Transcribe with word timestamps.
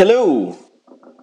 Hello! 0.00 0.54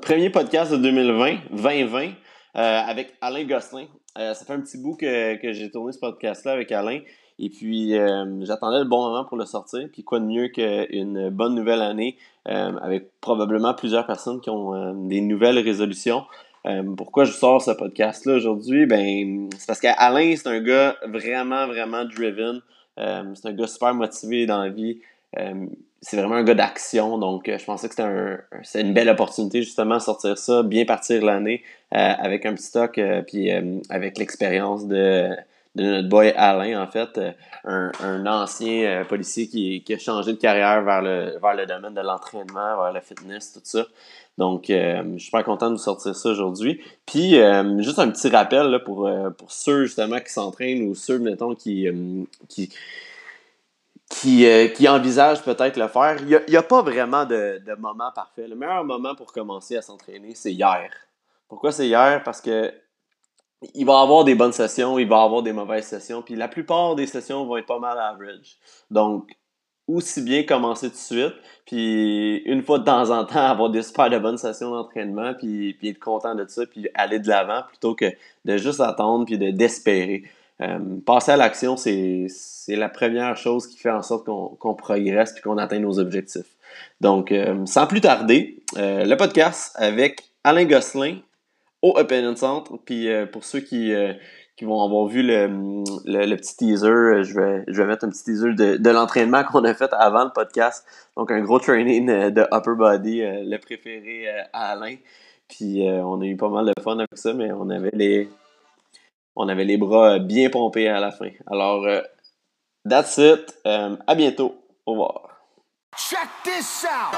Premier 0.02 0.30
podcast 0.30 0.70
de 0.70 0.76
2020, 0.76 1.38
2020, 1.52 2.08
euh, 2.08 2.12
avec 2.56 3.14
Alain 3.22 3.46
Gosselin. 3.46 3.86
Euh, 4.18 4.34
ça 4.34 4.44
fait 4.44 4.52
un 4.52 4.60
petit 4.60 4.78
bout 4.78 4.98
que, 4.98 5.42
que 5.42 5.54
j'ai 5.54 5.72
tourné 5.72 5.94
ce 5.94 6.00
podcast-là 6.00 6.52
avec 6.52 6.74
Alain. 6.74 7.00
Et 7.40 7.50
puis, 7.50 7.98
euh, 7.98 8.44
j'attendais 8.44 8.80
le 8.80 8.84
bon 8.84 9.08
moment 9.08 9.24
pour 9.24 9.38
le 9.38 9.46
sortir. 9.46 9.88
Puis, 9.94 10.04
quoi 10.04 10.20
de 10.20 10.26
mieux 10.26 10.50
qu'une 10.50 11.30
bonne 11.30 11.56
nouvelle 11.56 11.82
année 11.82 12.18
avec 12.44 13.18
probablement 13.22 13.74
plusieurs 13.76 14.06
personnes 14.06 14.42
qui 14.42 14.50
ont 14.50 14.94
des 15.08 15.22
nouvelles 15.22 15.60
résolutions. 15.60 16.26
pourquoi 16.98 17.24
je 17.24 17.32
sors 17.32 17.62
ce 17.62 17.72
podcast-là 17.72 18.34
aujourd'hui? 18.34 18.88
Ben, 18.88 19.48
c'est 19.58 19.68
parce 19.68 19.80
qu'Alain, 19.80 20.36
c'est 20.36 20.50
un 20.50 20.60
gars 20.60 20.98
vraiment, 21.08 21.66
vraiment 21.68 22.04
driven. 22.04 22.60
c'est 22.98 23.48
un 23.48 23.54
gars 23.54 23.68
super 23.68 23.94
motivé 23.96 24.46
dans 24.46 24.62
la 24.62 24.70
vie 24.70 25.00
c'est 26.08 26.18
vraiment 26.18 26.36
un 26.36 26.44
gars 26.44 26.54
d'action, 26.54 27.18
donc 27.18 27.46
je 27.48 27.66
pensais 27.66 27.88
que 27.88 27.96
c'était 27.96 28.08
un, 28.08 28.40
une 28.76 28.94
belle 28.94 29.10
opportunité 29.10 29.62
justement 29.62 30.00
sortir 30.00 30.38
ça, 30.38 30.64
bien 30.64 30.86
partir 30.86 31.24
l'année 31.24 31.64
avec 31.92 32.46
un 32.46 32.54
petit 32.54 32.66
stock, 32.66 33.00
puis 33.28 33.50
avec 33.90 34.18
l'expérience 34.18 34.86
de, 34.88 35.36
de 35.76 35.84
notre 35.84 36.10
boy 36.10 36.34
Alain, 36.36 36.82
en 36.82 36.88
fait, 36.88 37.18
euh, 37.18 37.32
un, 37.66 37.92
un 38.02 38.26
ancien 38.26 38.84
euh, 38.84 39.04
policier 39.04 39.48
qui, 39.48 39.84
qui, 39.84 39.94
a 39.94 39.98
changé 39.98 40.32
de 40.32 40.38
carrière 40.38 40.82
vers 40.84 41.02
le, 41.02 41.38
vers 41.42 41.54
le 41.54 41.66
domaine 41.66 41.94
de 41.94 42.02
l'entraînement, 42.02 42.82
vers 42.82 42.94
le 42.94 43.02
fitness, 43.02 43.54
tout 43.54 43.60
ça. 43.64 43.86
Donc, 44.38 44.70
euh, 44.70 45.04
je 45.14 45.18
suis 45.18 45.26
super 45.26 45.44
content 45.44 45.70
de 45.70 45.76
vous 45.76 45.82
sortir 45.82 46.16
ça 46.16 46.30
aujourd'hui. 46.30 46.82
Puis, 47.06 47.36
juste 47.80 48.00
un 48.00 48.10
petit 48.10 48.30
rappel 48.30 48.68
là, 48.68 48.80
pour, 48.80 49.10
pour 49.38 49.52
ceux 49.52 49.86
justement 49.86 50.20
qui 50.20 50.32
s'entraînent 50.32 50.88
ou 50.88 50.96
ceux, 50.96 51.20
mettons, 51.20 51.56
qui, 51.56 51.88
qui, 52.50 52.70
qui, 54.10 54.48
qui 54.76 54.88
envisagent 54.88 55.44
peut-être 55.44 55.78
le 55.78 55.88
faire. 55.88 56.18
Il 56.22 56.44
n'y 56.48 56.56
a, 56.56 56.64
pas 56.64 56.82
vraiment 56.82 57.26
de, 57.26 57.62
de 57.66 57.76
moment 57.76 58.12
parfait. 58.14 58.48
Le 58.48 58.56
meilleur 58.56 58.84
moment 58.84 59.16
pour 59.16 59.34
commencer 59.34 59.78
à 59.78 59.82
s'entraîner, 59.82 60.36
c'est 60.36 60.54
hier. 60.54 60.90
Pourquoi 61.48 61.72
c'est 61.72 61.88
hier? 61.88 62.22
Parce 62.24 62.42
que 62.42 62.74
il 63.74 63.86
va 63.86 64.02
avoir 64.02 64.24
des 64.24 64.36
bonnes 64.36 64.52
sessions, 64.52 65.00
il 65.00 65.08
va 65.08 65.24
avoir 65.24 65.42
des 65.42 65.54
mauvaises 65.54 65.86
sessions, 65.86 66.22
puis 66.22 66.36
la 66.36 66.48
plupart 66.48 66.96
des 66.96 67.08
sessions 67.08 67.46
vont 67.46 67.58
être 67.58 67.66
pas 67.66 67.80
mal 67.80 67.98
average. 67.98 68.58
Donc, 68.92 69.36
aussi 69.88 70.22
bien 70.22 70.44
commencer 70.44 70.90
tout 70.90 70.96
de 70.96 71.00
suite, 71.00 71.36
puis 71.66 72.38
une 72.46 72.64
fois 72.64 72.80
de 72.80 72.86
temps 72.86 73.10
en 73.12 73.24
temps 73.26 73.46
avoir 73.46 73.70
des 73.70 73.84
super 73.84 74.10
de 74.10 74.18
bonnes 74.18 74.38
sessions 74.38 74.72
d'entraînement, 74.72 75.34
puis, 75.36 75.78
être 75.84 76.00
content 76.00 76.36
de 76.36 76.46
ça, 76.48 76.66
puis 76.66 76.88
aller 76.96 77.20
de 77.20 77.28
l'avant 77.28 77.64
plutôt 77.68 77.96
que 77.96 78.06
de 78.46 78.58
juste 78.58 78.80
attendre 78.80 79.26
puis 79.26 79.38
de 79.38 79.52
d'espérer. 79.52 80.24
Euh, 80.62 80.80
passer 81.06 81.32
à 81.32 81.38
l'action, 81.38 81.76
c'est 81.76 82.28
la 82.70 82.88
première 82.88 83.36
chose 83.36 83.68
qui 83.68 83.78
fait 83.78 83.90
en 83.90 84.02
sorte 84.02 84.26
qu'on 84.26 84.74
progresse 84.74 85.34
puis 85.34 85.42
qu'on 85.42 85.58
atteint 85.58 85.80
nos 85.80 86.00
objectifs. 86.00 86.56
Donc, 87.02 87.32
euh, 87.32 87.66
sans 87.66 87.88
plus 87.88 88.02
tarder, 88.02 88.64
euh, 88.78 89.04
le 89.04 89.18
podcast 89.18 89.74
avec 89.76 90.24
Alain 90.44 90.66
Gosselin, 90.66 91.18
au 91.82 91.94
Opinion 91.98 92.36
Centre. 92.36 92.78
Puis 92.86 93.10
pour 93.34 93.44
ceux 93.44 93.60
qui, 93.60 93.94
qui 94.56 94.66
vont 94.66 94.82
avoir 94.82 95.08
vu 95.08 95.24
le, 95.24 95.48
le, 96.06 96.36
petit 96.36 96.56
teaser, 96.56 97.24
je 97.24 97.40
vais, 97.40 97.64
je 97.68 97.82
vais 97.82 97.88
mettre 97.88 98.06
un 98.06 98.10
petit 98.10 98.24
teaser 98.24 98.54
de, 98.54 98.78
de 98.78 98.90
l'entraînement 98.90 99.44
qu'on 99.52 99.66
a 99.66 99.74
fait 99.74 99.92
avant 99.92 100.24
le 100.24 100.32
podcast. 100.34 100.86
Donc 101.18 101.32
un 101.32 101.42
gros 101.42 101.60
training 101.60 102.08
de 102.08 102.42
upper 102.54 102.76
body, 102.78 103.22
le 103.22 103.58
préféré 103.58 104.30
à 104.54 104.72
Alain. 104.72 104.96
Puis 105.50 105.84
on 105.84 106.22
a 106.22 106.26
eu 106.26 106.38
pas 106.38 106.50
mal 106.50 106.66
de 106.66 106.82
fun 106.82 106.98
avec 106.98 107.10
ça, 107.14 107.34
mais 107.34 107.52
on 107.52 107.70
avait 107.70 107.92
les, 107.94 108.30
on 109.36 109.48
avait 109.50 109.66
les 109.66 109.78
bras 109.78 110.20
bien 110.20 110.50
pompés 110.50 110.88
à 110.88 111.00
la 111.00 111.12
fin. 111.12 111.30
Alors, 111.48 111.86
that's 112.88 113.18
it. 113.18 113.54
à 113.66 114.16
bientôt. 114.16 114.56
Au 114.86 114.92
revoir. 114.92 115.30
Check 115.98 116.30
this 116.44 116.86
out. 116.86 117.16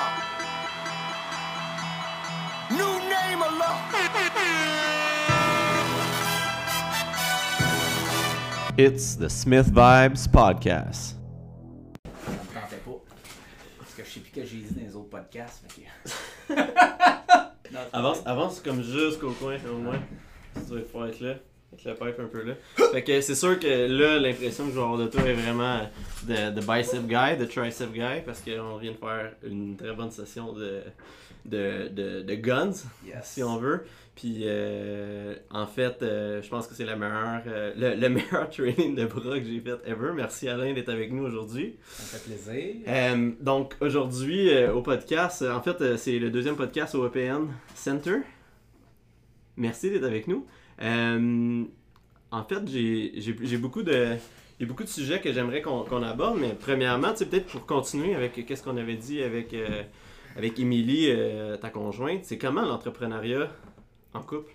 New 2.70 3.00
name 3.10 3.44
It's 8.78 9.16
the 9.16 9.28
Smith 9.28 9.72
Vibes 9.74 10.28
Podcast. 10.32 11.16
Ça 12.24 12.32
me 12.32 12.62
tentait 12.62 12.78
pas. 12.78 12.92
Parce 13.80 13.94
que 13.96 14.04
je 14.04 14.10
sais 14.12 14.20
plus 14.20 14.32
que 14.32 14.46
j'ai 14.46 14.58
dit 14.58 14.76
dans 14.76 14.82
les 14.82 14.96
autres 14.96 15.10
podcasts. 15.10 15.64
Non, 16.48 17.80
avance, 17.94 18.22
avance 18.24 18.60
comme 18.60 18.84
jusqu'au 18.84 19.32
coin, 19.32 19.58
au 19.68 19.80
moins. 19.80 20.00
Tu 20.54 20.70
dois 20.70 20.82
pouvoir 20.82 21.08
être 21.08 21.22
là. 21.22 21.34
Avec 21.74 21.86
le 21.86 21.94
pipe 21.94 22.20
un 22.20 22.28
peu 22.28 22.44
là. 22.44 22.54
Fait 22.92 23.04
que 23.04 23.22
c'est 23.22 23.36
sûr 23.36 23.60
que 23.60 23.68
là, 23.88 24.20
l'impression 24.20 24.66
que 24.66 24.72
je 24.72 24.76
vais 24.76 24.82
avoir 24.82 24.98
de 24.98 25.08
toi 25.08 25.22
est 25.22 25.34
vraiment 25.34 25.82
de, 26.24 26.52
de 26.52 26.62
bicep 26.62 27.06
guy, 27.08 27.38
de 27.38 27.46
tricep 27.46 27.92
guy, 27.92 28.22
parce 28.26 28.42
qu'on 28.42 28.78
vient 28.78 28.92
de 28.92 28.98
faire 28.98 29.34
une 29.44 29.76
très 29.76 29.94
bonne 29.94 30.12
session 30.12 30.54
de, 30.54 30.82
de, 31.46 31.90
de, 31.90 32.22
de 32.22 32.36
guns, 32.36 32.72
si 33.24 33.44
on 33.44 33.58
veut. 33.58 33.84
Puis 34.18 34.46
euh, 34.46 35.36
en 35.52 35.68
fait, 35.68 36.02
euh, 36.02 36.42
je 36.42 36.50
pense 36.50 36.66
que 36.66 36.74
c'est 36.74 36.86
la 36.86 36.96
meilleure, 36.96 37.44
euh, 37.46 37.72
le, 37.78 37.96
le, 38.02 38.10
meilleur 38.10 38.50
training 38.52 38.96
de 38.96 39.06
bras 39.06 39.38
que 39.38 39.46
j'ai 39.46 39.60
fait 39.60 39.78
ever. 39.86 40.12
Merci 40.16 40.50
Alain 40.50 40.74
d'être 40.74 40.90
avec 40.90 41.12
nous 41.12 41.24
aujourd'hui. 41.24 41.76
Ça 41.88 42.18
fait 42.18 42.32
plaisir. 42.32 42.76
Donc 43.40 43.76
aujourd'hui 43.80 44.50
au 44.70 44.82
podcast, 44.82 45.44
en 45.44 45.62
fait 45.62 45.98
c'est 45.98 46.18
le 46.18 46.32
deuxième 46.32 46.56
podcast 46.56 46.96
au 46.96 47.06
EPN 47.06 47.48
Center. 47.76 48.18
Merci 49.56 49.92
d'être 49.92 50.06
avec 50.06 50.28
nous. 50.28 50.48
En 50.80 52.44
fait, 52.44 52.68
j'ai 52.68 53.58
beaucoup 53.58 53.84
de 53.84 54.16
il 54.60 54.64
y 54.64 54.66
a 54.66 54.68
beaucoup 54.68 54.84
de 54.84 54.90
sujets 54.90 55.22
que 55.22 55.32
j'aimerais 55.32 55.62
qu'on 55.62 56.02
aborde, 56.02 56.40
mais 56.40 56.56
premièrement, 56.56 57.14
c'est 57.16 57.28
peut-être 57.28 57.46
pour 57.46 57.66
continuer 57.68 58.16
avec 58.16 58.44
qu'est-ce 58.46 58.64
qu'on 58.64 58.78
avait 58.78 58.96
dit 58.96 59.22
avec, 59.22 59.56
avec 60.36 60.60
Émilie, 60.60 61.16
ta 61.62 61.70
conjointe, 61.70 62.26
c'est 62.26 62.40
comment 62.40 62.64
l'entrepreneuriat 62.64 63.50
en 64.16 64.22
couple? 64.22 64.54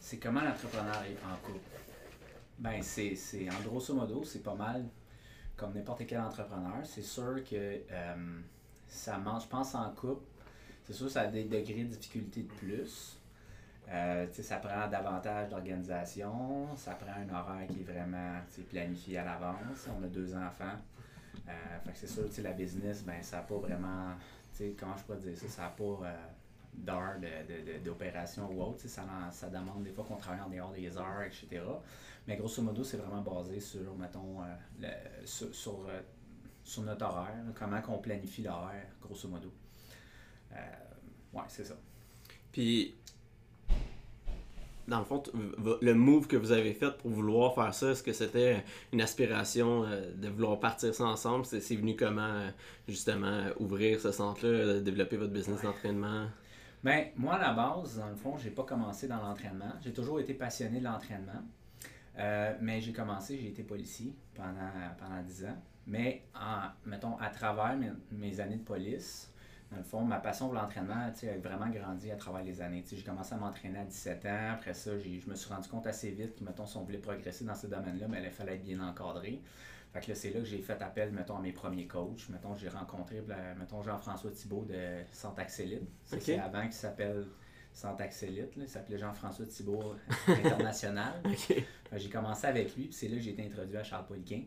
C'est 0.00 0.16
comment 0.16 0.40
l'entrepreneuriat 0.40 1.18
en 1.30 1.46
couple? 1.46 1.60
Ben, 2.58 2.80
c'est, 2.82 3.16
en 3.50 3.68
grosso 3.68 3.92
modo, 3.92 4.22
c'est 4.24 4.42
pas 4.42 4.54
mal 4.54 4.84
comme 5.56 5.74
n'importe 5.74 6.06
quel 6.06 6.20
entrepreneur. 6.20 6.80
C'est 6.84 7.02
sûr 7.02 7.42
que 7.48 7.56
euh, 7.56 8.40
ça 8.88 9.18
mange, 9.18 9.44
je 9.44 9.48
pense, 9.48 9.74
en 9.74 9.90
couple. 9.90 10.24
C'est 10.84 10.92
sûr 10.92 11.06
que 11.06 11.12
ça 11.12 11.22
a 11.22 11.26
des 11.26 11.44
degrés 11.44 11.84
de 11.84 11.94
difficulté 11.94 12.42
de 12.42 12.52
plus. 12.52 13.16
Euh, 13.92 14.26
ça 14.32 14.56
prend 14.56 14.88
davantage 14.88 15.50
d'organisation, 15.50 16.74
ça 16.76 16.92
prend 16.92 17.12
un 17.12 17.28
horaire 17.34 17.66
qui 17.68 17.80
est 17.80 17.92
vraiment 17.92 18.38
planifié 18.70 19.18
à 19.18 19.24
l'avance. 19.24 19.88
On 19.88 20.02
a 20.02 20.06
deux 20.06 20.34
enfants. 20.34 20.78
Euh, 21.48 21.90
c'est 21.94 22.08
sûr 22.08 22.24
la 22.42 22.52
business, 22.52 23.02
ben, 23.04 23.22
ça 23.22 23.38
n'a 23.38 23.42
pas 23.42 23.56
vraiment. 23.56 24.14
Comment 24.78 24.96
je 24.96 25.02
pourrais 25.02 25.18
dire 25.18 25.36
ça? 25.36 25.48
Ça 25.48 25.62
n'a 25.62 25.68
pas 25.70 26.06
d'heures 26.72 27.16
d'opération 27.84 28.50
ou 28.50 28.62
autre. 28.62 28.86
Ça, 28.86 29.02
ça 29.30 29.48
demande 29.48 29.82
des 29.82 29.90
fois 29.90 30.04
qu'on 30.04 30.16
travaille 30.16 30.40
en 30.40 30.48
dehors 30.48 30.72
des 30.72 30.96
heures, 30.96 31.22
etc. 31.22 31.62
Mais 32.26 32.36
grosso 32.36 32.62
modo, 32.62 32.84
c'est 32.84 32.96
vraiment 32.96 33.20
basé 33.20 33.60
sur, 33.60 33.94
mettons, 33.96 34.42
euh, 34.42 34.86
sur, 35.24 35.54
sur, 35.54 35.86
euh, 35.88 36.82
notre 36.82 37.04
horaire, 37.04 37.34
comment 37.54 37.80
qu'on 37.82 37.98
planifie 37.98 38.42
l'horaire, 38.42 38.86
grosso 39.00 39.28
modo. 39.28 39.52
Euh, 40.52 40.56
ouais, 41.32 41.42
c'est 41.48 41.64
ça. 41.64 41.74
Puis, 42.52 42.94
dans 44.88 44.98
le 44.98 45.04
fond, 45.04 45.22
le 45.80 45.94
move 45.94 46.26
que 46.26 46.36
vous 46.36 46.52
avez 46.52 46.74
fait 46.74 46.96
pour 46.98 47.10
vouloir 47.10 47.54
faire 47.54 47.72
ça, 47.72 47.90
est-ce 47.90 48.02
que 48.02 48.12
c'était 48.12 48.64
une 48.92 49.00
aspiration 49.00 49.84
de 50.14 50.28
vouloir 50.28 50.58
partir 50.60 50.94
ça 50.94 51.04
ensemble? 51.04 51.44
C'est 51.44 51.76
venu 51.76 51.96
comment, 51.96 52.48
justement, 52.88 53.44
ouvrir 53.58 54.00
ce 54.00 54.12
centre-là, 54.12 54.80
développer 54.80 55.16
votre 55.16 55.32
business 55.32 55.62
d'entraînement? 55.62 56.26
Bien, 56.82 57.06
moi, 57.16 57.34
à 57.34 57.38
la 57.38 57.52
base, 57.52 57.98
dans 57.98 58.08
le 58.08 58.16
fond, 58.16 58.36
j'ai 58.36 58.50
pas 58.50 58.64
commencé 58.64 59.06
dans 59.06 59.22
l'entraînement. 59.22 59.72
J'ai 59.82 59.92
toujours 59.92 60.18
été 60.18 60.34
passionné 60.34 60.80
de 60.80 60.84
l'entraînement. 60.84 61.42
Euh, 62.18 62.54
mais 62.60 62.80
j'ai 62.80 62.92
commencé, 62.92 63.38
j'ai 63.38 63.48
été 63.48 63.62
policier 63.62 64.14
pendant, 64.34 64.70
pendant 64.98 65.22
10 65.22 65.44
ans. 65.46 65.62
Mais, 65.86 66.24
en, 66.34 66.68
mettons, 66.84 67.16
à 67.18 67.30
travers 67.30 67.78
mes, 68.10 68.40
années 68.40 68.56
de 68.56 68.64
police, 68.64 69.31
dans 69.72 69.78
le 69.78 69.84
fond, 69.84 70.02
ma 70.02 70.18
passion 70.18 70.46
pour 70.46 70.54
l'entraînement 70.54 70.94
a 70.94 71.38
vraiment 71.38 71.70
grandi 71.70 72.10
à 72.10 72.16
travers 72.16 72.44
les 72.44 72.60
années. 72.60 72.84
J'ai 72.86 73.02
commencé 73.02 73.34
à 73.34 73.38
m'entraîner 73.38 73.78
à 73.78 73.84
17 73.84 74.26
ans. 74.26 74.50
Après 74.52 74.74
ça, 74.74 74.90
je 74.98 75.30
me 75.30 75.34
suis 75.34 75.48
rendu 75.48 75.68
compte 75.68 75.86
assez 75.86 76.10
vite 76.10 76.36
que, 76.38 76.44
mettons, 76.44 76.66
si 76.66 76.76
on 76.76 76.82
voulait 76.82 76.98
progresser 76.98 77.46
dans 77.46 77.54
ce 77.54 77.66
domaine-là, 77.66 78.06
mais 78.06 78.22
il 78.22 78.30
fallait 78.30 78.56
être 78.56 78.62
bien 78.62 78.80
encadré. 78.80 79.40
Fait 79.92 80.00
que 80.00 80.08
là, 80.10 80.14
c'est 80.14 80.30
là 80.30 80.40
que 80.40 80.46
j'ai 80.46 80.60
fait 80.60 80.80
appel, 80.82 81.10
mettons, 81.12 81.36
à 81.36 81.40
mes 81.40 81.52
premiers 81.52 81.86
coachs. 81.86 82.28
Mettons, 82.28 82.54
j'ai 82.54 82.68
rencontré, 82.68 83.22
mettons, 83.58 83.82
Jean-François 83.82 84.30
Thibault 84.30 84.64
de 84.64 85.02
Santaxélite. 85.10 85.88
C'est 86.04 86.38
avant 86.38 86.62
qu'il 86.62 86.72
s'appelle 86.72 87.24
Santaxélite. 87.72 88.52
Il 88.56 88.68
s'appelait 88.68 88.98
Jean-François 88.98 89.46
Thibault 89.46 89.94
International. 90.28 91.14
J'ai 91.96 92.10
commencé 92.10 92.46
avec 92.46 92.76
lui, 92.76 92.84
puis 92.84 92.94
c'est 92.94 93.08
là 93.08 93.16
que 93.16 93.22
j'ai 93.22 93.30
été 93.30 93.44
introduit 93.44 93.76
à 93.76 93.84
Charles 93.84 94.06
Poliquin. 94.06 94.42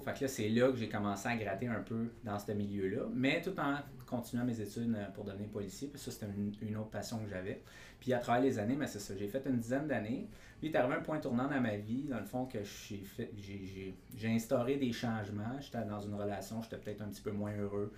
Fait 0.00 0.14
que 0.14 0.24
là, 0.24 0.28
c'est 0.28 0.48
là 0.48 0.70
que 0.70 0.76
j'ai 0.76 0.88
commencé 0.88 1.28
à 1.28 1.36
gratter 1.36 1.66
un 1.66 1.80
peu 1.80 2.08
dans 2.24 2.38
ce 2.38 2.52
milieu-là, 2.52 3.02
mais 3.14 3.40
tout 3.40 3.58
en 3.58 3.76
continuant 4.06 4.44
mes 4.44 4.60
études 4.60 4.94
euh, 4.94 5.06
pour 5.14 5.24
devenir 5.24 5.48
policier, 5.48 5.88
puis 5.88 6.00
ça, 6.00 6.10
c'était 6.10 6.26
une, 6.62 6.76
autre 6.76 6.90
passion 6.90 7.18
que 7.18 7.28
j'avais. 7.28 7.62
Puis 8.00 8.12
à 8.12 8.18
travers 8.18 8.42
les 8.42 8.58
années, 8.58 8.76
mais 8.76 8.86
c'est 8.86 8.98
ça, 8.98 9.14
j'ai 9.16 9.28
fait 9.28 9.42
une 9.46 9.58
dizaine 9.58 9.86
d'années. 9.86 10.28
Puis 10.58 10.68
est 10.68 10.76
arrivé 10.76 10.94
un 10.94 11.00
point 11.00 11.18
tournant 11.18 11.48
dans 11.48 11.60
ma 11.60 11.76
vie, 11.76 12.02
dans 12.02 12.18
le 12.18 12.24
fond, 12.24 12.44
que 12.44 12.58
j'ai 12.62 12.98
fait, 12.98 13.32
j'ai, 13.38 14.28
instauré 14.28 14.76
des 14.76 14.92
changements. 14.92 15.58
J'étais 15.60 15.84
dans 15.84 16.00
une 16.00 16.14
relation, 16.14 16.60
j'étais 16.62 16.76
peut-être 16.76 17.02
un 17.02 17.08
petit 17.08 17.22
peu 17.22 17.30
moins 17.30 17.56
heureux. 17.56 17.92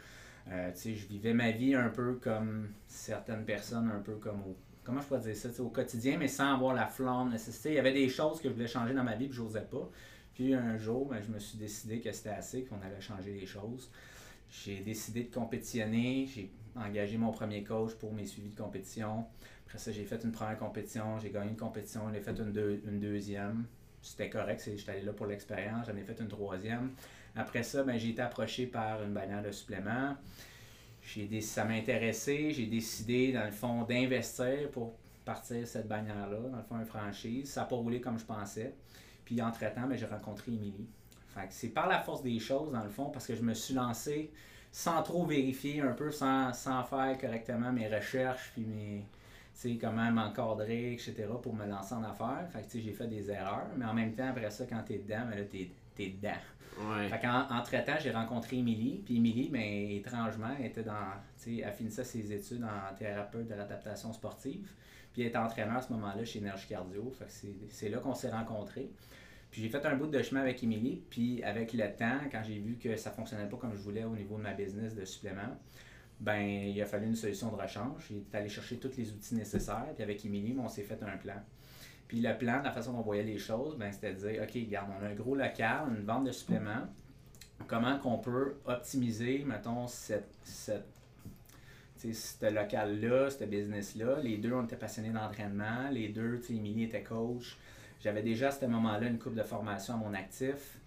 Euh, 0.48 0.70
je 0.74 1.06
vivais 1.06 1.34
ma 1.34 1.50
vie 1.50 1.74
un 1.74 1.88
peu 1.88 2.14
comme 2.14 2.68
certaines 2.86 3.44
personnes, 3.44 3.90
un 3.90 4.00
peu 4.00 4.14
comme 4.16 4.42
au, 4.42 4.56
comment 4.84 5.00
je 5.00 5.06
pourrais 5.06 5.20
dire 5.20 5.36
ça, 5.36 5.48
au 5.62 5.68
quotidien, 5.68 6.18
mais 6.18 6.28
sans 6.28 6.54
avoir 6.54 6.74
la 6.74 6.86
flamme 6.86 7.30
nécessité. 7.30 7.70
Il 7.70 7.74
y 7.76 7.78
avait 7.78 7.92
des 7.92 8.08
choses 8.08 8.40
que 8.40 8.48
je 8.48 8.54
voulais 8.54 8.68
changer 8.68 8.94
dans 8.94 9.04
ma 9.04 9.14
vie, 9.14 9.26
puis 9.26 9.36
je 9.36 9.42
n'osais 9.42 9.66
pas. 9.70 9.88
Puis 10.34 10.54
un 10.54 10.76
jour, 10.78 11.06
ben, 11.08 11.22
je 11.22 11.30
me 11.30 11.38
suis 11.38 11.58
décidé 11.58 12.00
que 12.00 12.10
c'était 12.12 12.30
assez, 12.30 12.64
qu'on 12.64 12.80
allait 12.82 13.00
changer 13.00 13.32
les 13.32 13.46
choses. 13.46 13.90
J'ai 14.50 14.80
décidé 14.80 15.24
de 15.24 15.34
compétitionner, 15.34 16.26
j'ai 16.26 16.50
engagé 16.76 17.16
mon 17.16 17.32
premier 17.32 17.62
coach 17.64 17.94
pour 17.94 18.12
mes 18.12 18.26
suivis 18.26 18.50
de 18.50 18.56
compétition. 18.56 19.26
Après 19.66 19.78
ça, 19.78 19.92
j'ai 19.92 20.04
fait 20.04 20.22
une 20.24 20.32
première 20.32 20.58
compétition, 20.58 21.18
j'ai 21.18 21.30
gagné 21.30 21.50
une 21.50 21.56
compétition, 21.56 22.02
j'ai 22.12 22.20
fait 22.20 22.38
une, 22.38 22.80
une 22.86 23.00
deuxième. 23.00 23.64
C'était 24.02 24.28
correct, 24.28 24.62
j'étais 24.64 24.90
allé 24.90 25.02
là 25.02 25.12
pour 25.12 25.26
l'expérience, 25.26 25.86
j'en 25.86 25.96
ai 25.96 26.02
fait 26.02 26.18
une 26.20 26.28
troisième. 26.28 26.90
Après 27.34 27.62
ça, 27.62 27.82
ben, 27.82 27.96
j'ai 27.96 28.10
été 28.10 28.22
approché 28.22 28.66
par 28.66 29.02
une 29.02 29.14
bannière 29.14 29.42
de 29.42 29.52
supplément. 29.52 30.16
J'ai 31.02 31.40
ça 31.40 31.64
m'a 31.64 31.74
intéressé, 31.74 32.52
j'ai 32.52 32.66
décidé, 32.66 33.32
dans 33.32 33.44
le 33.44 33.50
fond, 33.50 33.82
d'investir 33.84 34.70
pour 34.70 34.94
partir 35.24 35.66
cette 35.66 35.88
bannière-là, 35.88 36.38
dans 36.50 36.56
le 36.56 36.62
fond, 36.62 36.78
une 36.78 36.84
franchise. 36.84 37.50
Ça 37.50 37.62
n'a 37.62 37.66
pas 37.66 37.76
roulé 37.76 38.00
comme 38.00 38.18
je 38.18 38.24
pensais. 38.24 38.74
Puis, 39.24 39.40
entre-temps, 39.40 39.86
ben, 39.86 39.96
j'ai 39.96 40.06
rencontré 40.06 40.52
Émilie. 40.52 40.88
c'est 41.50 41.68
par 41.68 41.88
la 41.88 42.00
force 42.00 42.22
des 42.22 42.38
choses, 42.38 42.72
dans 42.72 42.82
le 42.82 42.90
fond, 42.90 43.10
parce 43.10 43.26
que 43.26 43.34
je 43.34 43.42
me 43.42 43.54
suis 43.54 43.74
lancé 43.74 44.32
sans 44.72 45.02
trop 45.02 45.26
vérifier 45.26 45.82
un 45.82 45.92
peu, 45.92 46.10
sans, 46.10 46.52
sans 46.54 46.82
faire 46.82 47.16
correctement 47.18 47.72
mes 47.72 47.94
recherches, 47.94 48.52
puis 48.54 48.64
mes, 48.64 49.04
comment 49.78 50.10
m'encadrer, 50.10 50.94
etc., 50.94 51.26
pour 51.42 51.54
me 51.54 51.66
lancer 51.66 51.94
en 51.94 52.02
affaires. 52.02 52.48
Fait 52.50 52.62
que, 52.62 52.80
j'ai 52.80 52.92
fait 52.92 53.06
des 53.06 53.30
erreurs, 53.30 53.68
mais 53.76 53.84
en 53.84 53.94
même 53.94 54.14
temps, 54.14 54.28
après 54.28 54.50
ça, 54.50 54.64
quand 54.68 54.82
tu 54.86 54.94
es 54.94 54.98
dedans, 54.98 55.26
ben 55.28 55.38
là, 55.38 55.44
tu 55.44 55.70
es, 56.02 56.08
dedans. 56.08 56.30
Ouais. 56.80 57.08
Fait 57.08 57.84
temps 57.84 57.96
j'ai 58.00 58.10
rencontré 58.10 58.56
Émilie, 58.56 59.02
puis 59.04 59.16
Émilie, 59.16 59.50
ben, 59.50 59.60
étrangement, 59.60 60.56
était 60.58 60.82
dans, 60.82 60.94
elle 61.46 61.72
finissait 61.72 62.04
ses 62.04 62.32
études 62.32 62.64
en 62.64 62.94
thérapeute 62.96 63.46
de 63.46 63.54
l'adaptation 63.54 64.10
sportive, 64.12 64.70
puis 65.12 65.22
elle 65.22 65.36
entraîneur 65.36 65.76
à 65.76 65.82
ce 65.82 65.92
moment-là 65.92 66.24
chez 66.24 66.38
Énergie 66.38 66.66
Cardio. 66.68 67.12
C'est 67.68 67.88
là 67.88 67.98
qu'on 67.98 68.14
s'est 68.14 68.30
rencontrés. 68.30 68.90
Puis 69.50 69.60
j'ai 69.60 69.68
fait 69.68 69.84
un 69.84 69.96
bout 69.96 70.06
de 70.06 70.22
chemin 70.22 70.40
avec 70.40 70.62
Émilie, 70.62 71.02
puis 71.10 71.42
avec 71.42 71.74
le 71.74 71.94
temps, 71.94 72.20
quand 72.30 72.42
j'ai 72.42 72.58
vu 72.58 72.78
que 72.78 72.96
ça 72.96 73.10
fonctionnait 73.10 73.48
pas 73.48 73.58
comme 73.58 73.74
je 73.74 73.82
voulais 73.82 74.04
au 74.04 74.16
niveau 74.16 74.38
de 74.38 74.42
ma 74.42 74.54
business 74.54 74.94
de 74.94 75.04
supplément, 75.04 75.58
ben 76.20 76.40
il 76.40 76.80
a 76.80 76.86
fallu 76.86 77.06
une 77.06 77.16
solution 77.16 77.50
de 77.50 77.60
rechange. 77.60 78.06
J'ai 78.08 78.24
allé 78.32 78.48
chercher 78.48 78.78
tous 78.78 78.96
les 78.96 79.12
outils 79.12 79.34
nécessaires. 79.34 79.88
Puis 79.94 80.02
avec 80.02 80.24
Émilie, 80.24 80.56
on 80.58 80.68
s'est 80.68 80.84
fait 80.84 81.02
un 81.02 81.18
plan. 81.18 81.42
Puis 82.08 82.20
le 82.20 82.36
plan, 82.38 82.62
la 82.62 82.70
façon 82.70 82.92
dont 82.92 83.00
on 83.00 83.02
voyait 83.02 83.24
les 83.24 83.38
choses, 83.38 83.76
ben, 83.76 83.92
c'était 83.92 84.14
de 84.14 84.18
dire, 84.18 84.42
OK, 84.42 84.52
regarde, 84.54 84.90
on 84.98 85.04
a 85.04 85.08
un 85.08 85.14
gros 85.14 85.34
local, 85.34 85.88
une 85.88 86.04
vente 86.04 86.24
de 86.24 86.32
suppléments. 86.32 86.86
Comment 87.66 87.98
qu'on 87.98 88.18
peut 88.18 88.56
optimiser, 88.64 89.44
mettons, 89.44 89.86
cette, 89.86 90.32
cette 90.42 91.01
ce 92.12 92.52
local-là, 92.52 93.30
ce 93.30 93.44
business-là. 93.44 94.18
Les 94.22 94.38
deux, 94.38 94.52
on 94.52 94.64
était 94.64 94.76
passionnés 94.76 95.10
d'entraînement. 95.10 95.88
Les 95.90 96.08
deux, 96.08 96.40
Émilie 96.50 96.84
était 96.84 97.02
coach. 97.02 97.56
J'avais 98.00 98.22
déjà 98.22 98.48
à 98.48 98.50
ce 98.50 98.66
moment-là 98.66 99.06
une 99.06 99.18
coupe 99.18 99.34
de 99.34 99.42
formation 99.42 99.94
à 99.94 99.96
mon 99.98 100.14
actif. 100.14 100.78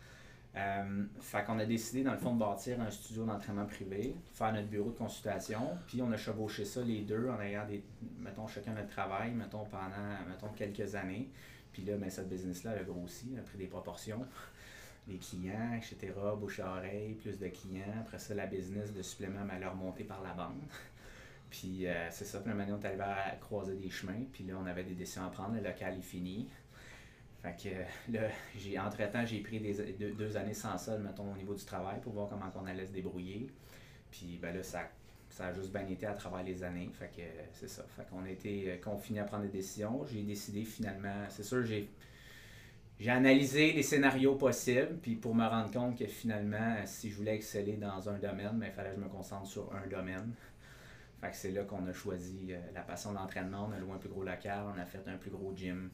Euh, 0.58 1.04
fait 1.20 1.44
qu'on 1.44 1.60
a 1.60 1.66
décidé, 1.66 2.04
dans 2.04 2.14
le 2.14 2.18
fond, 2.18 2.34
de 2.34 2.40
bâtir 2.40 2.80
un 2.80 2.90
studio 2.90 3.26
d'entraînement 3.26 3.66
privé, 3.66 4.16
faire 4.34 4.54
notre 4.54 4.68
bureau 4.68 4.90
de 4.90 4.98
consultation, 4.98 5.78
puis 5.86 6.02
on 6.02 6.12
a 6.12 6.18
chevauché 6.18 6.64
ça 6.64 6.82
les 6.82 7.02
deux 7.02 7.28
en 7.30 7.42
ayant 7.42 7.66
des, 7.66 7.84
mettons, 8.20 8.48
chacun 8.48 8.74
notre 8.74 8.90
travail, 8.90 9.32
mettons, 9.32 9.66
pendant, 9.66 10.30
mettons, 10.30 10.50
quelques 10.56 10.96
années. 10.96 11.30
Puis 11.74 11.84
là, 11.84 11.98
ben, 11.98 12.10
cette 12.10 12.30
business-là 12.30 12.72
a 12.72 12.84
grossi, 12.84 13.36
a 13.38 13.42
pris 13.42 13.58
des 13.58 13.68
proportions. 13.68 14.26
Les 15.10 15.18
clients, 15.18 15.74
etc., 15.76 16.14
bouche 16.40 16.62
à 16.62 16.72
oreille, 16.78 17.14
plus 17.16 17.38
de 17.38 17.48
clients. 17.50 17.94
Après 18.00 18.18
ça, 18.18 18.34
la 18.34 18.48
business 18.48 18.94
de 18.94 19.02
supplément 19.02 19.44
m'a 19.44 19.60
leur 19.60 19.74
remonté 19.74 20.06
par 20.06 20.22
la 20.24 20.34
bande. 20.34 20.62
Puis 21.50 21.88
euh, 21.88 22.10
c'est 22.12 22.26
ça, 22.26 22.40
puis 22.40 22.50
la 22.50 22.56
manière 22.56 22.76
on 22.76 22.82
est 22.82 22.86
arrivé 22.86 23.04
à 23.04 23.36
croiser 23.40 23.76
des 23.76 23.90
chemins, 23.90 24.24
puis 24.32 24.44
là, 24.44 24.56
on 24.62 24.66
avait 24.66 24.84
des 24.84 24.94
décisions 24.94 25.26
à 25.26 25.30
prendre. 25.30 25.56
Le 25.56 25.62
local 25.62 25.98
est 25.98 26.02
fini. 26.02 26.48
Fait 27.42 27.56
que 27.62 28.12
là, 28.12 28.28
j'ai, 28.58 28.80
entre-temps, 28.80 29.26
j'ai 29.26 29.40
pris 29.40 29.60
des, 29.60 29.74
deux, 29.74 30.38
années 30.38 30.54
sans 30.54 30.78
sol, 30.78 31.02
mettons, 31.02 31.32
au 31.32 31.38
niveau 31.38 31.54
du 31.54 31.64
travail 31.64 32.02
pour 32.02 32.14
voir 32.14 32.28
comment 32.28 32.52
on 32.56 32.66
allait 32.66 32.88
se 32.88 32.92
débrouiller. 32.92 33.48
Puis 34.10 34.40
ben 34.42 34.56
là, 34.56 34.64
ça, 34.64 34.90
ça 35.30 35.48
a 35.48 35.54
juste 35.54 35.72
bien 35.72 35.88
été 35.88 36.08
à 36.08 36.14
travers 36.14 36.44
les 36.44 36.64
années. 36.64 36.90
Fait 36.94 37.12
que 37.16 37.22
c'est 37.54 37.70
ça. 37.70 37.86
Fait 37.96 38.08
qu'on 38.10 38.24
a 38.24 38.30
été 38.30 38.72
euh, 38.72 38.78
confinés 38.78 39.20
à 39.20 39.26
prendre 39.26 39.44
des 39.44 39.50
décisions. 39.50 40.06
J'ai 40.12 40.24
décidé 40.24 40.64
finalement, 40.64 41.26
c'est 41.30 41.44
sûr, 41.44 41.64
j'ai, 41.64 41.88
j'ai 43.00 43.12
analysé 43.12 43.74
les 43.74 43.84
scénarios 43.84 44.36
possibles, 44.36 44.98
puis 45.02 45.16
pour 45.16 45.36
me 45.36 45.46
rendre 45.46 45.70
compte 45.72 45.98
que 45.98 46.08
finalement, 46.08 46.78
si 46.86 47.12
je 47.12 47.18
voulais 47.18 47.36
exceller 47.36 47.74
dans 47.74 48.10
un 48.10 48.18
domaine, 48.18 48.58
ben, 48.58 48.68
il 48.68 48.72
fallait 48.72 48.92
que 48.92 48.96
je 48.96 49.02
me 49.02 49.10
concentre 49.10 49.48
sur 49.48 49.72
un 49.76 49.86
domaine. 49.88 50.34
Fait 51.22 51.32
que 51.32 51.36
c'est 51.36 51.52
là 51.52 51.64
qu'on 51.64 51.86
a 51.88 51.94
choisi 51.94 52.48
euh, 52.50 52.58
la 52.74 52.82
passion 52.82 53.14
d'entraînement. 53.14 53.68
On 53.70 53.74
a 53.74 53.80
loué 53.80 53.94
un 53.94 53.98
plus 53.98 54.10
gros 54.10 54.24
local, 54.24 54.66
on 54.76 54.80
a 54.80 54.86
fait 54.86 55.04
un 55.08 55.18
plus 55.18 55.32
gros 55.32 55.54
gym. 55.56 55.90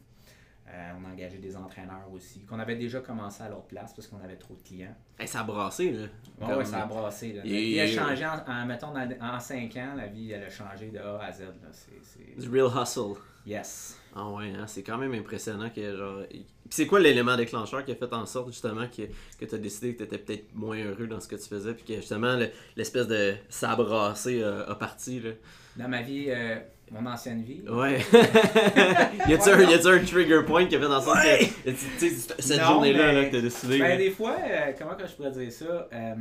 Euh, 0.68 0.92
on 0.98 1.06
a 1.06 1.12
engagé 1.12 1.38
des 1.38 1.58
entraîneurs 1.58 2.10
aussi, 2.14 2.46
qu'on 2.46 2.60
avait 2.60 2.78
déjà 2.78 3.02
commencé 3.02 3.44
à 3.44 3.50
l'autre 3.50 3.66
place 3.66 3.94
parce 3.94 4.08
qu'on 4.08 4.22
avait 4.24 4.38
trop 4.38 4.56
de 4.56 4.62
clients. 4.62 4.96
ça 5.26 5.42
a 5.42 5.44
brassé, 5.44 5.92
là. 5.92 6.08
Oui, 6.40 6.66
ça 6.66 6.84
a 6.84 6.86
brassé. 6.86 7.34
Là. 7.34 7.42
Il 7.44 7.80
a 7.80 7.88
changé, 7.88 8.26
en, 8.26 8.66
mettons, 8.66 8.94
en 8.96 9.40
5 9.40 9.76
ans, 9.78 9.96
la 9.98 10.08
vie, 10.08 10.32
elle 10.32 10.44
a 10.44 10.50
changé 10.50 10.90
de 10.90 11.00
A 11.00 11.26
à 11.26 11.32
Z. 11.32 11.44
C'est 11.72 12.48
real 12.48 12.70
hustle. 12.74 13.20
Yes. 13.46 14.01
Ah 14.16 14.30
ouais, 14.30 14.52
hein, 14.58 14.68
c'est 14.68 14.84
quand 14.84 14.98
même 14.98 15.14
impressionnant 15.14 15.70
que 15.70 15.96
genre. 15.96 16.24
c'est 16.70 16.86
quoi 16.86 17.00
l'élément 17.00 17.38
déclencheur 17.38 17.86
qui 17.86 17.92
a 17.92 17.96
fait 17.96 18.12
en 18.14 18.26
sorte 18.26 18.52
justement 18.52 18.86
que, 18.88 19.04
que 19.40 19.46
tu 19.46 19.56
as 19.56 19.58
décidé 19.58 19.94
que 19.94 20.00
tu 20.00 20.04
étais 20.04 20.18
peut-être 20.18 20.54
moins 20.54 20.78
heureux 20.78 21.08
dans 21.08 21.22
ce 21.22 21.30
que 21.30 21.38
tu 21.38 21.48
faisais, 21.48 21.74
puis 21.74 21.86
que 21.86 21.96
justement 21.96 22.38
l'espèce 22.76 23.08
de 23.08 23.36
s'abrasser 23.50 24.44
a, 24.44 24.70
a 24.70 24.76
parti 24.76 25.22
là? 25.22 25.32
Dans 25.78 25.88
ma 25.88 26.02
vie, 26.02 26.26
euh, 26.28 26.60
mon 26.92 27.06
ancienne 27.06 27.42
vie. 27.42 27.62
Ouais. 27.70 28.00
y 29.28 29.34
a-tu 29.34 29.88
un, 29.88 30.00
trigger 30.04 30.42
point 30.46 30.66
qui 30.66 30.76
a 30.76 30.80
fait 30.80 30.86
en 30.86 31.02
sorte 31.02 31.20
que 31.20 32.10
cette 32.40 32.62
journée-là 32.62 33.14
là, 33.14 33.26
que 33.26 33.32
t'as 33.32 33.42
décidé? 33.42 33.80
Ben, 33.80 33.98
des 33.98 34.12
fois, 34.12 34.36
euh, 34.44 34.74
comment 34.78 34.96
que 34.96 35.08
je 35.08 35.14
pourrais 35.14 35.32
dire 35.32 35.52
ça? 35.52 35.88
Euh, 35.94 36.16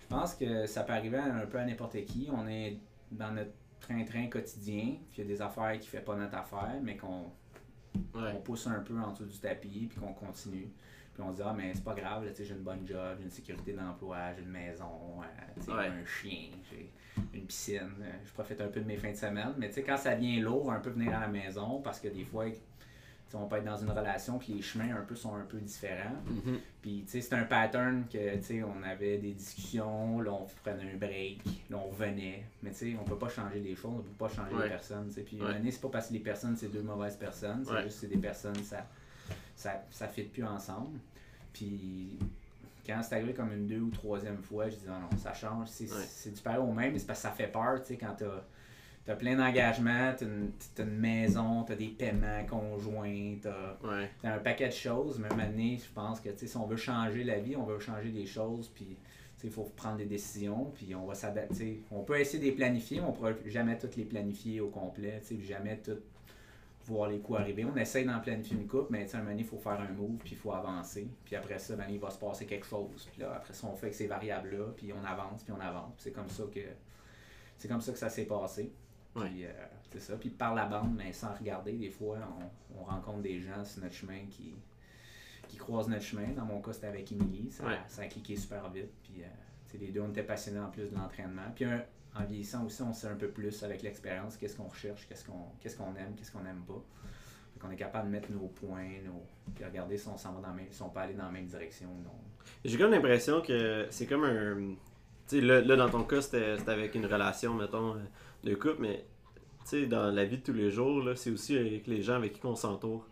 je 0.00 0.06
pense 0.08 0.34
que 0.34 0.66
ça 0.66 0.82
peut 0.82 0.94
arriver 0.94 1.18
un 1.18 1.44
peu 1.46 1.58
à 1.58 1.64
n'importe 1.64 2.02
qui. 2.06 2.28
On 2.32 2.48
est 2.48 2.78
dans 3.10 3.32
notre 3.32 3.50
train-train 3.80 4.28
quotidien, 4.28 4.96
puis 5.10 5.18
il 5.18 5.24
y 5.24 5.24
a 5.24 5.24
des 5.24 5.42
affaires 5.42 5.78
qui 5.78 5.94
ne 5.94 6.00
font 6.00 6.12
pas 6.12 6.16
notre 6.16 6.36
affaire, 6.36 6.78
mais 6.82 6.96
qu'on 6.96 7.30
pousse 8.44 8.66
un 8.66 8.80
peu 8.80 8.98
en 8.98 9.12
dessous 9.12 9.26
du 9.26 9.38
tapis, 9.38 9.86
puis 9.90 10.00
qu'on 10.00 10.12
continue. 10.12 10.70
Puis 11.14 11.22
on 11.22 11.30
se 11.32 11.36
dit, 11.36 11.42
ah, 11.46 11.54
mais 11.56 11.72
c'est 11.74 11.84
pas 11.84 11.94
grave, 11.94 12.30
j'ai 12.36 12.48
une 12.50 12.62
bonne 12.62 12.86
job, 12.86 13.16
j'ai 13.18 13.24
une 13.24 13.30
sécurité 13.30 13.72
d'emploi, 13.72 14.34
j'ai 14.34 14.42
une 14.42 14.50
maison, 14.50 15.20
j'ai 15.56 15.72
un 15.72 16.04
chien, 16.04 16.50
j'ai 16.70 16.92
une 17.32 17.46
piscine. 17.46 17.90
Euh, 18.02 18.12
je 18.22 18.32
profite 18.32 18.60
un 18.60 18.68
peu 18.68 18.80
de 18.80 18.86
mes 18.86 18.98
fins 18.98 19.12
de 19.12 19.16
semaine. 19.16 19.54
Mais 19.56 19.70
quand 19.70 19.96
ça 19.96 20.14
vient 20.14 20.38
lourd, 20.40 20.70
un 20.70 20.80
peu 20.80 20.90
venir 20.90 21.16
à 21.16 21.20
la 21.20 21.28
maison, 21.28 21.80
parce 21.80 22.00
que 22.00 22.08
des 22.08 22.24
fois, 22.24 22.44
on 23.36 23.46
peut 23.46 23.56
être 23.56 23.64
dans 23.64 23.76
une 23.76 23.90
relation 23.90 24.38
puis 24.38 24.54
les 24.54 24.62
chemins 24.62 24.96
un 24.96 25.02
peu 25.02 25.14
sont 25.14 25.34
un 25.34 25.44
peu 25.44 25.58
différents. 25.58 26.16
Mm-hmm. 26.28 26.58
Puis 26.82 27.02
tu 27.04 27.10
sais, 27.10 27.20
c'est 27.20 27.34
un 27.34 27.44
pattern 27.44 28.04
que 28.10 28.36
tu 28.36 28.42
sais, 28.42 28.62
on 28.62 28.82
avait 28.82 29.18
des 29.18 29.32
discussions, 29.32 30.20
là 30.20 30.32
on 30.32 30.46
prenait 30.62 30.92
un 30.92 30.96
break, 30.96 31.42
là 31.70 31.78
on 31.78 31.88
revenait. 31.88 32.44
Mais 32.62 32.70
tu 32.70 32.76
sais, 32.76 32.96
on 33.00 33.04
peut 33.04 33.18
pas 33.18 33.28
changer 33.28 33.60
les 33.60 33.74
choses, 33.74 34.00
on 34.00 34.02
peut 34.02 34.26
pas 34.26 34.28
changer 34.28 34.54
les 34.62 34.68
personnes. 34.68 35.08
T'sais. 35.08 35.22
Puis 35.22 35.40
ouais. 35.40 35.70
c'est 35.70 35.80
pas 35.80 35.88
parce 35.88 36.08
que 36.08 36.14
les 36.14 36.20
personnes 36.20 36.56
c'est 36.56 36.72
deux 36.72 36.82
mauvaises 36.82 37.16
personnes, 37.16 37.64
c'est 37.64 37.82
juste 37.82 37.98
c'est 38.00 38.08
des 38.08 38.18
personnes 38.18 38.62
ça 38.62 38.86
ça 39.54 39.82
ça 39.90 40.08
fit 40.08 40.24
plus 40.24 40.44
ensemble. 40.44 40.98
Puis 41.52 42.18
quand 42.86 43.02
c'est 43.02 43.16
arrivé 43.16 43.34
comme 43.34 43.52
une 43.52 43.66
deux 43.66 43.80
ou 43.80 43.90
troisième 43.90 44.38
fois, 44.38 44.68
je 44.68 44.76
dis 44.76 44.86
non, 44.86 45.00
non, 45.00 45.18
ça 45.18 45.32
change. 45.32 45.68
C'est 45.68 46.32
du 46.32 46.40
père 46.40 46.62
au 46.62 46.72
même, 46.72 46.92
mais 46.92 46.98
c'est 46.98 47.06
parce 47.06 47.20
que 47.20 47.28
ça 47.28 47.34
fait 47.34 47.48
peur, 47.48 47.80
tu 47.80 47.88
sais, 47.88 47.96
quand 47.96 48.14
t'as 48.16 48.42
as 49.08 49.16
plein 49.16 49.36
d'engagements, 49.36 50.12
t'as 50.16 50.26
une, 50.26 50.50
as 50.78 50.82
une 50.82 50.98
maison, 50.98 51.62
t'as 51.62 51.74
des 51.76 51.88
paiements 51.88 52.44
conjoints, 52.48 53.36
t'as 53.40 53.78
as 54.24 54.34
un 54.34 54.38
paquet 54.38 54.68
de 54.68 54.72
choses. 54.72 55.18
Même 55.18 55.38
année, 55.38 55.78
je 55.82 55.92
pense 55.92 56.20
que 56.20 56.30
si 56.34 56.56
on 56.56 56.66
veut 56.66 56.76
changer 56.76 57.24
la 57.24 57.38
vie, 57.38 57.56
on 57.56 57.64
veut 57.64 57.78
changer 57.78 58.10
des 58.10 58.26
choses, 58.26 58.68
puis 58.74 58.96
il 59.44 59.50
faut 59.50 59.70
prendre 59.76 59.98
des 59.98 60.06
décisions, 60.06 60.72
puis 60.74 60.94
on 60.94 61.06
va 61.06 61.14
s'adapter. 61.14 61.82
On 61.92 62.02
peut 62.02 62.18
essayer 62.18 62.40
de 62.40 62.44
les 62.44 62.52
planifier, 62.52 63.00
mais 63.00 63.06
on 63.06 63.10
ne 63.10 63.16
pourra 63.16 63.30
jamais 63.46 63.78
toutes 63.78 63.96
les 63.96 64.04
planifier 64.04 64.60
au 64.60 64.68
complet, 64.68 65.22
jamais 65.40 65.78
toutes 65.78 66.02
voir 66.86 67.10
les 67.10 67.18
coups 67.18 67.40
arriver. 67.40 67.64
On 67.64 67.76
essaye 67.76 68.04
d'en 68.04 68.20
planifier 68.20 68.56
une 68.56 68.66
coupe, 68.66 68.90
mais 68.90 69.12
un 69.12 69.18
moment 69.18 69.30
donné, 69.30 69.42
il 69.42 69.46
faut 69.46 69.58
faire 69.58 69.80
un 69.80 69.92
move, 69.92 70.18
puis 70.18 70.32
il 70.32 70.36
faut 70.36 70.52
avancer. 70.52 71.08
Puis 71.24 71.36
après 71.36 71.58
ça, 71.58 71.74
ben, 71.76 71.86
il 71.90 71.98
va 71.98 72.10
se 72.10 72.18
passer 72.18 72.46
quelque 72.46 72.66
chose. 72.66 73.08
Puis 73.12 73.22
là, 73.22 73.34
après 73.36 73.54
ça, 73.54 73.66
on 73.66 73.76
fait 73.76 73.90
que 73.90 73.96
ces 73.96 74.06
variables-là, 74.06 74.72
puis 74.76 74.92
on 74.92 75.04
avance, 75.04 75.42
puis 75.42 75.52
on 75.56 75.60
avance. 75.60 75.94
C'est 75.98 76.12
comme 76.12 76.28
ça 76.28 76.44
que 76.52 76.60
c'est 77.58 77.68
comme 77.68 77.80
ça 77.80 77.92
que 77.92 77.98
ça 77.98 78.08
s'est 78.08 78.26
passé. 78.26 78.70
Puis 79.24 79.44
euh, 79.44 79.50
c'est 79.90 80.00
ça. 80.00 80.16
Puis 80.16 80.30
par 80.30 80.54
la 80.54 80.66
bande, 80.66 80.94
mais 80.96 81.12
sans 81.12 81.34
regarder, 81.34 81.72
des 81.72 81.90
fois, 81.90 82.18
on, 82.76 82.84
rencontre 82.84 83.22
des 83.22 83.40
gens 83.40 83.64
sur 83.64 83.82
notre 83.82 83.94
chemin 83.94 84.26
qui, 84.30 84.54
qui 85.48 85.56
croisent 85.56 85.88
notre 85.88 86.04
chemin. 86.04 86.28
Dans 86.36 86.44
mon 86.44 86.60
cas, 86.60 86.72
c'était 86.72 86.86
avec 86.86 87.10
Émilie. 87.10 87.50
Ça, 87.50 87.64
ça, 87.88 88.02
a 88.02 88.06
cliqué 88.06 88.36
super 88.36 88.70
vite. 88.70 88.92
Puis 89.02 89.22
euh, 89.22 89.78
les 89.78 89.88
deux, 89.88 90.00
on 90.00 90.10
était 90.10 90.22
passionnés 90.22 90.60
en 90.60 90.70
plus 90.70 90.88
de 90.88 90.94
l'entraînement. 90.94 91.50
Puis 91.54 91.64
un, 91.64 91.82
en 92.14 92.24
vieillissant 92.24 92.64
aussi, 92.64 92.82
on 92.82 92.92
sait 92.92 93.08
un 93.08 93.16
peu 93.16 93.28
plus 93.28 93.62
avec 93.62 93.82
l'expérience 93.82 94.36
qu'est-ce 94.36 94.56
qu'on 94.56 94.68
recherche, 94.68 95.06
qu'est-ce 95.08 95.24
qu'on 95.24 95.46
qu'est-ce 95.60 95.76
qu'on 95.76 95.94
aime, 95.96 96.14
qu'est-ce 96.16 96.32
qu'on 96.32 96.42
n'aime 96.42 96.62
pas. 96.66 96.82
On 97.64 97.70
est 97.70 97.76
capable 97.76 98.06
de 98.06 98.12
mettre 98.12 98.30
nos 98.30 98.46
points, 98.46 99.02
nos... 99.04 99.24
puis 99.52 99.64
regarder 99.64 99.96
si 99.96 100.06
on 100.06 100.16
s'en 100.16 100.34
va 100.34 100.40
dans 100.40 100.54
même, 100.54 100.66
si 100.70 100.80
on 100.82 100.88
peut 100.88 101.00
aller 101.00 101.14
dans 101.14 101.24
la 101.24 101.32
même 101.32 101.46
direction 101.46 101.88
ou 101.88 102.02
non. 102.02 102.14
J'ai 102.64 102.78
comme 102.78 102.92
l'impression 102.92 103.40
que 103.40 103.86
c'est 103.90 104.06
comme 104.06 104.22
un 104.22 104.76
tu 105.28 105.40
sais, 105.40 105.44
là, 105.44 105.60
là, 105.60 105.74
dans 105.74 105.88
ton 105.88 106.04
cas, 106.04 106.20
c'était 106.20 106.56
c'était 106.56 106.70
avec 106.70 106.94
une 106.94 107.06
relation, 107.06 107.54
mettons, 107.54 107.94
euh, 107.94 108.04
de 108.46 108.54
couple, 108.54 108.78
mais 108.80 109.04
tu 109.64 109.70
sais, 109.82 109.86
dans 109.86 110.10
la 110.10 110.24
vie 110.24 110.38
de 110.38 110.42
tous 110.42 110.52
les 110.52 110.70
jours, 110.70 111.02
là, 111.02 111.16
c'est 111.16 111.30
aussi 111.30 111.56
avec 111.56 111.86
les 111.86 112.02
gens 112.02 112.14
avec 112.14 112.34
qui 112.40 112.46
on 112.46 112.56
s'entoure. 112.56 113.06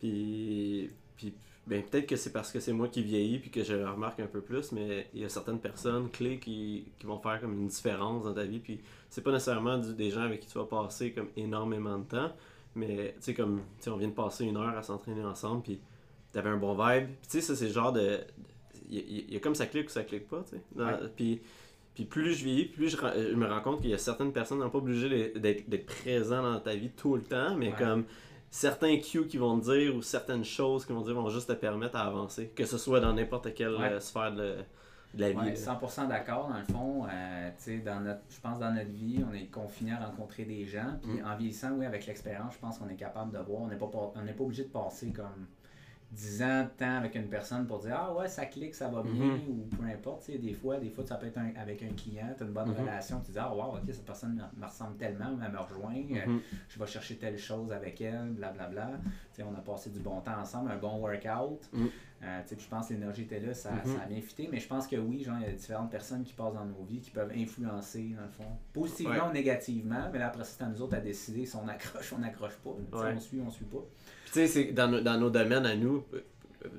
Puis, 0.00 0.90
puis 1.16 1.32
ben, 1.66 1.82
peut-être 1.82 2.06
que 2.06 2.16
c'est 2.16 2.32
parce 2.32 2.52
que 2.52 2.60
c'est 2.60 2.72
moi 2.72 2.88
qui 2.88 3.02
vieillis 3.02 3.38
puis 3.38 3.50
que 3.50 3.62
je 3.64 3.74
le 3.74 3.88
remarque 3.88 4.20
un 4.20 4.26
peu 4.26 4.40
plus, 4.40 4.72
mais 4.72 5.08
il 5.14 5.20
y 5.20 5.24
a 5.24 5.28
certaines 5.28 5.60
personnes 5.60 6.10
clés 6.10 6.38
qui, 6.38 6.84
qui 6.98 7.06
vont 7.06 7.18
faire 7.18 7.40
comme 7.40 7.54
une 7.54 7.68
différence 7.68 8.24
dans 8.24 8.34
ta 8.34 8.44
vie. 8.44 8.58
Puis 8.58 8.80
c'est 9.08 9.22
pas 9.22 9.32
nécessairement 9.32 9.78
du- 9.78 9.94
des 9.94 10.10
gens 10.10 10.22
avec 10.22 10.40
qui 10.40 10.48
tu 10.48 10.58
vas 10.58 10.64
passer 10.66 11.12
comme 11.12 11.28
énormément 11.36 11.98
de 11.98 12.04
temps, 12.04 12.32
mais 12.74 13.14
tu 13.16 13.22
sais, 13.22 13.34
comme, 13.34 13.60
tu 13.78 13.84
sais, 13.84 13.90
on 13.90 13.96
vient 13.96 14.08
de 14.08 14.14
passer 14.14 14.44
une 14.44 14.56
heure 14.56 14.76
à 14.76 14.82
s'entraîner 14.82 15.24
ensemble, 15.24 15.62
puis 15.62 15.80
t'avais 16.32 16.50
un 16.50 16.56
bon 16.58 16.72
vibe. 16.74 17.06
Puis 17.06 17.28
tu 17.30 17.30
sais, 17.30 17.40
ça, 17.40 17.56
c'est 17.56 17.66
le 17.68 17.72
genre 17.72 17.92
de. 17.92 18.18
Il 18.90 18.96
y, 18.96 18.98
a- 18.98 19.22
il 19.28 19.32
y 19.32 19.36
a 19.36 19.40
comme 19.40 19.54
ça 19.54 19.66
clique 19.66 19.86
ou 19.86 19.90
ça 19.92 20.02
clique 20.04 20.28
pas, 20.28 20.42
tu 20.42 20.56
sais. 20.56 20.62
Puis. 21.16 21.40
Puis 21.94 22.04
plus 22.04 22.34
je 22.34 22.44
vieillis, 22.44 22.64
plus 22.66 22.88
je, 22.88 22.96
ra- 22.96 23.14
je 23.16 23.34
me 23.34 23.46
rends 23.46 23.60
compte 23.60 23.80
qu'il 23.80 23.90
y 23.90 23.94
a 23.94 23.98
certaines 23.98 24.32
personnes 24.32 24.58
qui 24.58 24.64
n'ont 24.64 24.70
pas 24.70 24.78
obligé 24.78 25.32
d'être- 25.36 25.86
présents 25.86 26.42
dans 26.42 26.58
ta 26.60 26.74
vie 26.74 26.90
tout 26.90 27.14
le 27.16 27.22
temps, 27.22 27.54
mais 27.56 27.68
Ouais. 27.70 27.74
comme 27.78 28.04
certains 28.50 28.98
cues 28.98 29.26
qui 29.26 29.36
vont 29.36 29.58
te 29.58 29.64
dire 29.72 29.94
ou 29.94 30.02
certaines 30.02 30.44
choses 30.44 30.84
qui 30.86 30.92
vont 30.92 31.00
te 31.02 31.06
dire 31.06 31.14
vont 31.14 31.28
juste 31.28 31.48
te 31.48 31.52
permettre 31.54 31.96
à 31.96 32.02
avancer, 32.06 32.48
que 32.54 32.64
ce 32.64 32.78
soit 32.78 33.00
dans 33.00 33.12
n'importe 33.12 33.54
quelle 33.54 33.74
Ouais. 33.76 33.92
euh, 33.92 34.00
sphère 34.00 34.32
de, 34.32 34.56
de 35.14 35.20
la 35.20 35.30
vie. 35.30 35.36
Ouais, 35.36 35.50
là. 35.50 35.54
100% 35.54 36.08
d'accord, 36.08 36.48
dans 36.48 36.58
le 36.58 36.64
fond. 36.64 37.06
Euh, 37.08 37.50
tu 37.58 37.62
sais, 37.64 37.78
dans 37.78 38.00
notre, 38.00 38.22
je 38.28 38.40
pense 38.40 38.58
dans 38.58 38.72
notre 38.72 38.90
vie, 38.90 39.24
on 39.30 39.32
est 39.32 39.46
confiné 39.46 39.92
à 39.92 40.04
rencontrer 40.06 40.44
des 40.44 40.64
gens. 40.66 40.98
Puis 41.00 41.20
Mm. 41.20 41.26
en 41.26 41.36
vieillissant, 41.36 41.70
oui, 41.78 41.86
avec 41.86 42.06
l'expérience, 42.06 42.54
je 42.54 42.58
pense 42.58 42.78
qu'on 42.78 42.88
est 42.88 42.96
capable 42.96 43.30
de 43.32 43.38
voir. 43.38 43.62
On 43.62 43.68
n'est 43.68 43.76
pas, 43.78 43.86
pas- 43.86 44.12
on 44.16 44.22
n'est 44.22 44.32
pas 44.32 44.42
obligé 44.44 44.64
de 44.64 44.68
passer 44.70 45.12
comme 45.12 45.46
10 46.14 46.42
ans 46.42 46.62
de 46.62 46.68
temps 46.78 46.96
avec 46.98 47.14
une 47.16 47.28
personne 47.28 47.66
pour 47.66 47.80
dire 47.80 47.96
Ah 47.98 48.14
ouais, 48.14 48.28
ça 48.28 48.46
clique, 48.46 48.74
ça 48.74 48.88
va 48.88 49.02
bien, 49.02 49.12
Mhm. 49.24 49.40
ou 49.48 49.76
peu 49.76 49.82
importe. 49.84 50.30
Des 50.30 50.52
fois, 50.54 50.78
des 50.78 50.90
fois, 50.90 51.04
ça 51.04 51.16
peut 51.16 51.26
être 51.26 51.38
un- 51.38 51.52
avec 51.60 51.82
un 51.82 51.88
client, 51.92 52.28
tu 52.36 52.42
as 52.42 52.46
une 52.46 52.52
bonne 52.52 52.68
Mhm. 52.70 52.76
relation, 52.80 53.20
tu 53.24 53.32
dis 53.32 53.38
Ah 53.38 53.52
wow, 53.54 53.74
ok, 53.74 53.82
cette 53.88 54.04
personne 54.04 54.34
me, 54.56 54.64
ressemble 54.66 54.96
tellement, 54.96 55.36
elle 55.44 55.52
me 55.52 55.58
rejoint. 55.58 55.94
euh, 55.94 56.26
Mhm. 56.26 56.40
je 56.68 56.78
vais 56.78 56.86
chercher 56.86 57.16
telle 57.16 57.38
chose 57.38 57.72
avec 57.72 58.00
elle, 58.00 58.30
blablabla. 58.30 58.90
On 59.40 59.54
a 59.54 59.60
passé 59.60 59.90
du 59.90 59.98
bon 59.98 60.20
temps 60.20 60.38
ensemble, 60.40 60.70
un 60.70 60.76
bon 60.78 60.98
workout. 61.00 61.68
Euh, 62.24 62.40
je 62.58 62.66
pense 62.68 62.88
que 62.88 62.94
l'énergie 62.94 63.22
était 63.22 63.40
là, 63.40 63.52
ça, 63.54 63.70
Mhm. 63.72 63.96
ça 63.96 64.02
a 64.02 64.06
bien 64.06 64.20
fité, 64.20 64.48
mais 64.50 64.58
je 64.58 64.66
pense 64.66 64.86
que 64.86 64.96
oui, 64.96 65.22
genre, 65.22 65.36
il 65.40 65.46
y 65.46 65.50
a 65.50 65.52
différentes 65.52 65.90
personnes 65.90 66.24
qui 66.24 66.32
passent 66.32 66.54
dans 66.54 66.64
nos 66.64 66.82
vies 66.84 67.00
qui 67.00 67.10
peuvent 67.10 67.32
influencer, 67.36 68.14
dans 68.16 68.22
le 68.24 68.28
fond, 68.30 68.50
positivement 68.72 69.12
Ouais. 69.14 69.20
ou 69.28 69.32
négativement, 69.32 70.08
mais 70.12 70.18
là, 70.18 70.28
après, 70.28 70.44
c'est 70.44 70.62
à 70.62 70.66
nous 70.66 70.80
autres 70.80 70.94
à 70.94 71.00
décider 71.00 71.44
si 71.46 71.54
on 71.56 71.68
accroche 71.68 72.12
ou 72.12 72.16
on 72.16 72.18
n'accroche 72.20 72.56
pas. 72.56 72.70
Ouais. 72.70 73.12
On 73.16 73.20
suit, 73.20 73.40
on 73.46 73.50
suit 73.50 73.64
pas. 73.66 73.84
Puis 74.24 74.32
tu 74.32 74.48
sais, 74.48 74.64
dans, 74.72 74.88
nos- 74.88 75.00
dans 75.00 75.18
nos 75.18 75.30
domaines 75.30 75.66
à 75.66 75.76
nous, 75.76 76.04
euh, 76.14 76.20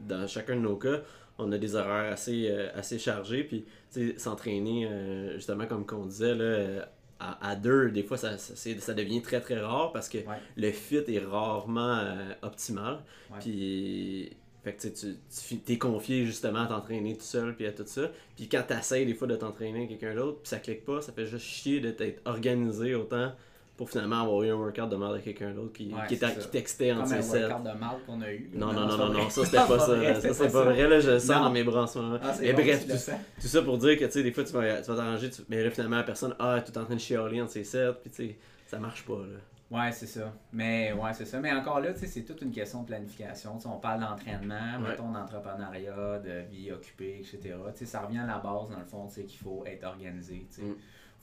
dans 0.08 0.26
chacun 0.28 0.56
de 0.56 0.62
nos 0.62 0.78
cas, 0.78 1.02
on 1.38 1.52
a 1.52 1.58
des 1.58 1.76
horaires 1.76 2.12
assez, 2.14 2.48
euh, 2.50 2.70
assez 2.74 2.98
chargés. 2.98 3.44
Puis 3.44 3.66
tu 3.94 4.12
sais, 4.14 4.18
s'entraîner, 4.20 4.88
euh, 4.90 5.36
justement, 5.36 5.68
comme 5.68 5.86
qu'on 5.86 6.06
disait, 6.06 6.34
là, 6.34 6.88
à, 7.20 7.50
à 7.52 7.56
deux, 7.56 7.92
des 7.92 8.04
fois, 8.04 8.18
ça, 8.18 8.38
ça, 8.38 8.94
devient 8.94 9.22
très 9.22 9.40
très 9.42 9.60
rare 9.60 9.92
parce 9.94 10.10
que 10.10 10.18
Ouais. 10.20 10.38
le 10.58 10.72
fit 10.72 10.98
est 11.08 11.20
rarement 11.26 11.98
euh, 12.00 12.34
optimal. 12.42 13.00
Puis. 13.40 14.36
Fait 14.66 14.74
que 14.74 14.82
tu, 14.82 14.90
sais, 14.96 15.16
tu 15.48 15.58
tu 15.60 15.74
es 15.74 15.78
confié 15.78 16.26
justement 16.26 16.64
à 16.64 16.66
t'entraîner 16.68 17.14
tout 17.16 17.22
seul 17.24 17.56
puis 17.56 17.68
à 17.68 17.72
tout 17.72 17.84
ça. 17.86 18.10
Puis 18.36 18.50
quand 18.50 18.64
tu 18.68 18.74
des 19.06 19.14
fois 19.14 19.28
de 19.28 19.36
t'entraîner 19.36 19.86
avec 19.86 20.00
quelqu'un 20.00 20.16
d'autre, 20.16 20.40
puis 20.42 20.50
ça 20.50 20.58
clique 20.58 20.84
pas, 20.84 21.02
ça 21.02 21.14
fait 21.14 21.28
juste 21.28 21.46
chier 21.46 21.80
de 21.82 21.92
t'être 21.92 22.22
organisé 22.26 22.96
autant 22.96 23.32
pour 23.78 23.90
finalement 23.92 24.22
avoir 24.24 24.42
eu 24.42 24.50
un 24.50 24.56
workout 24.56 24.90
de 24.90 24.96
merde 24.96 25.12
avec 25.12 25.26
quelqu'un 25.26 25.52
d'autre 25.52 25.74
qui, 25.74 25.94
Ouais, 25.94 26.00
qui, 26.08 26.18
qui 26.18 26.48
textait 26.50 26.94
en 26.94 27.06
ses 27.06 27.16
workout 27.16 27.64
de 27.64 28.06
qu'on 28.08 28.22
a 28.22 28.32
eu. 28.32 28.50
non, 28.56 28.74
non, 28.74 28.88
non, 28.88 28.98
non, 28.98 29.10
non, 29.14 29.30
ça 29.30 29.46
c'était 29.46 29.58
pas 29.68 29.78
ça. 29.80 30.22
Ça 30.22 30.34
c'est 30.34 30.52
pas 30.52 30.64
vrai, 30.64 30.88
là, 30.88 31.00
je 31.00 31.12
le 31.12 31.20
sens 31.20 31.30
Non. 31.36 31.44
dans 31.44 31.52
mes 31.52 31.64
bras 31.64 31.84
en 31.84 31.88
ce 31.88 32.00
moment. 32.00 32.18
Ah, 32.24 32.34
bon, 32.42 32.54
bref, 32.54 32.88
tout, 32.88 33.12
tout 33.42 33.48
ça 33.48 33.62
pour 33.62 33.78
dire 33.78 34.00
que 34.00 34.06
tu 34.06 34.12
sais, 34.12 34.24
des 34.24 34.32
fois 34.32 34.44
tu 34.46 34.54
vas 34.54 34.82
t'arranger, 34.82 35.30
tu- 35.30 35.42
mais 35.50 35.64
là 35.64 35.70
finalement 35.70 35.98
la 35.98 36.04
personne, 36.04 36.34
ah, 36.40 36.60
tu 36.66 36.72
es 36.72 36.78
en 36.80 36.86
train 36.86 36.96
de 36.96 37.00
chialer 37.00 37.40
entre 37.42 37.52
ses 37.52 37.64
sets, 37.66 37.92
puis 38.02 38.10
tu 38.10 38.28
sais, 38.30 38.38
ça 38.66 38.80
marche 38.80 39.06
pas 39.06 39.14
là. 39.20 39.38
Ouais, 39.72 39.92
c'est 39.92 40.06
ça. 40.06 40.32
Mais 40.54 40.94
ouais, 40.94 41.14
c'est 41.14 41.26
ça. 41.26 41.40
Mais 41.40 41.52
encore 41.52 41.80
là, 41.80 41.92
tu 41.94 42.00
sais, 42.02 42.08
c'est 42.08 42.24
toute 42.24 42.42
une 42.42 42.52
question 42.52 42.82
de 42.82 42.88
planification. 42.88 43.58
On 43.66 43.80
parle 43.80 44.02
d'entraînement, 44.02 44.80
Ouais. 44.80 44.90
mettons 44.90 45.12
d'entrepreneuriat, 45.12 46.20
de 46.20 46.42
vie 46.52 46.72
occupée, 46.72 47.18
etc. 47.20 47.56
Ça 47.86 48.02
revient 48.02 48.20
à 48.20 48.28
la 48.28 48.38
base, 48.38 48.70
dans 48.70 48.80
le 48.80 48.86
fond, 48.86 49.08
qu'il 49.08 49.28
faut 49.40 49.64
être 49.66 49.84
organisé. 49.86 50.46
Sais. 50.50 50.62
Mm. 50.62 50.76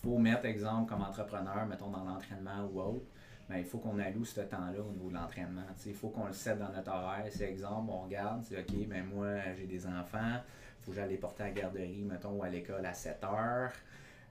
faut 0.02 0.18
mettre, 0.18 0.46
exemple, 0.46 0.88
comme 0.88 1.02
entrepreneur, 1.02 1.64
mettons 1.66 1.90
dans 1.90 2.02
l'entraînement 2.02 2.68
ou 2.72 2.80
autre, 2.80 3.06
ben, 3.48 3.58
il 3.58 3.64
faut 3.64 3.78
qu'on 3.78 3.98
alloue 4.00 4.24
ce 4.24 4.40
temps-là 4.40 4.82
au 4.82 4.90
niveau 4.90 5.08
de 5.10 5.14
l'entraînement. 5.14 5.62
Il 5.86 5.94
faut 5.94 6.08
qu'on 6.08 6.26
le 6.26 6.32
set 6.32 6.58
dans 6.58 6.70
notre 6.70 6.90
horaire. 6.90 7.24
C'est 7.30 7.48
exemple, 7.48 7.88
on 7.92 8.02
regarde, 8.02 8.42
c'est 8.42 8.58
OK, 8.58 8.88
ben 8.88 9.04
moi, 9.04 9.28
j'ai 9.56 9.66
des 9.66 9.86
enfants, 9.86 10.18
il 10.40 10.84
faut 10.84 10.90
que 10.90 10.96
j'aille 10.96 11.10
les 11.10 11.16
porter 11.18 11.44
à 11.44 11.46
la 11.46 11.52
garderie, 11.52 12.02
mettons, 12.04 12.32
ou 12.32 12.42
à 12.42 12.48
l'école 12.48 12.84
à 12.84 12.92
7 12.94 13.22
heures. 13.22 13.72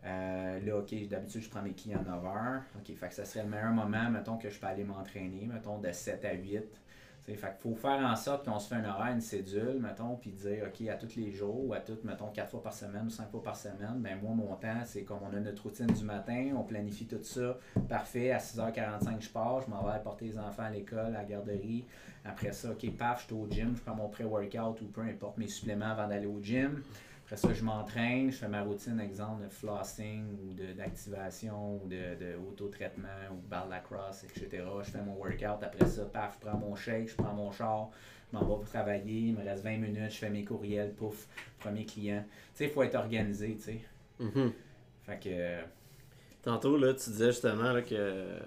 Euh, 0.06 0.60
là, 0.60 0.78
OK, 0.78 1.08
d'habitude, 1.08 1.42
je 1.42 1.50
prends 1.50 1.62
mes 1.62 1.74
clients 1.74 2.00
à 2.00 2.10
9 2.10 2.26
heures. 2.26 2.62
OK, 2.78 2.96
ça 3.12 3.26
serait 3.26 3.44
le 3.44 3.50
meilleur 3.50 3.72
moment, 3.72 4.10
mettons, 4.10 4.38
que 4.38 4.50
je 4.50 4.60
peux 4.60 4.68
aller 4.68 4.84
m'entraîner, 4.84 5.48
mettons, 5.52 5.78
de 5.78 5.92
7 5.92 6.26
à 6.26 6.34
8. 6.34 6.64
Tu 7.24 7.34
sais, 7.34 7.38
fait 7.38 7.56
faut 7.60 7.76
faire 7.76 8.04
en 8.04 8.16
sorte 8.16 8.46
qu'on 8.46 8.58
se 8.58 8.68
fait 8.68 8.82
un 8.82 8.90
horaire, 8.90 9.14
une 9.14 9.22
cédule, 9.22 9.78
mettons, 9.80 10.16
puis 10.16 10.32
dire, 10.32 10.66
OK, 10.66 10.88
à 10.88 10.96
tous 10.96 11.16
les 11.18 11.32
jours, 11.32 11.68
ou 11.68 11.74
à 11.74 11.80
toutes, 11.80 12.04
mettons, 12.04 12.30
4 12.30 12.50
fois 12.50 12.64
par 12.64 12.74
semaine 12.74 13.06
ou 13.06 13.10
5 13.12 13.30
fois 13.30 13.44
par 13.44 13.56
semaine, 13.56 13.98
ben 13.98 14.18
moi, 14.20 14.34
mon 14.34 14.56
temps, 14.56 14.82
c'est 14.86 15.04
comme 15.04 15.20
on 15.22 15.36
a 15.36 15.40
notre 15.40 15.62
routine 15.62 15.86
du 15.86 16.04
matin, 16.04 16.54
on 16.58 16.64
planifie 16.64 17.06
tout 17.06 17.22
ça, 17.22 17.60
parfait, 17.88 18.32
à 18.32 18.40
6h45, 18.40 19.22
je 19.22 19.30
pars, 19.30 19.62
je 19.62 19.70
m'en 19.70 19.84
vais 19.84 20.00
porter 20.00 20.26
les 20.26 20.40
enfants 20.40 20.64
à 20.64 20.72
l'école, 20.72 21.16
à 21.16 21.20
la 21.20 21.24
garderie. 21.24 21.86
Après 22.26 22.54
ça, 22.54 22.72
OK, 22.72 22.90
paf, 22.98 23.22
je 23.22 23.26
suis 23.28 23.36
au 23.36 23.48
gym, 23.48 23.76
je 23.76 23.82
prends 23.82 23.96
mon 23.96 24.10
pré-workout 24.10 24.82
ou 24.82 24.86
peu 24.86 25.02
importe 25.02 25.38
mes 25.38 25.48
suppléments 25.48 25.92
avant 25.92 26.08
d'aller 26.08 26.28
au 26.28 26.42
gym. 26.42 26.82
Après 27.32 27.48
ça, 27.48 27.54
je 27.54 27.64
m'entraîne, 27.64 28.30
je 28.30 28.36
fais 28.36 28.50
ma 28.50 28.62
routine, 28.62 29.00
exemple, 29.00 29.46
de 29.46 29.48
flossing 29.48 30.26
ou 30.44 30.54
d'activation 30.76 31.78
ou 31.82 31.88
de, 31.88 31.96
de 32.20 32.36
auto-traitement 32.36 33.08
ou 33.32 33.36
barre 33.48 33.70
lacrosse, 33.70 34.26
etc. 34.26 34.66
Je 34.84 34.92
fais 34.92 35.02
mon 35.02 35.16
workout. 35.16 35.64
Après 35.64 35.86
ça, 35.86 36.04
paf, 36.04 36.36
je 36.36 36.46
prends 36.46 36.58
mon 36.58 36.76
shake, 36.76 37.08
je 37.08 37.16
prends 37.16 37.34
mon 37.34 37.50
char, 37.50 37.90
je 38.30 38.38
m'en 38.38 38.44
vais 38.44 38.56
pour 38.56 38.66
travailler. 38.66 39.30
Il 39.30 39.38
me 39.38 39.46
reste 39.46 39.64
20 39.64 39.78
minutes, 39.78 40.12
je 40.12 40.18
fais 40.18 40.30
mes 40.30 40.44
courriels, 40.44 40.92
pouf, 40.92 41.26
premier 41.62 41.86
client. 41.86 42.26
Tu 42.28 42.50
sais, 42.54 42.64
il 42.66 42.70
faut 42.70 42.84
être 42.84 42.96
organisé, 42.96 43.56
tu 43.56 43.62
sais. 43.62 43.82
Mhm. 44.20 44.52
Fait 45.06 45.20
que, 45.24 45.66
Tantôt, 46.44 46.76
là, 46.76 46.94
tu 46.94 47.12
disais 47.12 47.28
justement 47.28 47.72
là, 47.72 47.82
que, 47.82 48.40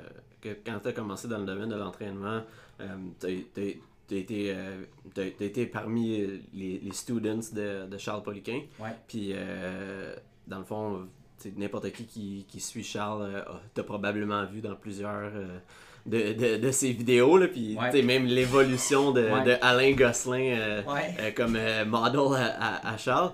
que 0.43 0.59
quand 0.62 0.81
tu 0.81 0.88
as 0.88 0.93
commencé 0.93 1.26
dans 1.26 1.38
le 1.38 1.47
domaine 1.47 1.71
de 1.71 1.76
l'entraînement, 1.76 2.43
euh, 2.81 2.97
tu 3.19 3.81
as, 4.12 4.14
été, 4.18 4.52
euh, 4.54 4.82
t'as- 5.14 5.30
t'as 5.30 5.44
été 5.44 5.66
parmi 5.66 6.18
les, 6.52 6.80
les 6.82 6.92
students 6.92 7.40
de, 7.52 7.87
de 7.87 7.99
Charles 7.99 8.23
Poliquin. 8.23 8.61
ouais. 8.80 8.90
Puis, 9.08 9.30
euh, 9.34 10.14
dans 10.46 10.58
le 10.58 10.64
fond, 10.64 11.06
tu 11.40 11.52
n'importe 11.56 11.90
qui, 11.92 12.04
qui 12.06 12.44
qui 12.49 12.61
suit 12.61 12.84
Charles 12.84 13.23
euh, 13.23 13.42
t'a 13.75 13.82
probablement 13.82 14.44
vu 14.46 14.61
dans 14.61 14.76
plusieurs 14.76 15.30
euh, 15.34 15.58
de, 16.06 16.32
de, 16.34 16.56
de 16.58 16.70
ses 16.70 16.92
vidéos. 16.92 17.38
Là, 17.38 17.49
puis, 17.49 17.76
Ouais. 17.80 17.90
tu 17.90 18.02
même 18.02 18.26
l'évolution 18.26 19.11
de, 19.12 19.23
Ouais. 19.23 19.42
de 19.44 19.56
Alain 19.62 19.92
Gosselin 19.92 20.56
euh, 20.58 20.82
comme 21.34 21.56
model 21.87 22.34
à, 22.42 22.88
à- 22.88 22.92
à 22.92 22.96
Charles. 22.99 23.32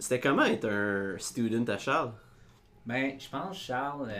C'était 0.00 0.20
comment 0.20 0.44
être 0.44 0.68
un 0.68 1.16
student 1.18 1.64
à 1.72 1.78
Charles? 1.78 2.12
Ben, 2.86 3.12
je 3.18 3.28
pense 3.28 3.58
Charles, 3.58 4.10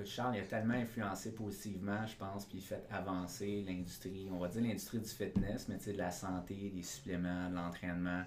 écoute, 0.00 0.12
Charles, 0.12 0.36
il 0.36 0.40
a 0.40 0.44
tellement 0.44 0.74
influencé 0.74 1.32
positivement, 1.32 2.06
je 2.06 2.16
pense, 2.16 2.46
puis 2.46 2.58
il 2.58 2.64
fait 2.64 2.84
avancer 2.90 3.64
l'industrie, 3.66 4.28
on 4.32 4.38
va 4.38 4.48
dire 4.48 4.62
l'industrie 4.62 4.98
du 4.98 5.08
fitness, 5.08 5.68
mais 5.68 5.78
tu 5.78 5.84
sais, 5.84 5.92
de 5.92 5.98
la 5.98 6.10
santé, 6.10 6.72
des 6.74 6.82
suppléments, 6.82 7.50
de 7.50 7.54
l'entraînement. 7.54 8.22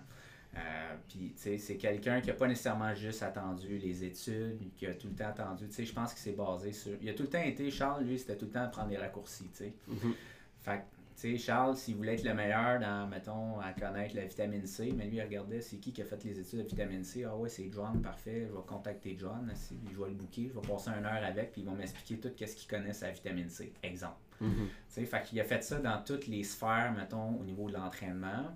Euh, 0.55 0.95
puis, 1.07 1.33
tu 1.35 1.41
sais, 1.41 1.57
c'est 1.57 1.77
quelqu'un 1.77 2.21
qui 2.21 2.27
n'a 2.27 2.35
pas 2.35 2.47
nécessairement 2.47 2.93
juste 2.93 3.23
attendu 3.23 3.79
les 3.79 4.03
études, 4.03 4.59
qui 4.75 4.85
a 4.85 4.93
tout 4.93 5.07
le 5.07 5.15
temps 5.15 5.29
attendu, 5.29 5.67
tu 5.67 5.73
sais, 5.73 5.85
je 5.85 5.93
pense 5.93 6.13
qu'il 6.13 6.21
s'est 6.21 6.37
basé 6.37 6.71
sur... 6.71 6.91
Il 7.01 7.09
a 7.09 7.13
tout 7.13 7.23
le 7.23 7.29
temps 7.29 7.41
été, 7.41 7.71
Charles, 7.71 8.03
lui, 8.03 8.19
c'était 8.19 8.37
tout 8.37 8.45
le 8.45 8.51
temps 8.51 8.65
de 8.65 8.71
prendre 8.71 8.89
des 8.89 8.97
raccourcis, 8.97 9.49
tu 9.49 9.57
sais. 9.57 9.73
Mhm. 9.87 10.13
Fait 10.61 10.83
tu 11.15 11.31
sais, 11.31 11.37
Charles, 11.37 11.77
s'il 11.77 11.95
voulait 11.95 12.15
être 12.15 12.23
le 12.23 12.33
meilleur 12.33 12.79
dans, 12.79 13.07
mettons, 13.07 13.59
à 13.59 13.71
connaître 13.73 14.15
la 14.15 14.25
vitamine 14.25 14.65
C, 14.65 14.93
mais 14.95 15.05
lui, 15.05 15.17
il 15.17 15.21
regardait 15.21 15.61
c'est 15.61 15.77
qui 15.77 15.93
qui 15.93 16.01
a 16.01 16.05
fait 16.05 16.23
les 16.23 16.39
études 16.39 16.59
de 16.63 16.67
vitamine 16.67 17.03
C? 17.03 17.23
Ah 17.23 17.35
ouais, 17.35 17.49
c'est 17.49 17.69
John, 17.71 18.01
parfait. 18.01 18.47
Je 18.49 18.53
vais 18.53 18.63
contacter 18.65 19.15
John, 19.19 19.51
je 19.51 19.99
vais 19.99 20.09
le 20.09 20.15
booker, 20.15 20.49
je 20.53 20.59
vais 20.59 20.67
passer 20.67 20.89
une 20.97 21.05
heure 21.05 21.23
avec, 21.23 21.51
puis 21.51 21.61
ils 21.61 21.67
vont 21.67 21.75
m'expliquer 21.75 22.17
tout 22.19 22.29
ce 22.45 22.55
qu'ils 22.55 22.69
connaissent 22.69 23.03
à 23.03 23.07
la 23.07 23.13
vitamine 23.13 23.49
C. 23.49 23.71
Exemple. 23.83 24.17
Tu 24.39 24.45
sais, 24.89 25.05
fait 25.05 25.23
qu'il 25.23 25.39
a 25.39 25.43
fait 25.43 25.63
ça 25.63 25.79
dans 25.79 26.03
toutes 26.03 26.27
les 26.27 26.43
sphères, 26.43 26.93
mettons, 26.97 27.35
au 27.39 27.43
niveau 27.43 27.69
de 27.69 27.73
l'entraînement. 27.75 28.47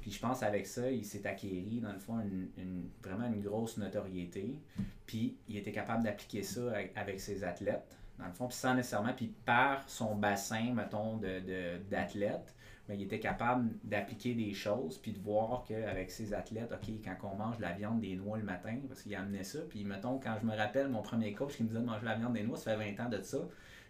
Puis 0.00 0.12
je 0.12 0.20
pense 0.20 0.42
avec 0.42 0.66
ça, 0.66 0.90
il 0.90 1.04
s'est 1.04 1.26
acquéri, 1.26 1.80
dans 1.82 1.92
le 1.92 1.98
fond, 1.98 2.20
une, 2.20 2.48
une- 2.58 2.88
vraiment 3.02 3.26
une 3.26 3.40
grosse 3.42 3.76
notoriété. 3.76 4.56
Puis 5.04 5.36
il 5.48 5.56
était 5.56 5.72
capable 5.72 6.02
d'appliquer 6.04 6.42
ça 6.42 6.72
avec 6.94 7.20
ses 7.20 7.44
athlètes, 7.44 7.96
dans 8.18 8.26
le 8.26 8.32
fond, 8.32 8.46
puis 8.48 8.56
sans 8.56 8.74
nécessairement, 8.74 9.12
puis 9.12 9.32
par 9.44 9.88
son 9.88 10.14
bassin, 10.14 10.72
mettons, 10.74 11.16
de, 11.16 11.40
de- 11.40 11.78
d'athlètes, 11.90 12.54
ben, 12.88 12.94
il 12.94 13.02
était 13.02 13.18
capable 13.18 13.68
d'appliquer 13.82 14.34
des 14.34 14.54
choses, 14.54 14.98
puis 14.98 15.12
de 15.12 15.18
voir 15.18 15.64
qu'avec 15.66 16.10
ses 16.10 16.32
athlètes, 16.32 16.72
OK, 16.72 16.94
quand 17.04 17.32
on 17.32 17.36
mange 17.36 17.56
de 17.56 17.62
la 17.62 17.72
viande 17.72 18.00
des 18.00 18.14
noix 18.14 18.38
le 18.38 18.44
matin, 18.44 18.76
parce 18.88 19.02
qu'il 19.02 19.14
amenait 19.16 19.42
ça, 19.42 19.58
puis 19.68 19.84
mettons, 19.84 20.18
quand 20.18 20.36
je 20.40 20.46
me 20.46 20.56
rappelle 20.56 20.88
mon 20.88 21.02
premier 21.02 21.32
coach 21.32 21.56
qui 21.56 21.64
me 21.64 21.68
disait 21.68 21.80
de 21.80 21.84
manger 21.84 22.00
de 22.00 22.06
la 22.06 22.14
viande 22.14 22.34
des 22.34 22.44
noix, 22.44 22.56
ça 22.56 22.76
fait 22.76 22.94
20 22.94 23.04
ans 23.04 23.08
de 23.08 23.20
ça, 23.22 23.38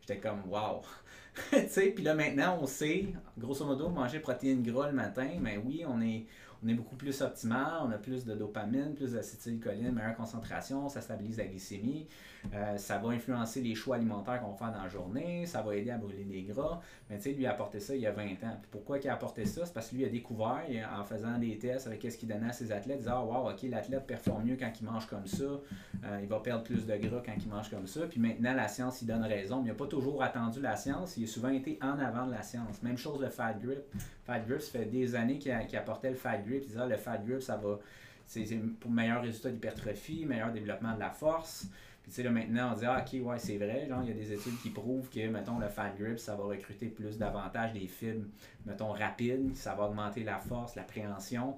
j'étais 0.00 0.18
comme, 0.18 0.40
wow! 0.48 0.80
tu 1.50 1.68
sais, 1.68 1.90
puis 1.90 2.02
là 2.02 2.14
maintenant, 2.14 2.58
on 2.62 2.66
sait, 2.66 3.12
grosso 3.36 3.66
modo, 3.66 3.90
manger 3.90 4.18
protéines 4.18 4.62
gras 4.62 4.86
le 4.86 4.94
matin, 4.94 5.28
mais 5.40 5.58
oui, 5.58 5.84
on 5.86 6.00
est, 6.00 6.24
on 6.64 6.68
est 6.68 6.74
beaucoup 6.74 6.96
plus 6.96 7.20
optimal, 7.22 7.82
on 7.82 7.90
a 7.90 7.98
plus 7.98 8.24
de 8.24 8.34
dopamine, 8.34 8.94
plus 8.94 9.12
d'acétylcholine, 9.12 9.92
meilleure 9.92 10.16
concentration, 10.16 10.88
ça 10.88 11.00
stabilise 11.00 11.38
la 11.38 11.46
glycémie, 11.46 12.06
euh, 12.54 12.76
ça 12.76 12.98
va 12.98 13.10
influencer 13.10 13.60
les 13.60 13.74
choix 13.74 13.96
alimentaires 13.96 14.40
qu'on 14.40 14.52
va 14.52 14.56
faire 14.56 14.72
dans 14.72 14.82
la 14.82 14.88
journée, 14.88 15.46
ça 15.46 15.62
va 15.62 15.74
aider 15.74 15.90
à 15.90 15.98
brûler 15.98 16.24
des 16.24 16.42
gras. 16.42 16.80
Mais 17.10 17.16
tu 17.16 17.24
sais, 17.24 17.32
lui 17.32 17.46
a 17.46 17.52
apporté 17.52 17.80
ça 17.80 17.94
il 17.94 18.02
y 18.02 18.06
a 18.06 18.12
20 18.12 18.24
ans. 18.44 18.60
Pourquoi 18.70 18.98
il 18.98 19.08
a 19.08 19.14
apporté 19.14 19.44
ça? 19.44 19.64
C'est 19.64 19.72
parce 19.72 19.90
que 19.90 19.96
lui 19.96 20.04
a 20.04 20.08
découvert, 20.08 20.62
en 20.96 21.04
faisant 21.04 21.38
des 21.38 21.58
tests 21.58 21.86
avec 21.86 22.02
ce 22.02 22.16
qu'il 22.16 22.28
donnait 22.28 22.48
à 22.48 22.52
ses 22.52 22.72
athlètes, 22.72 22.96
il 22.98 23.04
disait, 23.04 23.10
ah, 23.12 23.24
wow, 23.24 23.50
ok, 23.50 23.62
l'athlète 23.64 24.06
performe 24.06 24.44
mieux 24.44 24.56
quand 24.56 24.72
il 24.80 24.84
mange 24.84 25.06
comme 25.06 25.26
ça, 25.26 25.44
euh, 25.44 26.18
il 26.22 26.28
va 26.28 26.40
perdre 26.40 26.64
plus 26.64 26.86
de 26.86 26.96
gras 26.96 27.22
quand 27.24 27.34
il 27.38 27.48
mange 27.48 27.70
comme 27.70 27.86
ça. 27.86 28.00
Puis 28.06 28.20
maintenant, 28.20 28.54
la 28.54 28.68
science, 28.68 29.02
il 29.02 29.06
donne 29.06 29.24
raison. 29.24 29.58
Mais 29.58 29.68
il 29.68 29.72
n'a 29.72 29.74
pas 29.74 29.86
toujours 29.86 30.22
attendu 30.22 30.60
la 30.60 30.76
science, 30.76 31.16
il 31.16 31.24
a 31.24 31.26
souvent 31.26 31.48
été 31.48 31.78
en 31.82 31.98
avant 31.98 32.26
de 32.26 32.32
la 32.32 32.42
science. 32.42 32.82
Même 32.82 32.98
chose 32.98 33.20
le 33.20 33.28
fat 33.28 33.54
grip. 33.54 33.82
Fat 34.24 34.40
grip, 34.40 34.60
ça 34.60 34.78
fait 34.78 34.86
des 34.86 35.14
années 35.14 35.38
qu'il 35.38 35.52
apportait 35.52 36.10
le 36.10 36.16
fat 36.16 36.38
grip. 36.46 36.64
Ah, 36.78 36.86
le 36.86 36.96
fat 36.96 37.18
grip, 37.18 37.42
ça 37.42 37.56
va 37.56 37.78
c'est 38.26 38.44
pour 38.80 38.90
meilleur 38.90 39.22
résultat 39.22 39.50
d'hypertrophie, 39.50 40.26
meilleur 40.26 40.52
développement 40.52 40.94
de 40.94 41.00
la 41.00 41.10
force. 41.10 41.66
Puis 42.02 42.12
tu 42.12 42.16
sais, 42.16 42.22
là, 42.22 42.30
maintenant, 42.30 42.72
on 42.72 42.76
dit, 42.76 42.84
ah, 42.86 43.04
ok, 43.04 43.26
ouais, 43.26 43.38
c'est 43.38 43.56
vrai. 43.56 43.86
Genre, 43.88 44.00
il 44.02 44.08
y 44.08 44.12
a 44.12 44.14
des 44.14 44.32
études 44.32 44.60
qui 44.62 44.70
prouvent 44.70 45.08
que, 45.08 45.26
mettons, 45.28 45.58
le 45.58 45.68
fat 45.68 45.92
grip, 45.98 46.18
ça 46.18 46.36
va 46.36 46.44
recruter 46.44 46.86
plus 46.86 47.18
davantage 47.18 47.72
des 47.72 47.86
fibres, 47.86 48.26
mettons, 48.64 48.92
rapides. 48.92 49.56
Ça 49.56 49.74
va 49.74 49.84
augmenter 49.84 50.22
la 50.22 50.38
force, 50.38 50.76
la 50.76 50.82
préhension. 50.82 51.56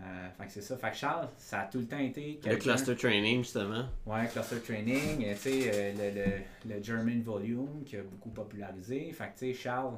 Euh, 0.00 0.28
fait 0.38 0.46
que 0.46 0.52
c'est 0.52 0.62
ça. 0.62 0.76
Fait 0.76 0.90
que 0.90 0.96
Charles, 0.96 1.28
ça 1.36 1.62
a 1.62 1.66
tout 1.66 1.78
le 1.78 1.86
temps 1.86 1.98
été. 1.98 2.38
Le 2.44 2.56
cluster 2.56 2.94
training, 2.94 3.42
justement. 3.42 3.86
Ouais, 4.06 4.28
cluster 4.28 4.60
training. 4.60 5.26
Tu 5.30 5.36
sais, 5.36 5.70
euh, 5.74 5.92
le, 5.92 6.70
le, 6.70 6.76
le, 6.76 6.82
German 6.82 7.20
Volume 7.22 7.82
qui 7.84 7.96
a 7.96 8.02
beaucoup 8.02 8.30
popularisé. 8.30 9.10
Fait 9.10 9.24
que 9.24 9.38
tu 9.38 9.52
sais, 9.52 9.54
Charles, 9.54 9.96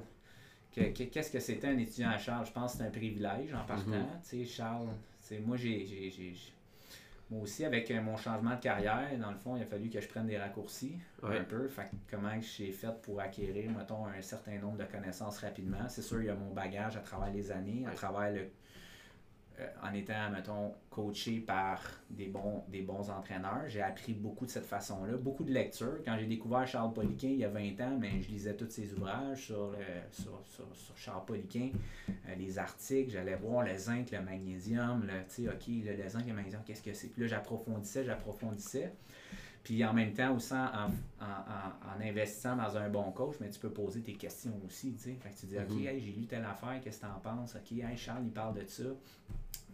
qu'est-ce 0.75 1.31
que 1.31 1.41
c'était 1.41 1.69
un 1.69 1.79
étudiant 1.79 2.11
à 2.11 2.19
Charles? 2.19 2.47
Je 2.47 2.53
pense 2.53 2.73
que 2.73 2.79
c'est 2.79 2.85
un 2.85 2.91
privilège 2.91 3.53
en 3.55 3.65
partant. 3.65 3.91
Mm-hmm. 3.91 4.29
Tu 4.29 4.45
sais, 4.45 4.45
Charles, 4.45 4.89
moi, 5.45 5.57
j'ai 5.57 5.85
moi 7.31 7.43
aussi, 7.43 7.65
avec 7.65 7.89
euh, 7.93 8.03
mon 8.03 8.17
changement 8.17 8.57
de 8.57 8.61
carrière, 8.61 9.09
dans 9.17 9.31
le 9.31 9.37
fond, 9.37 9.57
il 9.57 9.63
a 9.63 9.67
fallu 9.67 9.89
que 9.89 10.01
je 10.01 10.09
prenne 10.09 10.27
des 10.27 10.37
raccourcis 10.37 10.97
un 11.23 11.45
peu. 11.45 11.69
Fait 11.69 11.89
comment 12.11 12.33
j'ai 12.41 12.73
fait 12.73 12.93
pour 13.03 13.21
acquérir, 13.21 13.71
mettons, 13.71 14.05
un 14.07 14.21
certain 14.21 14.59
nombre 14.59 14.79
de 14.79 14.85
connaissances 14.85 15.39
rapidement. 15.39 15.89
C'est 15.89 16.03
sûr, 16.03 16.21
il 16.21 16.27
y 16.27 16.31
a 16.31 16.35
mon 16.35 16.53
bagage 16.53 16.97
à 16.97 17.01
travers 17.01 17.33
les 17.33 17.53
années, 17.53 17.87
à 17.87 17.95
travers 17.95 18.33
le, 18.33 18.51
en 19.83 19.93
étant, 19.95 20.31
mettons, 20.31 20.75
coaché 20.91 21.41
par 21.41 21.83
des 22.11 22.27
bons, 22.27 22.65
des 22.69 22.83
bons 22.83 23.11
entraîneurs, 23.11 23.69
j'ai 23.69 23.83
appris 23.83 24.13
beaucoup 24.13 24.47
de 24.47 24.51
cette 24.51 24.67
façon-là, 24.67 25.17
beaucoup 25.17 25.45
de 25.45 25.53
lectures. 25.53 25.99
Quand 26.05 26.17
j'ai 26.19 26.27
découvert 26.27 26.67
Charles 26.67 26.93
Poliquin 26.93 27.29
il 27.29 27.39
y 27.39 27.45
a 27.45 27.49
20 27.49 27.81
ans, 27.81 27.97
ben, 27.99 28.21
je 28.21 28.29
lisais 28.29 28.55
tous 28.55 28.71
ses 28.71 28.93
ouvrages 28.95 29.47
sur, 29.47 29.75
sur, 30.11 30.41
sur, 30.45 30.97
Charles 30.97 31.25
Poliquin, 31.25 31.71
euh, 32.09 32.35
les 32.37 32.59
articles, 32.59 33.11
j'allais 33.11 33.37
voir 33.37 33.65
le 33.65 33.77
zinc, 33.77 34.11
le 34.11 34.21
magnésium, 34.21 35.07
le, 35.07 35.51
OK, 35.51 35.67
le, 35.69 36.09
zinc, 36.09 36.27
le 36.27 36.35
magnésium, 36.35 36.63
qu'est-ce 36.67 36.83
que 36.83 36.93
c'est? 36.93 37.09
Puis 37.09 37.23
là, 37.23 37.29
j'approfondissais, 37.29 38.05
j'approfondissais. 38.05 38.93
Puis 39.63 39.85
en 39.85 39.93
même 39.93 40.15
temps, 40.15 40.35
aussi 40.35 40.55
en, 40.55 40.91
en, 41.21 42.03
investissant 42.03 42.57
dans 42.57 42.77
un 42.77 42.89
bon 42.89 43.13
coach, 43.13 43.37
mais 43.41 43.51
tu 43.51 43.61
peux 43.61 43.71
poser 43.71 44.01
tes 44.01 44.15
questions 44.15 44.59
aussi. 44.67 44.95
Tu 44.95 45.03
sais. 45.03 45.19
Fait 45.23 45.31
que 45.31 45.37
tu 45.39 45.47
dis, 45.47 45.59
OK, 45.59 45.69
mm-hmm. 45.69 46.01
j'ai 46.01 46.13
lu 46.13 46.27
telle 46.27 46.45
affaire, 46.45 46.81
qu'est-ce 46.83 47.01
que 47.01 47.07
tu 47.07 47.13
en 47.13 47.21
penses? 47.21 47.57
OK, 47.57 47.73
hey, 47.73 47.97
Charles, 47.97 48.23
il 48.25 48.31
parle 48.31 48.55
de 48.55 48.65
ça 48.67 48.85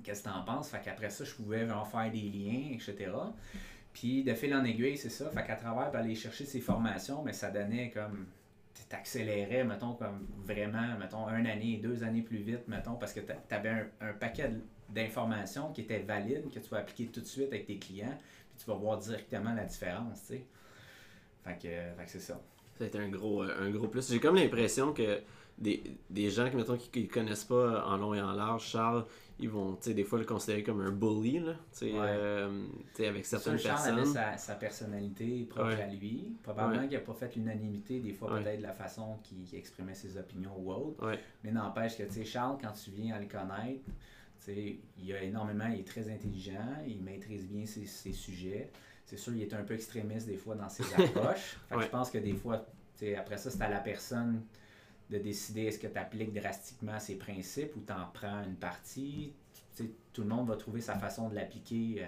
qu'est-ce 0.06 0.22
que 0.22 0.28
tu 0.28 0.34
en 0.34 0.42
penses? 0.42 0.70
Fait 0.70 0.80
qu'après 0.82 1.10
ça, 1.10 1.24
je 1.24 1.34
pouvais 1.34 1.68
en 1.70 1.84
faire 1.84 2.10
des 2.10 2.20
liens, 2.20 2.70
etc. 2.72 3.10
Puis 3.92 4.22
de 4.22 4.34
fil 4.34 4.54
en 4.54 4.64
aiguille, 4.64 4.96
c'est 4.96 5.10
ça. 5.10 5.28
Fait 5.30 5.44
qu'à 5.44 5.56
travers 5.56 5.94
aller 5.94 6.14
chercher 6.14 6.44
ces 6.44 6.60
formations, 6.60 7.22
mais 7.22 7.32
ça 7.32 7.50
donnait 7.50 7.90
comme. 7.90 8.26
T'accélérais, 8.88 9.64
mettons, 9.64 9.94
comme 9.94 10.28
vraiment, 10.44 10.96
mettons, 10.96 11.26
une 11.30 11.46
année, 11.48 11.80
deux 11.82 12.04
années 12.04 12.22
plus 12.22 12.36
vite, 12.36 12.68
mettons, 12.68 12.94
parce 12.94 13.12
que 13.12 13.18
tu 13.18 13.32
avais 13.52 13.90
un, 14.00 14.12
paquet 14.12 14.52
d'informations 14.88 15.72
qui 15.72 15.80
étaient 15.80 15.98
valides, 15.98 16.48
que 16.54 16.60
tu 16.60 16.68
vas 16.68 16.78
appliquer 16.78 17.06
tout 17.06 17.20
de 17.20 17.26
suite 17.26 17.48
avec 17.48 17.66
tes 17.66 17.78
clients, 17.78 18.16
puis 18.56 18.64
tu 18.64 18.70
vas 18.70 18.76
voir 18.76 18.98
directement 18.98 19.54
la 19.54 19.64
différence, 19.64 20.20
tu 20.22 20.34
sais. 20.34 20.46
Fait 21.44 21.54
que, 21.54 21.98
fait 21.98 22.04
que 22.04 22.10
c'est 22.10 22.20
ça. 22.20 22.40
Ça 22.78 22.84
a 22.84 22.86
été 22.86 22.98
un 22.98 23.08
gros, 23.08 23.42
un 23.42 23.70
gros 23.70 23.88
plus. 23.88 24.10
J'ai 24.10 24.20
comme 24.20 24.36
l'impression 24.36 24.92
que 24.92 25.20
des, 25.58 25.82
des 26.10 26.30
gens 26.30 26.50
qui, 26.50 26.56
mettons, 26.56 26.76
qui, 26.76 27.08
connaissent 27.08 27.44
pas 27.44 27.86
en 27.86 27.96
long 27.96 28.14
et 28.14 28.20
en 28.20 28.32
large, 28.32 28.64
Charles, 28.64 29.04
ils 29.38 29.48
vont 29.48 29.78
des 29.84 30.04
fois 30.04 30.18
le 30.18 30.24
considérer 30.24 30.62
comme 30.62 30.80
un 30.80 30.90
bully 30.90 31.40
là, 31.40 31.54
euh, 31.82 32.66
avec 32.98 33.24
certaines 33.24 33.58
personnes. 33.58 33.76
Charles 33.76 34.00
avait 34.00 34.38
sa, 34.38 34.54
personnalité 34.54 35.46
propre 35.48 35.80
à 35.80 35.86
lui. 35.86 36.36
Probablement 36.42 36.86
qu'il 36.86 36.98
n'a 36.98 37.04
pas 37.04 37.14
fait 37.14 37.34
l'unanimité, 37.36 38.00
des 38.00 38.12
fois 38.12 38.34
peut-être 38.36 38.60
la 38.60 38.72
façon 38.72 39.18
qu'il 39.22 39.58
exprimait 39.58 39.94
ses 39.94 40.18
opinions 40.18 40.54
ou 40.58 40.72
autre. 40.72 41.10
Mais 41.44 41.52
n'empêche 41.52 41.96
que 41.96 42.24
Charles, 42.24 42.58
quand 42.60 42.72
tu 42.72 42.90
viens 42.90 43.16
à 43.16 43.20
le 43.20 43.26
connaître, 43.26 43.84
il 44.48 45.12
a 45.12 45.22
énormément, 45.22 45.66
il 45.66 45.80
est 45.80 45.86
très 45.86 46.08
intelligent, 46.10 46.82
il 46.86 47.02
maîtrise 47.02 47.46
bien 47.46 47.66
ses, 47.66 47.86
ses 47.86 48.12
sujets. 48.12 48.70
C'est 49.04 49.16
sûr, 49.16 49.34
il 49.34 49.42
est 49.42 49.54
un 49.54 49.62
peu 49.62 49.74
extrémiste 49.74 50.26
des 50.26 50.36
fois 50.36 50.54
dans 50.54 50.68
ses 50.68 50.84
approches. 51.02 51.58
je 51.70 51.86
pense 51.86 52.10
que 52.10 52.18
des 52.18 52.34
fois, 52.34 52.66
après 53.16 53.36
ça, 53.36 53.50
c'est 53.50 53.62
à 53.62 53.68
la 53.68 53.80
personne 53.80 54.42
de 55.10 55.18
décider 55.18 55.64
est-ce 55.64 55.78
que 55.78 55.86
tu 55.86 55.98
appliques 55.98 56.32
drastiquement 56.32 56.98
ces 56.98 57.16
principes 57.16 57.76
ou 57.76 57.82
tu 57.86 57.92
en 57.92 58.06
prends 58.12 58.42
une 58.42 58.56
partie. 58.56 59.32
tout 60.12 60.22
le 60.22 60.28
monde 60.28 60.48
va 60.48 60.56
trouver 60.56 60.80
sa 60.80 60.96
façon 60.96 61.28
de 61.28 61.34
l'appliquer 61.34 61.98
euh, 62.00 62.06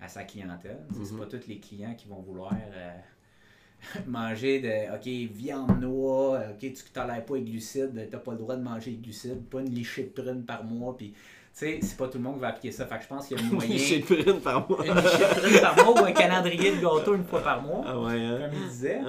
à 0.00 0.08
sa 0.08 0.24
clientèle. 0.24 0.84
Ce 0.90 1.04
C'est 1.04 1.12
mhm. 1.12 1.20
pas 1.20 1.26
tous 1.26 1.46
les 1.46 1.58
clients 1.58 1.94
qui 1.94 2.06
vont 2.08 2.20
vouloir 2.20 2.52
euh, 2.54 2.98
manger 4.06 4.60
de 4.60 4.94
OK, 4.94 5.32
viande 5.32 5.80
noix, 5.80 6.42
OK, 6.50 6.58
tu 6.58 6.84
tolères 6.92 7.24
pas 7.24 7.36
les 7.36 7.42
glucides, 7.42 7.92
tu 7.94 8.10
n'as 8.14 8.18
pas 8.20 8.32
le 8.32 8.38
droit 8.38 8.56
de 8.56 8.62
manger 8.62 8.90
les 8.90 8.98
glucides, 8.98 9.44
pas 9.46 9.60
une 9.60 9.70
lichée 9.70 10.04
de 10.04 10.22
prune 10.22 10.44
par 10.44 10.64
mois. 10.64 10.96
Puis, 10.96 11.14
c'est 11.58 11.96
pas 11.96 12.08
tout 12.08 12.18
le 12.18 12.24
monde 12.24 12.34
qui 12.34 12.40
va 12.40 12.48
appliquer 12.48 12.72
ça. 12.72 12.86
Fait 12.86 12.96
que 12.96 13.02
je 13.02 13.08
pense 13.08 13.26
qu'il 13.26 13.36
y 13.36 13.40
a 13.40 13.44
un 13.44 13.48
moyen. 13.52 13.96
Une 13.96 14.02
prune 14.02 14.40
par 14.40 14.68
mois. 14.68 14.86
une 14.86 14.94
prune 14.94 15.60
par 15.60 15.76
mois 15.76 16.02
ou 16.02 16.04
un 16.04 16.12
calendrier 16.12 16.76
de 16.76 16.80
gâteau 16.80 17.14
une 17.14 17.24
fois 17.24 17.42
par 17.42 17.62
mois. 17.62 17.84
Ah 17.86 17.98
ouais, 17.98 18.20
hein? 18.20 18.38
Comme 18.42 18.62
il 18.62 18.68
disait. 18.68 19.00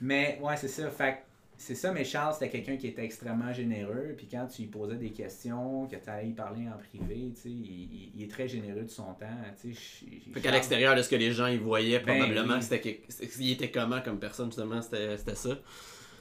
Mais 0.00 0.38
ouais, 0.42 0.56
c'est 0.56 0.68
ça. 0.68 0.88
Fait 0.90 1.22
c'est 1.60 1.74
ça, 1.74 1.90
mais 1.90 2.04
Charles, 2.04 2.34
c'était 2.34 2.50
quelqu'un 2.50 2.76
qui 2.76 2.86
était 2.86 3.04
extrêmement 3.04 3.52
généreux. 3.52 4.14
Puis 4.16 4.28
quand 4.30 4.46
tu 4.46 4.62
lui 4.62 4.68
posais 4.68 4.94
des 4.94 5.10
questions, 5.10 5.88
que 5.88 5.96
tu 5.96 6.08
allais 6.08 6.28
y 6.28 6.32
parler 6.32 6.68
en 6.68 6.78
privé, 6.78 7.32
tu 7.34 7.40
sais, 7.40 7.50
il, 7.50 8.22
est 8.22 8.30
très 8.30 8.46
généreux 8.46 8.82
de 8.82 8.90
son 8.90 9.12
temps. 9.14 9.26
Tu 9.60 9.74
sais, 9.74 10.06
fait 10.32 10.40
qu'à 10.40 10.52
l'extérieur 10.52 10.94
de 10.94 11.02
ce 11.02 11.08
que 11.08 11.16
les 11.16 11.32
gens 11.32 11.48
y 11.48 11.56
voyaient, 11.56 11.98
ben 11.98 12.16
probablement, 12.16 12.60
c'était 12.60 13.02
il 13.40 13.50
était 13.50 13.72
comment 13.72 14.00
comme 14.00 14.20
personne, 14.20 14.46
justement, 14.46 14.80
c'était 14.80 15.34
ça? 15.34 15.58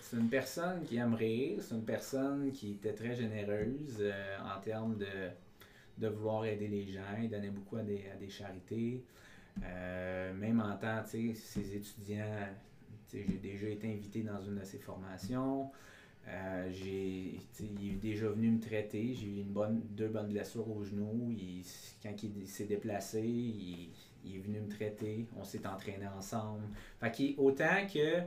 C'est 0.01 0.17
une 0.17 0.29
personne 0.29 0.83
qui 0.83 0.97
aime 0.97 1.13
rire, 1.13 1.59
c'est 1.61 1.75
une 1.75 1.85
personne 1.85 2.51
qui 2.51 2.71
était 2.71 2.93
très 2.93 3.13
généreuse 3.13 3.97
euh, 3.99 4.37
en 4.39 4.59
termes 4.61 4.97
de, 4.97 5.05
de 5.97 6.07
vouloir 6.07 6.45
aider 6.45 6.67
les 6.67 6.85
gens. 6.85 7.01
Il 7.21 7.29
donnait 7.29 7.49
beaucoup 7.49 7.77
à 7.77 7.83
des, 7.83 8.05
à 8.13 8.15
des 8.15 8.29
charités. 8.29 9.03
Euh, 9.63 10.33
même 10.33 10.59
en 10.61 10.75
temps, 10.77 11.01
tu 11.09 11.33
sais, 11.33 11.61
ses 11.61 11.75
étudiants 11.75 12.47
j'ai 13.13 13.39
déjà 13.41 13.67
été 13.69 13.87
invité 13.87 14.21
dans 14.21 14.41
une 14.41 14.55
de 14.55 14.63
ses 14.63 14.79
formations. 14.79 15.69
Euh, 16.27 16.69
j'ai, 16.71 17.39
il 17.59 17.89
est 17.89 17.95
déjà 18.01 18.27
venu 18.27 18.51
me 18.51 18.59
traiter. 18.59 19.13
J'ai 19.13 19.27
eu 19.27 19.41
une 19.41 19.53
bonne, 19.53 19.81
deux 19.91 20.09
bonnes 20.09 20.27
blessures 20.27 20.69
au 20.69 20.83
genou. 20.83 21.33
quand 22.03 22.23
il, 22.23 22.47
s'est 22.47 22.65
déplacé, 22.65 23.21
il, 23.21 23.91
est 24.25 24.39
venu 24.39 24.59
me 24.59 24.69
traiter. 24.69 25.25
On 25.39 25.43
s'est 25.45 25.65
entraîné 25.65 26.07
ensemble. 26.07 26.63
Fait 26.99 27.35
autant 27.37 27.87
que 27.91 28.21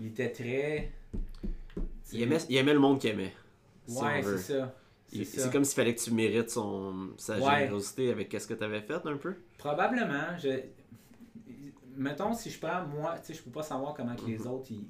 il 0.00 0.06
était 0.06 0.30
très. 0.30 0.90
Il 2.12 2.22
aimait, 2.22 2.38
il 2.48 2.56
aimait, 2.56 2.74
le 2.74 2.80
monde 2.80 2.98
qu'il 2.98 3.10
aimait. 3.10 3.32
ouais, 3.88 4.22
c'est 4.22 4.38
ça. 4.38 4.74
C'est 5.22 5.52
comme 5.52 5.64
s'il 5.64 5.76
fallait 5.76 5.94
que 5.94 6.00
tu 6.00 6.12
mérites 6.12 6.50
son, 6.50 7.10
sa 7.16 7.38
générosité 7.38 8.10
avec 8.10 8.32
ce 8.32 8.46
que 8.46 8.54
tu 8.54 8.64
avais 8.64 8.80
fait 8.80 9.04
un 9.04 9.16
peu. 9.16 9.34
Probablement. 9.58 10.36
Je, 10.38 10.60
mettons, 11.96 12.34
si 12.34 12.50
je 12.50 12.58
prends 12.58 12.86
moi, 12.86 13.16
tu 13.18 13.26
sais, 13.26 13.34
je 13.34 13.42
peux 13.42 13.50
pas 13.50 13.62
savoir 13.62 13.94
comment 13.94 14.16
que 14.16 14.26
les 14.26 14.38
mhm. 14.38 14.46
autres, 14.46 14.66
ils, 14.70 14.84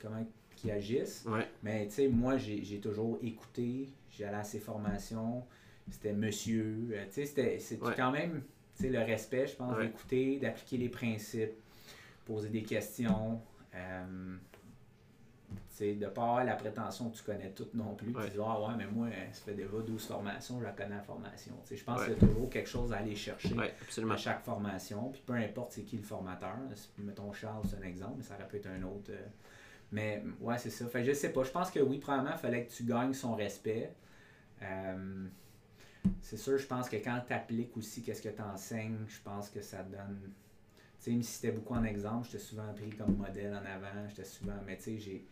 comment 0.00 0.26
qu'ils 0.56 0.70
agissent. 0.70 1.26
Mais 1.62 1.86
tu 1.86 1.94
sais, 1.94 2.08
moi, 2.08 2.36
j'ai 2.36 2.80
toujours 2.80 3.18
écouté, 3.22 3.88
j'ai 4.10 4.24
allé 4.24 4.36
à 4.36 4.44
ces 4.44 4.58
formations, 4.58 5.44
c'était 5.90 6.12
monsieur, 6.12 6.88
euh, 6.92 7.04
tu 7.12 7.26
sais, 7.26 7.58
c'était 7.58 7.78
quand 7.96 8.10
même, 8.10 8.42
tu 8.76 8.84
sais, 8.84 8.90
le 8.90 9.00
respect, 9.00 9.46
je 9.46 9.54
pense, 9.54 9.78
d'écouter, 9.78 10.38
d'appliquer 10.38 10.78
les 10.78 10.88
principes, 10.88 11.52
poser 12.24 12.48
des 12.48 12.62
questions. 12.62 13.40
Euh, 13.74 14.36
c'est 15.76 15.92
de 15.92 16.06
pas 16.06 16.22
avoir 16.22 16.44
la 16.44 16.54
prétention 16.54 17.10
que 17.10 17.18
tu 17.18 17.22
connais 17.22 17.50
tout 17.50 17.68
non 17.74 17.94
plus. 17.94 18.10
Tu 18.10 18.30
dis, 18.30 18.38
ah 18.42 18.58
ouais, 18.58 18.74
mais 18.78 18.86
moi, 18.86 19.08
ça 19.30 19.42
fait 19.44 19.52
déjà 19.52 19.68
12 19.86 20.06
formations, 20.06 20.58
je 20.58 20.64
la 20.64 20.72
connais 20.72 20.96
la 20.96 21.02
formation. 21.02 21.52
je 21.70 21.84
pense 21.84 22.02
qu'il 22.02 22.14
y 22.14 22.16
a 22.16 22.18
toujours 22.18 22.48
quelque 22.48 22.68
chose 22.68 22.94
à 22.94 22.96
aller 22.96 23.14
chercher 23.14 23.54
à 23.58 24.16
chaque 24.16 24.42
formation. 24.42 25.10
Puis 25.10 25.22
peu 25.26 25.34
importe 25.34 25.72
c'est 25.72 25.82
qui 25.82 25.98
le 25.98 26.02
formateur. 26.02 26.56
Mettons 26.96 27.30
Charles, 27.34 27.62
c'est 27.68 27.76
un 27.76 27.86
exemple, 27.86 28.14
mais 28.16 28.22
ça 28.22 28.36
aurait 28.36 28.48
pu 28.48 28.56
être 28.56 28.68
un 28.68 28.82
autre. 28.84 29.10
Euh. 29.10 29.26
Mais 29.92 30.22
ouais, 30.40 30.56
c'est 30.56 30.70
ça. 30.70 30.86
Fait 30.86 31.04
je 31.04 31.12
sais 31.12 31.30
pas. 31.30 31.44
Je 31.44 31.50
pense 31.50 31.70
que 31.70 31.80
oui, 31.80 31.98
probablement, 31.98 32.34
il 32.34 32.38
fallait 32.38 32.64
que 32.64 32.72
tu 32.72 32.84
gagnes 32.84 33.12
son 33.12 33.34
respect. 33.34 33.92
Euh, 34.62 35.26
c'est 36.22 36.38
sûr, 36.38 36.56
je 36.56 36.66
pense 36.66 36.88
que 36.88 36.96
quand 36.96 37.20
tu 37.26 37.34
appliques 37.34 37.76
aussi 37.76 38.02
qu'est-ce 38.02 38.22
que 38.22 38.30
tu 38.30 38.40
enseignes, 38.40 39.04
je 39.08 39.20
pense 39.22 39.50
que 39.50 39.60
ça 39.60 39.82
donne 39.82 40.32
sais, 41.10 41.16
me 41.16 41.22
citait 41.22 41.52
beaucoup 41.52 41.74
en 41.74 41.84
exemple. 41.84 42.26
J'étais 42.26 42.42
souvent 42.42 42.72
pris 42.74 42.90
comme 42.90 43.16
modèle 43.16 43.52
en 43.52 43.64
avant. 43.64 44.08
J'étais 44.08 44.24
souvent. 44.24 44.54
Mais 44.66 44.76
tu 44.76 45.00
sais. 45.00 45.22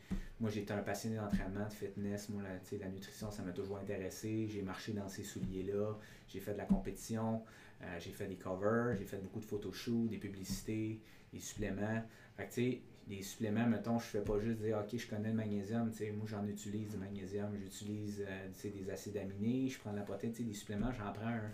Moi, 0.41 0.51
j'étais 0.51 0.73
un 0.73 0.83
passionné 0.83 1.17
d'entraînement, 1.17 1.67
de 1.67 1.73
fitness. 1.73 2.29
Moi, 2.29 2.43
la, 2.43 2.79
la 2.79 2.89
nutrition, 2.89 3.31
ça 3.31 3.43
m'a 3.43 3.53
toujours 3.53 3.79
intéressé. 3.79 4.49
J'ai 4.49 4.63
marché 4.63 4.93
dans 4.93 5.09
ces 5.09 5.23
souliers-là. 5.23 5.97
J'ai 6.29 6.41
fait 6.41 6.53
de 6.53 6.59
la 6.59 6.65
compétition. 6.65 7.43
euh, 7.83 7.99
j'ai 8.01 8.11
fait 8.11 8.27
des 8.27 8.37
covers. 8.37 8.97
J'ai 8.97 9.05
fait 9.05 9.19
beaucoup 9.19 9.41
de 9.41 9.45
photoshoots, 9.45 10.09
des 10.09 10.19
publicités, 10.19 11.01
des 11.33 11.41
suppléments. 11.41 12.03
Fait 12.37 12.83
des 13.07 13.23
suppléments, 13.23 13.67
mettons, 13.67 13.99
je 13.99 14.07
fais 14.07 14.23
pas 14.23 14.39
juste 14.41 14.61
dire, 14.61 14.79
OK, 14.79 14.99
je 14.99 15.07
connais 15.07 15.29
le 15.29 15.35
magnésium. 15.35 15.91
Moi, 16.17 16.27
j'en 16.27 16.47
utilise 16.47 16.91
du 16.91 16.97
magnésium. 16.97 17.55
J'utilise 17.57 18.25
euh, 18.27 18.49
des 18.71 18.91
acides 18.91 19.17
aminés. 19.19 19.69
Je 19.69 19.79
prends 19.79 19.93
de 19.93 19.99
la 19.99 20.03
protéine. 20.03 20.33
Des 20.33 20.53
suppléments, 20.55 20.93
j'en 20.93 21.13
prends 21.13 21.29
un. 21.29 21.51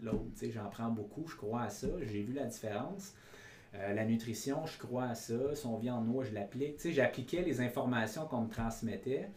L'autre, 0.00 0.24
j'en 0.50 0.68
prends 0.70 0.90
beaucoup. 0.90 1.26
Je 1.28 1.36
crois 1.36 1.62
à 1.62 1.70
ça. 1.70 1.88
J'ai 2.00 2.22
vu 2.22 2.32
la 2.32 2.46
différence. 2.46 3.14
Euh, 3.74 3.94
la 3.94 4.04
nutrition, 4.04 4.66
je 4.66 4.78
crois 4.78 5.04
à 5.04 5.14
ça. 5.14 5.54
Si 5.54 5.66
on 5.66 5.78
vient 5.78 5.96
en 5.96 6.08
eau, 6.08 6.22
je 6.22 6.32
l'applique. 6.32 6.76
Tu 6.76 6.82
sais, 6.82 6.92
j'appliquais 6.92 7.42
les 7.42 7.60
informations 7.60 8.26
qu'on 8.26 8.42
me 8.42 8.50
transmettait. 8.50 9.28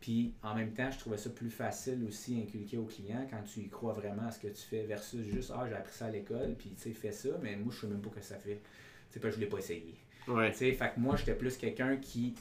Puis 0.00 0.34
en 0.42 0.54
même 0.54 0.72
temps, 0.72 0.90
je 0.90 0.98
trouvais 0.98 1.16
ça 1.16 1.30
plus 1.30 1.50
facile 1.50 2.02
aussi 2.08 2.34
à 2.34 2.42
inculquer 2.42 2.76
au 2.76 2.86
client 2.86 3.24
quand 3.30 3.42
tu 3.44 3.60
y 3.60 3.68
crois 3.68 3.92
vraiment 3.92 4.26
à 4.26 4.32
ce 4.32 4.40
que 4.40 4.48
tu 4.48 4.62
fais 4.62 4.82
versus 4.82 5.24
juste 5.24 5.52
Ah, 5.54 5.64
j'ai 5.68 5.76
appris 5.76 5.92
ça 5.92 6.06
à 6.06 6.10
l'école, 6.10 6.56
puis 6.58 6.70
tu 6.70 6.82
sais, 6.82 6.90
fais 6.90 7.12
ça, 7.12 7.28
mais 7.40 7.54
moi, 7.54 7.72
je 7.72 7.82
sais 7.82 7.86
même 7.86 8.00
pas 8.00 8.10
ce 8.10 8.14
que 8.16 8.22
ça 8.22 8.36
fait. 8.36 8.56
Tu 8.56 9.14
sais, 9.14 9.20
pas, 9.20 9.30
je 9.30 9.38
l'ai 9.38 9.46
pas 9.46 9.58
essayé. 9.58 9.94
Ouais. 10.26 10.50
Tu 10.50 10.58
sais, 10.58 10.72
fait 10.72 10.92
que 10.94 10.98
moi, 11.00 11.14
j'étais 11.14 11.34
plus 11.36 11.56
quelqu'un 11.56 11.98
qui 11.98 12.34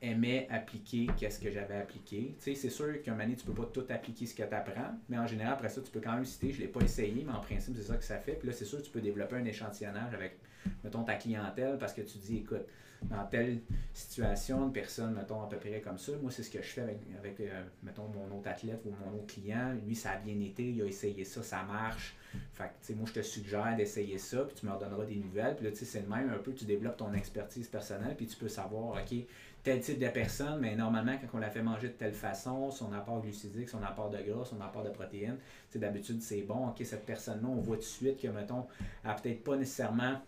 aimait 0.00 0.46
appliquer 0.50 1.06
qu'est-ce 1.18 1.38
que 1.38 1.50
j'avais 1.50 1.76
appliqué. 1.76 2.34
Tu 2.38 2.42
sais, 2.42 2.54
c'est 2.54 2.70
sûr 2.70 3.02
qu'un 3.02 3.12
moment 3.12 3.24
donné, 3.24 3.36
tu 3.36 3.44
peux 3.44 3.54
pas 3.54 3.66
tout 3.66 3.84
appliquer 3.90 4.24
ce 4.24 4.34
que 4.34 4.42
tu 4.42 4.54
apprends, 4.54 4.94
mais 5.10 5.18
en 5.18 5.26
général, 5.26 5.54
après 5.54 5.68
ça, 5.68 5.82
tu 5.82 5.90
peux 5.90 6.00
quand 6.00 6.14
même 6.14 6.24
citer, 6.24 6.52
je 6.52 6.60
l'ai 6.60 6.68
pas 6.68 6.80
essayé, 6.80 7.22
mais 7.26 7.32
en 7.32 7.40
principe, 7.40 7.74
c'est 7.76 7.82
ça 7.82 7.96
que 7.96 8.04
ça 8.04 8.18
fait. 8.18 8.34
Puis 8.34 8.48
là, 8.48 8.54
c'est 8.54 8.64
sûr, 8.64 8.82
tu 8.82 8.90
peux 8.90 9.02
développer 9.02 9.36
un 9.36 9.44
échantillonnage 9.44 10.14
avec, 10.14 10.38
mettons, 10.82 11.02
ta 11.02 11.14
clientèle 11.14 11.78
parce 11.78 11.92
que 11.92 12.02
tu 12.02 12.18
dis, 12.18 12.38
écoute, 12.38 12.66
dans 13.10 13.24
telle 13.26 13.60
situation, 13.92 14.64
une 14.66 14.72
personne, 14.72 15.14
mettons, 15.14 15.42
à 15.42 15.48
peu 15.48 15.56
près 15.56 15.80
comme 15.80 15.98
ça, 15.98 16.12
moi, 16.20 16.30
c'est 16.30 16.42
ce 16.42 16.50
que 16.50 16.62
je 16.62 16.68
fais 16.68 16.98
avec, 17.18 17.40
euh, 17.40 17.62
mettons, 17.82 18.08
mon 18.08 18.38
autre 18.38 18.48
athlète 18.48 18.80
ou 18.86 18.90
mon 19.04 19.18
autre 19.18 19.34
client. 19.34 19.74
Lui, 19.86 19.94
ça 19.94 20.12
a 20.12 20.16
bien 20.16 20.38
été, 20.40 20.70
il 20.70 20.82
a 20.82 20.86
essayé 20.86 21.24
ça, 21.24 21.42
ça 21.42 21.62
marche. 21.62 22.16
Fait 22.52 22.64
que, 22.64 22.68
tu 22.68 22.74
sais, 22.80 22.94
moi, 22.94 23.04
je 23.06 23.12
te 23.12 23.22
suggère 23.22 23.76
d'essayer 23.76 24.18
ça, 24.18 24.44
puis 24.44 24.56
tu 24.58 24.66
me 24.66 24.72
redonneras 24.72 25.04
des 25.04 25.16
nouvelles. 25.16 25.56
Puis 25.56 25.64
là, 25.66 25.70
tu 25.70 25.78
sais, 25.78 25.84
c'est 25.84 26.00
le 26.00 26.08
même, 26.08 26.30
un 26.30 26.38
peu, 26.38 26.52
tu 26.52 26.64
développes 26.64 26.96
ton 26.96 27.12
expertise 27.12 27.68
personnelle, 27.68 28.14
puis 28.16 28.26
tu 28.26 28.36
peux 28.36 28.48
savoir, 28.48 29.00
OK, 29.00 29.14
tel 29.62 29.80
type 29.80 29.98
de 29.98 30.08
personne, 30.08 30.60
mais 30.60 30.74
normalement, 30.74 31.16
quand 31.20 31.38
on 31.38 31.40
la 31.40 31.50
fait 31.50 31.62
manger 31.62 31.88
de 31.88 31.94
telle 31.94 32.12
façon, 32.12 32.70
son 32.70 32.92
apport 32.92 33.22
glucidique, 33.22 33.68
son 33.68 33.82
apport 33.82 34.10
de 34.10 34.18
gras, 34.18 34.44
son 34.44 34.60
apport 34.60 34.82
de 34.82 34.90
protéines, 34.90 35.38
tu 35.38 35.74
sais, 35.74 35.78
d'habitude, 35.78 36.20
c'est 36.20 36.42
bon. 36.42 36.68
OK, 36.68 36.82
cette 36.84 37.06
personne-là, 37.06 37.48
on 37.48 37.60
voit 37.60 37.76
tout 37.76 37.82
de 37.82 37.86
suite 37.86 38.20
que, 38.20 38.28
mettons, 38.28 38.66
elle 39.04 39.14
peut-être 39.22 39.44
pas 39.44 39.56
nécessairement 39.56 40.20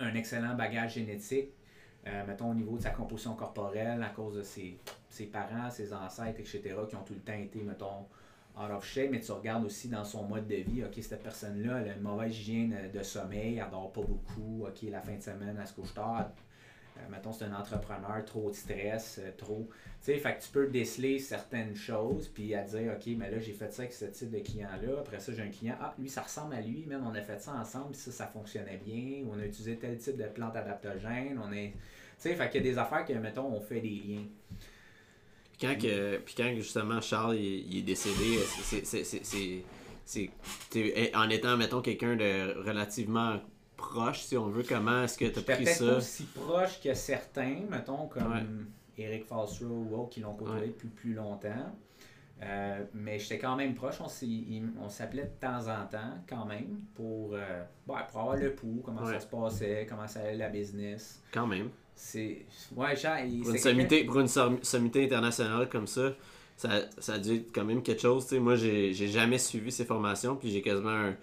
un 0.00 0.14
excellent 0.14 0.54
bagage 0.54 0.94
génétique, 0.94 1.50
euh, 2.06 2.26
mettons, 2.26 2.50
au 2.50 2.54
niveau 2.54 2.76
de 2.76 2.82
sa 2.82 2.90
composition 2.90 3.34
corporelle, 3.34 4.02
à 4.02 4.08
cause 4.08 4.36
de 4.36 4.42
ses, 4.42 4.78
parents, 5.26 5.70
ses 5.70 5.92
ancêtres, 5.92 6.40
etc., 6.40 6.60
qui 6.88 6.96
ont 6.96 7.02
tout 7.04 7.14
le 7.14 7.20
temps 7.20 7.32
été, 7.32 7.60
mettons, 7.62 8.06
out 8.56 8.70
of 8.70 8.98
mais 9.10 9.20
tu 9.20 9.32
regardes 9.32 9.64
aussi 9.64 9.88
dans 9.88 10.04
son 10.04 10.24
mode 10.24 10.46
de 10.46 10.56
vie, 10.56 10.84
ok, 10.84 11.02
cette 11.02 11.22
personne-là, 11.22 11.80
elle 11.80 11.90
a 11.90 11.94
une 11.94 12.02
mauvaise 12.02 12.36
hygiène 12.38 12.90
de 12.92 13.02
sommeil, 13.02 13.58
elle 13.58 13.70
dort 13.70 13.92
pas 13.92 14.02
beaucoup, 14.02 14.66
ok, 14.66 14.90
la 14.90 15.00
fin 15.00 15.14
de 15.14 15.22
semaine, 15.22 15.56
elle 15.58 15.66
se 15.66 15.74
couche 15.74 15.94
tard, 15.94 16.20
euh, 16.20 16.24
mettons, 17.10 17.32
c'est 17.32 17.44
un 17.44 17.54
entrepreneur, 17.54 18.24
trop 18.24 18.50
de 18.50 18.54
stress, 18.54 19.18
euh, 19.22 19.30
trop. 19.36 19.68
Tu 19.70 20.06
sais, 20.06 20.18
fait 20.18 20.36
que 20.36 20.42
tu 20.42 20.48
peux 20.50 20.66
déceler 20.66 21.18
certaines 21.18 21.76
choses, 21.76 22.28
puis 22.28 22.54
à 22.54 22.62
dire, 22.62 22.92
OK, 22.94 23.06
mais 23.16 23.30
là, 23.30 23.38
j'ai 23.38 23.52
fait 23.52 23.72
ça 23.72 23.82
avec 23.82 23.92
ce 23.92 24.06
type 24.06 24.30
de 24.30 24.38
client-là. 24.40 24.98
Après 25.00 25.20
ça, 25.20 25.32
j'ai 25.32 25.42
un 25.42 25.48
client, 25.48 25.76
ah, 25.80 25.94
lui, 25.98 26.08
ça 26.08 26.22
ressemble 26.22 26.54
à 26.54 26.60
lui, 26.60 26.84
même, 26.86 27.06
on 27.06 27.14
a 27.14 27.20
fait 27.22 27.40
ça 27.40 27.52
ensemble, 27.52 27.92
puis 27.92 28.00
ça, 28.00 28.10
ça 28.10 28.26
fonctionnait 28.26 28.80
bien. 28.84 29.24
On 29.30 29.38
a 29.38 29.44
utilisé 29.44 29.76
tel 29.76 29.96
type 29.98 30.16
de 30.16 30.24
plante 30.24 30.56
adaptogène. 30.56 31.40
On 31.42 31.52
est. 31.52 31.70
Tu 31.70 32.28
sais, 32.28 32.34
fait 32.34 32.50
qu'il 32.50 32.64
y 32.64 32.68
a 32.68 32.72
des 32.72 32.78
affaires 32.78 33.04
que, 33.04 33.12
mettons, 33.14 33.46
on 33.46 33.60
fait 33.60 33.80
des 33.80 33.88
liens. 33.90 34.24
Puis 35.58 35.68
quand, 35.68 35.78
que, 35.78 36.18
puis 36.18 36.34
quand 36.36 36.52
justement 36.56 37.00
Charles 37.00 37.36
il, 37.36 37.78
est 37.78 37.82
décédé, 37.82 38.38
c'est- 40.04 40.30
En 41.14 41.30
étant, 41.30 41.56
mettons, 41.56 41.80
quelqu'un 41.80 42.16
de 42.16 42.60
relativement 42.66 43.40
proche, 43.88 44.22
si 44.22 44.36
on 44.36 44.46
veut, 44.48 44.64
comment 44.68 45.04
est-ce 45.04 45.18
que 45.18 45.24
tu 45.26 45.38
as 45.38 45.42
pris 45.42 45.64
pas 45.64 45.70
ça? 45.70 45.96
aussi 45.96 46.24
proche 46.24 46.80
que 46.82 46.94
certains, 46.94 47.56
mettons, 47.70 48.06
comme 48.06 48.32
Ouais. 48.32 48.42
Eric 49.04 49.26
Falsrow 49.26 49.86
ou 49.90 49.96
autres 50.00 50.10
qui 50.10 50.20
l'ont 50.20 50.34
côtoyé 50.34 50.60
Ouais. 50.62 50.66
depuis 50.68 50.88
plus 50.88 51.14
longtemps. 51.14 51.72
Euh, 52.42 52.84
mais 52.92 53.18
j'étais 53.20 53.38
quand 53.38 53.54
même 53.54 53.74
proche. 53.74 54.00
On, 54.00 54.88
s'appelait 54.88 55.22
de 55.24 55.40
temps 55.40 55.60
en 55.68 55.86
temps, 55.86 56.18
quand 56.28 56.44
même, 56.44 56.80
pour, 56.94 57.34
euh, 57.34 57.62
pour 57.86 57.96
avoir 57.98 58.36
le 58.36 58.52
pouls, 58.54 58.82
comment 58.84 59.02
Ouais. 59.04 59.12
ça 59.14 59.20
se 59.20 59.26
passait, 59.26 59.86
comment 59.88 60.08
ça 60.08 60.20
allait 60.20 60.36
la 60.36 60.48
business. 60.48 61.22
Quand 61.32 61.46
même. 61.46 61.68
C'est. 61.94 62.44
Ouais, 62.74 62.94
il- 63.26 63.42
Pour 63.42 63.50
une, 63.52 63.58
sommité, 63.58 64.04
pour 64.04 64.18
une 64.20 64.26
som- 64.28 64.58
sommité 64.62 65.04
internationale 65.04 65.68
comme 65.68 65.86
ça, 65.86 66.12
ça, 66.56 66.70
ça 66.98 67.14
a 67.14 67.18
dû 67.18 67.36
être 67.36 67.52
quand 67.54 67.64
même 67.64 67.82
quelque 67.82 68.02
chose. 68.02 68.24
tu 68.26 68.34
sais. 68.34 68.40
Moi, 68.40 68.56
j'ai 68.56 68.92
jamais 68.92 69.38
suivi 69.38 69.70
ces 69.70 69.84
formations, 69.84 70.34
puis 70.34 70.50
j'ai 70.50 70.62
quasiment 70.62 70.90
un, 70.90 71.14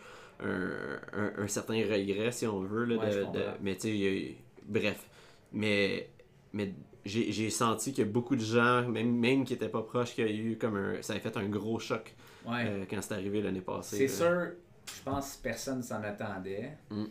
un, 0.41 0.99
un- 1.13 1.43
un 1.43 1.47
certain 1.47 1.75
regret, 1.75 2.31
si 2.31 2.47
on 2.47 2.59
veut. 2.61 2.85
Là, 2.85 2.97
Ouais, 2.97 3.09
de- 3.09 3.23
de- 3.37 3.45
mais 3.61 3.75
tu 3.75 3.89
sais, 3.97 4.35
bref. 4.63 5.05
Mais, 5.51 6.09
mais 6.53 6.73
j'ai 7.05 7.49
senti 7.49 7.93
que 7.93 8.03
beaucoup 8.03 8.35
de 8.35 8.43
gens, 8.43 8.87
même, 8.87 9.15
même 9.15 9.43
qui 9.45 9.53
n'étaient 9.53 9.69
pas 9.69 9.81
proches, 9.81 10.13
qu'il 10.13 10.25
y 10.25 10.29
a 10.29 10.31
eu 10.31 10.57
comme 10.57 10.75
un. 10.77 11.01
Ça 11.01 11.13
a 11.13 11.19
fait 11.19 11.35
un 11.37 11.47
gros 11.47 11.79
choc 11.79 12.13
Ouais. 12.45 12.63
euh, 12.65 12.85
quand 12.89 13.01
c'est 13.01 13.13
arrivé 13.13 13.41
l'année 13.41 13.61
passée. 13.61 13.97
C'est 13.97 14.07
sûr, 14.07 14.51
je 14.95 15.01
pense 15.03 15.35
que 15.37 15.43
personne 15.43 15.81
s'en 15.83 16.01
attendait. 16.03 16.71
Mm. 16.89 17.03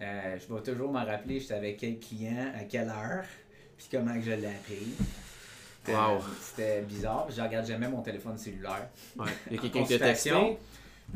Euh, 0.00 0.38
je 0.38 0.54
vais 0.54 0.62
toujours 0.62 0.92
m'en 0.92 1.04
rappeler, 1.04 1.40
j'étais 1.40 1.54
avec 1.54 1.78
quel 1.78 1.98
client, 1.98 2.52
à 2.54 2.64
quelle 2.64 2.88
heure, 2.88 3.24
puis 3.76 3.86
comment 3.90 4.14
que 4.14 4.20
je 4.22 4.30
l'ai 4.32 4.46
appris. 4.46 4.94
C'était- 5.84 5.98
Wow. 5.98 6.20
C'était 6.40 6.82
bizarre, 6.82 7.26
je 7.30 7.40
regarde 7.40 7.66
jamais 7.66 7.88
mon 7.88 8.02
téléphone 8.02 8.36
cellulaire. 8.38 8.88
Ouais. 9.18 9.26
Il 9.50 9.56
y 9.56 9.58
a 9.58 9.62
quelqu'un 9.62 9.82
qui 9.84 9.98
t'a 9.98 10.06
texté? 10.08 10.30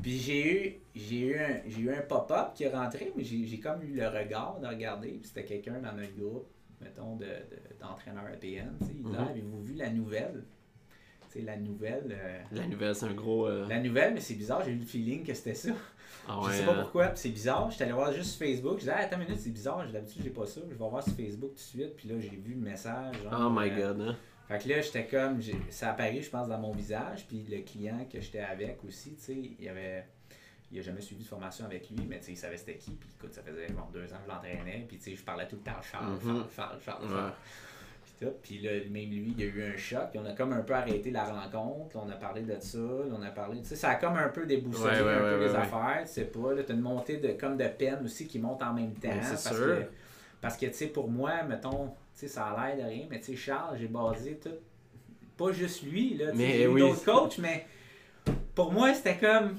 Puis 0.00 0.18
j'ai 0.18 0.52
eu, 0.66 0.74
j'ai 0.94 1.18
eu 1.20 1.38
un, 1.38 1.60
j'ai 1.66 1.80
eu 1.82 1.92
un 1.92 2.00
pop-up 2.00 2.54
qui 2.54 2.64
est 2.64 2.70
rentré, 2.74 3.12
mais 3.16 3.24
j'ai 3.24 3.46
j'ai 3.46 3.60
comme 3.60 3.82
eu 3.82 3.94
le 3.94 4.08
regard 4.08 4.58
de 4.60 4.66
regarder. 4.66 5.08
Puis 5.10 5.24
c'était 5.28 5.44
quelqu'un 5.44 5.78
dans 5.80 5.92
notre 5.92 6.14
groupe, 6.16 6.46
mettons, 6.80 7.16
de, 7.16 7.24
de- 7.26 7.78
d'entraîneurs 7.80 8.24
APN. 8.32 8.72
tu 8.80 8.86
sais, 8.86 8.92
Il. 8.98 9.06
Ah, 9.18 9.26
Avez-vous 9.30 9.60
vu 9.62 9.74
la 9.74 9.90
nouvelle? 9.90 10.44
La 11.42 11.56
nouvelle. 11.56 12.08
euh, 12.10 12.40
La 12.52 12.66
nouvelle, 12.66 12.94
c'est 12.94 13.06
un 13.06 13.14
gros. 13.14 13.46
euh, 13.46 13.66
la 13.66 13.80
nouvelle, 13.80 14.12
mais 14.12 14.20
c'est 14.20 14.34
bizarre, 14.34 14.62
j'ai 14.66 14.72
eu 14.72 14.76
le 14.76 14.84
feeling 14.84 15.24
que 15.24 15.32
c'était 15.32 15.54
ça. 15.54 15.70
ah 16.28 16.38
je 16.42 16.46
ouais, 16.48 16.56
sais 16.58 16.64
pas 16.66 16.72
hein. 16.72 16.80
pourquoi, 16.82 17.06
puis 17.08 17.18
c'est 17.20 17.30
bizarre. 17.30 17.70
J'étais 17.70 17.84
allé 17.84 17.94
voir 17.94 18.12
juste 18.12 18.32
sur 18.32 18.46
Facebook. 18.46 18.74
Je 18.74 18.80
disais, 18.80 18.92
ah, 18.94 18.98
attends 19.00 19.16
une 19.18 19.24
minute, 19.24 19.40
c'est 19.40 19.48
bizarre. 19.50 19.86
D'habitude, 19.90 20.20
j'ai 20.24 20.28
pas 20.30 20.44
ça. 20.44 20.60
Je 20.62 20.68
vais 20.68 20.74
voir 20.74 21.02
sur 21.02 21.14
Facebook 21.14 21.50
tout 21.50 21.54
de 21.54 21.60
suite. 21.60 21.96
Puis 21.96 22.08
là, 22.10 22.16
j'ai 22.20 22.36
vu 22.36 22.52
le 22.52 22.60
message. 22.60 23.14
genre, 23.22 23.46
Oh 23.46 23.50
my 23.50 23.70
euh, 23.70 23.92
god, 23.94 24.00
hein. 24.08 24.16
Fait 24.52 24.58
que 24.58 24.68
là, 24.68 24.80
j'étais 24.80 25.06
comme. 25.06 25.40
Ça 25.70 25.90
apparu, 25.90 26.22
je 26.22 26.30
pense, 26.30 26.48
dans 26.48 26.58
mon 26.58 26.72
visage. 26.72 27.26
Puis 27.26 27.46
le 27.50 27.62
client 27.62 28.06
que 28.10 28.20
j'étais 28.20 28.40
avec 28.40 28.78
aussi, 28.86 29.14
tu 29.14 29.22
sais, 29.22 29.36
il 29.58 29.68
avait. 29.68 30.04
Il 30.70 30.78
a 30.78 30.82
jamais 30.82 31.02
suivi 31.02 31.22
de 31.22 31.28
formation 31.28 31.66
avec 31.66 31.90
lui, 31.90 32.06
mais 32.08 32.18
tu 32.18 32.26
sais, 32.26 32.32
il 32.32 32.36
savait 32.36 32.56
c'était 32.56 32.76
qui. 32.76 32.92
Puis 32.92 33.08
écoute, 33.18 33.34
ça 33.34 33.42
faisait 33.42 33.68
genre 33.68 33.90
deux 33.92 34.04
ans 34.12 34.16
que 34.16 34.24
je 34.26 34.28
l'entraînais. 34.32 34.84
Puis 34.88 34.96
tu 34.98 35.04
sais, 35.10 35.16
je 35.16 35.22
parlais 35.22 35.46
tout 35.46 35.56
le 35.56 35.62
temps 35.62 35.80
Charles. 35.82 36.18
Charles, 36.24 36.46
Charles, 36.56 36.78
Charles, 36.84 37.02
Ouais. 37.04 37.10
Charles. 37.10 37.32
Puis 38.04 38.26
tout. 38.26 38.32
Puis 38.42 38.58
là, 38.60 38.70
même 38.90 39.10
lui, 39.10 39.34
il 39.36 39.40
y 39.40 39.42
a 39.42 39.46
eu 39.46 39.74
un 39.74 39.76
choc. 39.76 40.10
Puis 40.10 40.18
on 40.18 40.24
a 40.24 40.32
comme 40.32 40.52
un 40.54 40.62
peu 40.62 40.74
arrêté 40.74 41.10
la 41.10 41.24
rencontre. 41.24 41.96
On 41.96 42.08
a 42.08 42.16
parlé 42.16 42.42
de 42.42 42.58
ça. 42.58 42.78
on 42.78 43.20
a 43.22 43.30
parlé. 43.30 43.60
Tu 43.60 43.68
sais, 43.68 43.76
ça 43.76 43.90
a 43.90 43.94
comme 43.96 44.16
un 44.16 44.28
peu 44.28 44.46
déboussolé 44.46 44.96
Ouais, 45.00 45.02
ouais, 45.02 45.12
un 45.14 45.38
peu 45.38 45.44
les 45.44 45.54
affaires. 45.54 46.02
Tu 46.04 46.12
sais 46.12 46.24
pas. 46.24 46.54
Là, 46.54 46.62
t'as 46.62 46.72
une 46.74 46.80
montée 46.80 47.18
de, 47.18 47.32
comme 47.32 47.56
de 47.58 47.68
peine 47.68 48.04
aussi 48.04 48.26
qui 48.26 48.38
monte 48.38 48.62
en 48.62 48.72
même 48.72 48.94
temps. 48.94 49.10
Parce 49.10 49.48
sûr. 49.48 49.56
que 49.56 49.82
parce 50.40 50.56
que, 50.56 50.66
tu 50.66 50.72
sais, 50.74 50.86
pour 50.88 51.08
moi, 51.08 51.44
mettons, 51.44 51.94
sais, 52.14 52.28
ça 52.28 52.46
a 52.46 52.74
l'air 52.74 52.84
de 52.84 52.90
rien, 52.90 53.06
mais 53.10 53.18
tu 53.20 53.26
sais, 53.26 53.36
Charles, 53.36 53.78
j'ai 53.78 53.88
basé 53.88 54.38
tout. 54.42 54.50
Pas 55.36 55.52
juste 55.52 55.82
lui, 55.82 56.14
là. 56.14 56.30
tu 56.32 56.36
sais, 56.38 56.42
Mais 56.42 56.52
J'ai 56.52 56.64
eu 56.64 56.68
oui. 56.68 56.80
d'autres 56.80 57.04
coachs, 57.04 57.38
mais 57.38 57.66
pour 58.54 58.72
moi, 58.72 58.92
c'était 58.94 59.16
comme. 59.16 59.58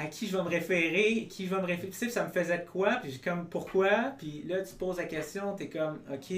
À 0.00 0.06
qui 0.06 0.28
je 0.28 0.36
vais 0.36 0.44
me 0.44 0.48
référer, 0.48 1.26
qui 1.28 1.46
je 1.46 1.50
vais 1.52 1.60
me 1.60 1.66
référer. 1.66 1.88
Tu 1.90 1.96
sais, 1.96 2.08
ça 2.08 2.24
me 2.24 2.30
faisait 2.30 2.58
de 2.58 2.64
quoi, 2.68 2.96
puis 3.02 3.10
j'ai 3.10 3.18
comme 3.18 3.48
pourquoi, 3.48 4.12
puis 4.16 4.44
là, 4.46 4.62
tu 4.62 4.72
te 4.72 4.78
poses 4.78 4.98
la 4.98 5.06
question, 5.06 5.56
t'es 5.56 5.68
comme, 5.68 5.98
ok. 6.12 6.32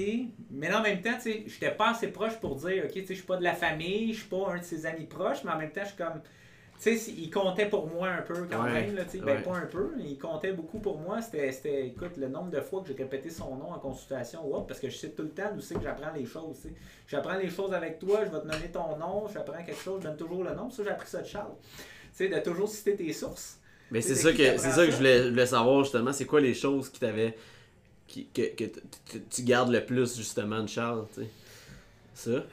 Mais 0.49 0.67
là, 0.67 0.79
en 0.79 0.81
même 0.81 0.99
temps, 0.99 1.13
tu 1.13 1.31
sais, 1.31 1.43
j'étais 1.45 1.69
pas 1.69 1.91
assez 1.91 2.07
proche 2.07 2.39
pour 2.39 2.55
dire, 2.55 2.85
ok, 2.85 2.91
tu 2.91 3.01
sais, 3.01 3.05
je 3.09 3.13
suis 3.19 3.23
pas 3.27 3.37
de 3.37 3.43
la 3.43 3.53
famille, 3.53 4.13
je 4.15 4.21
suis 4.21 4.29
pas 4.29 4.53
un 4.53 4.57
de 4.57 4.63
ses 4.63 4.87
amis 4.87 5.05
proches, 5.05 5.43
mais 5.43 5.51
en 5.51 5.59
même 5.59 5.71
temps, 5.71 5.81
je 5.83 5.89
suis 5.89 5.97
comme. 5.97 6.21
Tu 6.81 6.97
sais, 6.97 7.11
il 7.11 7.29
comptait 7.29 7.69
pour 7.69 7.85
moi 7.85 8.09
un 8.09 8.21
peu 8.23 8.47
quand 8.49 8.63
Ouais, 8.63 8.71
même, 8.71 8.95
là. 8.95 9.03
Ben, 9.23 9.43
pas 9.43 9.55
un 9.55 9.67
peu, 9.67 9.91
mais 9.95 10.03
il 10.03 10.17
comptait 10.17 10.51
beaucoup 10.51 10.79
pour 10.79 10.97
moi. 10.97 11.21
C'était, 11.21 11.85
écoute, 11.85 12.17
le 12.17 12.27
nombre 12.27 12.49
de 12.49 12.59
fois 12.59 12.81
que 12.81 12.87
j'ai 12.87 12.95
répété 12.95 13.29
son 13.29 13.55
nom 13.55 13.71
en 13.71 13.77
consultation 13.77 14.43
ou 14.47 14.55
autre, 14.55 14.65
parce 14.65 14.79
que 14.79 14.89
je 14.89 14.97
sais 14.97 15.09
tout 15.09 15.21
le 15.21 15.29
temps 15.29 15.51
d'où 15.53 15.61
c'est 15.61 15.75
que 15.75 15.83
j'apprends 15.83 16.11
les 16.11 16.25
choses. 16.25 16.57
J'apprends 17.07 17.37
les 17.37 17.51
choses 17.51 17.71
avec 17.71 17.99
toi, 17.99 18.21
je 18.25 18.31
vais 18.31 18.41
te 18.41 18.47
nommer 18.47 18.71
ton 18.73 18.97
nom, 18.97 19.27
j'apprends 19.31 19.63
quelque 19.63 19.79
chose, 19.79 20.01
je 20.01 20.07
donne 20.07 20.17
toujours 20.17 20.43
le 20.43 20.55
nom. 20.55 20.71
Ça, 20.71 20.83
j'ai 20.83 20.89
appris 20.89 21.07
ça 21.07 21.21
de 21.21 21.27
Charles. 21.27 21.53
Tu 21.61 21.77
sais, 22.13 22.29
de 22.29 22.39
toujours 22.39 22.67
citer 22.67 22.95
tes 22.95 23.13
sources. 23.13 23.59
Mais 23.91 24.01
c'est 24.01 24.15
ça 24.15 24.31
que 24.31 24.57
c'est 24.57 24.71
ça 24.71 24.83
que 24.83 24.91
je 24.91 24.97
voulais, 24.97 25.23
je 25.25 25.29
voulais 25.29 25.45
savoir 25.45 25.83
justement, 25.83 26.11
c'est 26.11 26.25
quoi 26.25 26.41
les 26.41 26.55
choses 26.55 26.89
qui 26.89 26.99
t'avaient 26.99 27.37
qui, 28.07 28.25
que, 28.27 28.41
que 28.55 29.17
tu 29.29 29.43
gardes 29.43 29.71
le 29.71 29.85
plus 29.85 30.17
justement 30.17 30.61
de 30.63 30.67
Charles, 30.67 31.05
tu 31.13 31.21
sais? 31.21 31.27
Ça? 32.13 32.43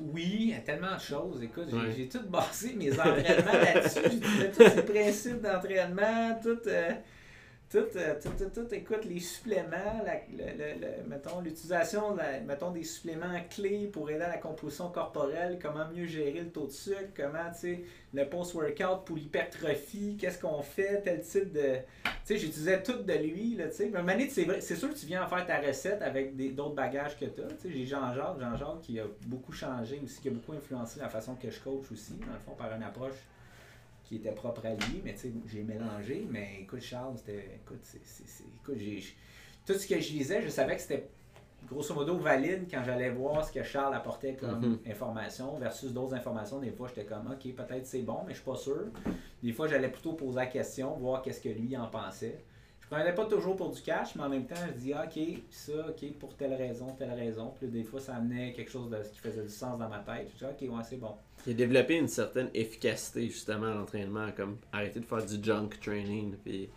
Oui, 0.00 0.36
il 0.40 0.48
y 0.50 0.54
a 0.54 0.60
tellement 0.60 0.94
de 0.94 1.00
choses. 1.00 1.42
Écoute, 1.42 1.66
j'ai, 1.70 1.76
Ouais. 1.76 1.92
j'ai 1.96 2.08
tout 2.08 2.26
basé 2.28 2.72
mes 2.74 2.90
entraînements 2.92 3.52
là-dessus. 3.52 4.00
J'ai 4.10 4.20
fait 4.20 4.50
tous 4.50 4.74
ces 4.74 4.82
principes 4.82 5.42
d'entraînement, 5.42 6.38
tout. 6.42 6.58
euh, 6.66 6.90
euh, 7.78 8.14
tout, 8.20 8.30
tout, 8.30 8.50
tout, 8.52 8.74
écoute, 8.74 9.04
les 9.04 9.20
suppléments, 9.20 10.02
la, 10.04 10.14
le, 10.28 10.80
le, 10.80 11.08
mettons, 11.08 11.40
l'utilisation, 11.40 12.16
mettons, 12.46 12.72
des 12.72 12.82
suppléments 12.82 13.40
clés 13.48 13.86
pour 13.86 14.10
aider 14.10 14.22
à 14.22 14.28
la 14.28 14.38
composition 14.38 14.90
corporelle, 14.90 15.58
comment 15.62 15.88
mieux 15.88 16.06
gérer 16.06 16.40
le 16.40 16.50
taux 16.50 16.66
de 16.66 16.72
sucre, 16.72 17.10
comment, 17.16 17.50
tu 17.52 17.60
sais, 17.60 17.84
le 18.12 18.24
post-workout 18.28 19.04
pour 19.04 19.16
l'hypertrophie, 19.16 20.16
qu'est-ce 20.18 20.40
qu'on 20.40 20.62
fait, 20.62 21.02
tel 21.02 21.20
type 21.20 21.52
de... 21.52 21.76
Tu 22.04 22.10
sais, 22.24 22.38
j'utilisais 22.38 22.82
tout 22.82 23.04
de 23.04 23.12
lui, 23.12 23.54
là, 23.54 23.68
tu 23.68 23.76
sais. 23.76 23.92
Mais 24.04 24.28
c'est, 24.28 24.60
c'est 24.60 24.76
sûr 24.76 24.90
que 24.92 24.98
tu 24.98 25.06
viens 25.06 25.24
en 25.24 25.28
faire 25.28 25.46
ta 25.46 25.60
recette 25.60 26.02
avec 26.02 26.36
d'autres 26.54 26.74
bagages 26.74 27.16
que 27.16 27.26
tu 27.26 27.40
as. 27.40 27.46
Tu 27.48 27.56
sais, 27.62 27.70
j'ai 27.70 27.86
Jean-Jacques, 27.86 28.40
Jean-Jacques 28.40 28.80
qui 28.82 28.98
a 28.98 29.04
beaucoup 29.26 29.52
changé 29.52 30.00
aussi, 30.02 30.20
qui 30.20 30.28
a 30.28 30.32
beaucoup 30.32 30.52
influencé 30.52 30.98
la 30.98 31.08
façon 31.08 31.36
que 31.36 31.48
je 31.48 31.60
coach 31.60 31.92
aussi, 31.92 32.14
dans 32.14 32.32
le 32.32 32.40
fond, 32.40 32.56
par 32.58 32.74
une 32.74 32.82
approche 32.82 33.14
qui 34.10 34.16
était 34.16 34.32
propre 34.32 34.66
à 34.66 34.70
lui, 34.70 35.00
mais 35.04 35.14
tu 35.14 35.20
sais, 35.20 35.32
j'ai 35.46 35.62
mélangé. 35.62 36.26
Mais 36.28 36.58
écoute, 36.62 36.80
Charles, 36.80 37.16
c'était. 37.16 37.60
Écoute, 37.62 37.78
c'est, 37.84 38.00
écoute 38.60 38.74
j'ai, 38.76 39.00
tout 39.64 39.74
ce 39.74 39.86
que 39.86 40.00
je 40.00 40.12
lisais, 40.12 40.42
je 40.42 40.48
savais 40.48 40.74
que 40.74 40.82
c'était 40.82 41.08
grosso 41.68 41.94
modo 41.94 42.18
valide 42.18 42.66
quand 42.68 42.82
j'allais 42.84 43.10
voir 43.10 43.44
ce 43.44 43.52
que 43.52 43.62
Charles 43.62 43.94
apportait 43.94 44.34
comme 44.34 44.80
mm-hmm. 44.84 44.90
information 44.90 45.56
versus 45.58 45.92
d'autres 45.92 46.14
informations. 46.14 46.58
Des 46.58 46.72
fois, 46.72 46.88
j'étais 46.88 47.04
comme, 47.04 47.30
OK, 47.30 47.54
peut-être 47.54 47.86
c'est 47.86 48.02
bon, 48.02 48.24
mais 48.26 48.32
je 48.32 48.38
suis 48.38 48.44
pas 48.44 48.56
sûr. 48.56 48.86
Des 49.44 49.52
fois, 49.52 49.68
j'allais 49.68 49.90
plutôt 49.90 50.14
poser 50.14 50.36
la 50.36 50.46
question, 50.46 50.96
voir 50.96 51.22
qu'est-ce 51.22 51.40
que 51.40 51.48
lui 51.48 51.76
en 51.76 51.86
pensait. 51.86 52.42
Je 52.90 52.96
prenais 52.96 53.14
pas 53.14 53.24
toujours 53.26 53.54
pour 53.54 53.70
du 53.70 53.80
cash, 53.82 54.16
mais 54.16 54.24
en 54.24 54.28
même 54.28 54.46
temps, 54.46 54.56
je 54.66 54.80
dis, 54.80 54.92
OK, 54.92 55.42
ça, 55.48 55.72
OK, 55.90 56.12
pour 56.18 56.34
telle 56.36 56.54
raison, 56.54 56.86
telle 56.98 57.12
raison. 57.12 57.54
Puis 57.56 57.68
des 57.68 57.84
fois, 57.84 58.00
ça 58.00 58.16
amenait 58.16 58.52
quelque 58.52 58.70
chose 58.70 58.90
de, 58.90 58.96
qui 58.96 59.20
faisait 59.20 59.44
du 59.44 59.48
sens 59.48 59.78
dans 59.78 59.88
ma 59.88 60.00
tête. 60.00 60.28
Je 60.34 60.44
dis, 60.44 60.68
OK, 60.68 60.76
ouais, 60.76 60.82
c'est 60.82 60.96
bon. 60.96 61.14
A 61.48 61.52
développé 61.52 61.94
une 61.98 62.08
certaine 62.08 62.50
efficacité 62.52 63.26
justement 63.28 63.66
à 63.66 63.74
l'entraînement, 63.74 64.32
comme 64.36 64.58
arrêter 64.72 64.98
de 64.98 65.04
faire 65.04 65.24
du 65.24 65.42
junk 65.42 65.68
training. 65.80 66.34
Puis... 66.44 66.68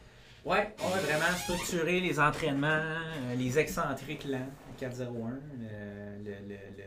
Ouais, 0.45 0.76
ouais, 0.78 1.02
vraiment 1.02 1.36
structurer 1.36 1.99
les 1.99 2.19
entraînements, 2.19 2.67
euh, 2.67 3.36
les 3.36 3.58
excentriques 3.58 4.26
lents, 4.26 4.52
401, 4.78 5.08
le, 5.10 6.26
le, 6.26 6.36
le, 6.47 6.86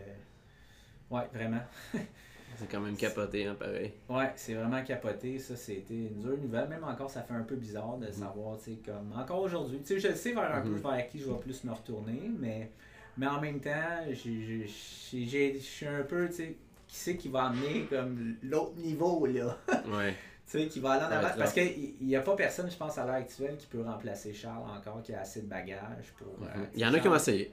Ouais, 1.10 1.24
vraiment. 1.34 1.62
c'est 2.58 2.70
quand 2.70 2.80
même 2.80 2.96
capoté, 2.96 3.46
hein, 3.46 3.56
pareil. 3.58 3.92
Ouais, 4.08 4.32
c'est 4.36 4.54
vraiment 4.54 4.82
capoté. 4.82 5.38
Ça, 5.38 5.56
c'était 5.56 5.94
une 5.94 6.20
dure 6.20 6.38
nouvelle. 6.38 6.68
Même 6.68 6.84
encore, 6.84 7.10
ça 7.10 7.22
fait 7.22 7.34
un 7.34 7.42
peu 7.42 7.56
bizarre 7.56 7.98
de 7.98 8.06
mm. 8.06 8.12
savoir, 8.12 8.56
tu 8.58 8.72
sais, 8.72 8.78
comme. 8.84 9.12
Encore 9.18 9.42
aujourd'hui, 9.42 9.80
tu 9.80 10.00
sais, 10.00 10.10
je 10.10 10.14
sais 10.14 10.32
vers 10.32 10.54
un 10.54 10.62
peu 10.62 10.70
mm-hmm. 10.70 10.96
vers 10.96 11.08
qui 11.08 11.18
je 11.18 11.30
vais 11.30 11.38
plus 11.38 11.64
me 11.64 11.72
retourner, 11.72 12.30
mais, 12.38 12.70
mais 13.18 13.26
en 13.26 13.40
même 13.40 13.60
temps, 13.60 14.04
je 14.10 14.66
suis 14.66 15.86
un 15.86 16.02
peu, 16.02 16.28
tu 16.28 16.34
sais 16.34 16.56
qui 16.88 16.96
c'est 16.96 17.16
qui 17.16 17.28
va 17.28 17.46
amener 17.46 17.86
comme 17.90 18.36
l'autre 18.42 18.76
niveau 18.76 19.26
là? 19.26 19.56
ouais. 19.88 20.14
Tu 20.48 20.60
sais, 20.60 20.66
qui 20.68 20.78
va 20.78 20.92
aller 20.92 21.04
en 21.04 21.18
avant. 21.18 21.36
Parce 21.36 21.52
qu'il 21.52 21.94
n'y 22.00 22.14
a 22.14 22.20
pas 22.20 22.36
personne, 22.36 22.70
je 22.70 22.76
pense, 22.76 22.96
à 22.98 23.04
l'heure 23.04 23.16
actuelle 23.16 23.56
qui 23.56 23.66
peut 23.66 23.82
remplacer 23.82 24.32
Charles 24.32 24.62
encore, 24.70 25.02
qui 25.02 25.12
a 25.12 25.20
assez 25.20 25.42
de 25.42 25.46
bagages 25.46 26.12
pour. 26.16 26.38
Mhm. 26.38 26.46
Euh, 26.46 26.64
il 26.74 26.80
y 26.80 26.86
en 26.86 26.94
a 26.94 27.00
qui 27.00 27.08
ont 27.08 27.16
essayé. 27.16 27.52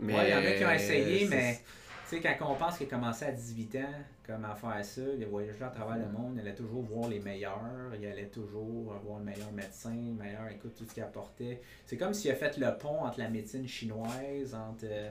Mais... 0.00 0.12
il 0.12 0.30
y 0.30 0.34
en 0.34 0.38
a 0.38 0.52
qui 0.52 0.64
ont 0.64 0.70
essayé, 0.72 1.28
mais 1.28 1.60
tu 2.16 2.22
sais, 2.22 2.36
quand 2.38 2.50
on 2.50 2.54
pense 2.54 2.78
qu'il 2.78 2.86
a 2.86 2.90
commencé 2.90 3.24
à 3.24 3.32
18 3.32 3.76
ans, 3.76 3.80
comme 4.26 4.44
à 4.44 4.54
faire 4.54 4.84
ça, 4.84 5.00
a 5.00 5.26
voyagé 5.26 5.62
à 5.62 5.68
travers 5.68 5.96
le 5.96 6.06
monde, 6.06 6.34
il 6.34 6.40
allait 6.40 6.54
toujours 6.54 6.82
voir 6.82 7.08
les 7.08 7.20
meilleurs, 7.20 7.60
il 7.98 8.06
allait 8.06 8.26
toujours 8.26 8.94
voir 9.04 9.18
le 9.18 9.24
meilleur 9.24 9.52
médecin, 9.52 9.94
le 9.94 10.12
meilleur, 10.12 10.48
écoute, 10.48 10.74
tout 10.76 10.84
ce 10.86 10.94
qu'il 10.94 11.02
apportait. 11.02 11.60
C'est 11.86 11.96
comme 11.96 12.14
s'il 12.14 12.30
a 12.30 12.34
fait 12.34 12.56
le 12.58 12.76
pont 12.78 13.04
entre 13.04 13.18
la 13.20 13.28
médecine 13.28 13.66
chinoise, 13.66 14.54
entre. 14.54 14.84
Euh, 14.84 15.10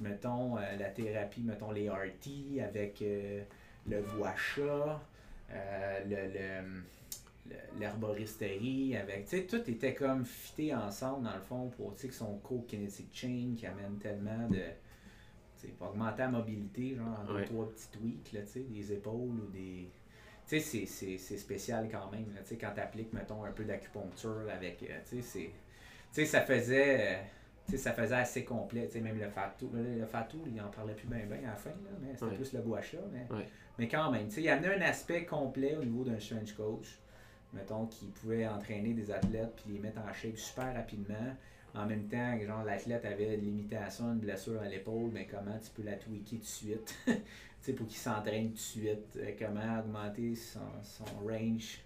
mettons, 0.00 0.56
euh, 0.56 0.76
la 0.78 0.90
thérapie, 0.90 1.42
mettons 1.42 1.70
les 1.70 1.88
RT 1.88 2.60
avec 2.62 3.02
euh, 3.02 3.42
le 3.86 4.04
euh, 5.50 6.00
le, 6.06 6.82
l'herboristerie 7.80 8.94
avec 8.96 9.24
tu 9.24 9.38
sais 9.38 9.44
tout 9.44 9.70
était 9.70 9.94
comme 9.94 10.26
fité 10.26 10.74
ensemble 10.74 11.24
dans 11.24 11.34
le 11.34 11.40
fond 11.40 11.70
pour 11.74 11.94
tu 11.94 12.08
sais 12.08 12.12
son 12.12 12.36
co-kinetic 12.40 13.08
chain 13.10 13.54
qui 13.56 13.64
amène 13.64 13.96
tellement 13.98 14.46
de 14.48 14.60
pour 15.78 15.88
augmenter 15.88 16.22
la 16.22 16.28
mobilité 16.28 16.96
genre 16.96 17.24
en 17.28 17.44
trois 17.44 17.68
petits 17.68 17.88
tweaks 17.90 18.32
là 18.32 18.40
des 18.68 18.92
épaules 18.92 19.40
ou 19.40 19.50
des 19.52 19.90
tu 20.46 20.60
sais 20.60 20.86
c'est 20.86 21.18
spécial 21.18 21.88
quand 21.90 22.10
même 22.10 22.26
quand 22.60 22.74
tu 22.74 22.80
appliques 22.80 23.12
mettons 23.12 23.44
un 23.44 23.52
peu 23.52 23.64
d'acupuncture 23.64 24.46
avec 24.52 24.78
tu 24.78 24.86
sais 25.04 25.22
c'est 25.22 25.50
tu 25.50 25.52
sais 26.12 26.24
ça 26.24 26.40
faisait 26.42 27.20
ça 27.76 27.92
faisait 27.92 28.14
assez 28.14 28.44
complet. 28.44 28.88
Même 28.94 29.18
le 29.18 29.28
Fatou, 29.28 29.70
le, 29.74 30.06
Fatou, 30.06 30.42
il 30.46 30.60
en 30.60 30.68
parlait 30.68 30.94
plus 30.94 31.06
bien 31.06 31.26
bien 31.26 31.48
à 31.48 31.52
la 31.52 31.56
fin, 31.56 31.70
là, 31.70 31.90
mais 32.00 32.14
c'était 32.14 32.34
plus 32.34 32.52
le 32.54 32.60
Boacha. 32.60 32.98
Mais, 33.12 33.26
mais 33.78 33.88
quand 33.88 34.10
même, 34.10 34.28
il 34.34 34.42
y 34.42 34.48
avait 34.48 34.74
un 34.74 34.80
aspect 34.80 35.24
complet 35.24 35.76
au 35.76 35.84
niveau 35.84 36.04
d'un 36.04 36.18
strange 36.18 36.54
coach, 36.54 36.98
mettons, 37.52 37.86
qui 37.86 38.06
pouvait 38.06 38.46
entraîner 38.46 38.94
des 38.94 39.10
athlètes 39.10 39.52
puis 39.56 39.74
les 39.74 39.80
mettre 39.80 40.00
en 40.00 40.12
shape 40.12 40.36
super 40.36 40.74
rapidement. 40.74 41.36
En 41.74 41.86
même 41.86 42.08
temps, 42.08 42.38
genre 42.40 42.64
l'athlète 42.64 43.04
avait 43.04 43.34
une 43.34 43.42
limitation, 43.42 44.12
une 44.12 44.18
blessure 44.18 44.60
à 44.60 44.68
l'épaule, 44.68 45.10
mais 45.12 45.26
comment 45.26 45.58
tu 45.58 45.70
peux 45.70 45.82
la 45.82 45.96
tweaker 45.96 46.28
tout 46.30 46.36
de 46.38 46.44
suite? 46.44 46.94
Pour 47.76 47.86
qu'il 47.86 47.98
s'entraîne 47.98 48.48
tout 48.48 48.54
de 48.54 48.58
suite, 48.58 49.18
euh, 49.18 49.32
comment 49.38 49.80
augmenter 49.80 50.34
son, 50.34 50.60
son 50.82 51.04
range 51.26 51.80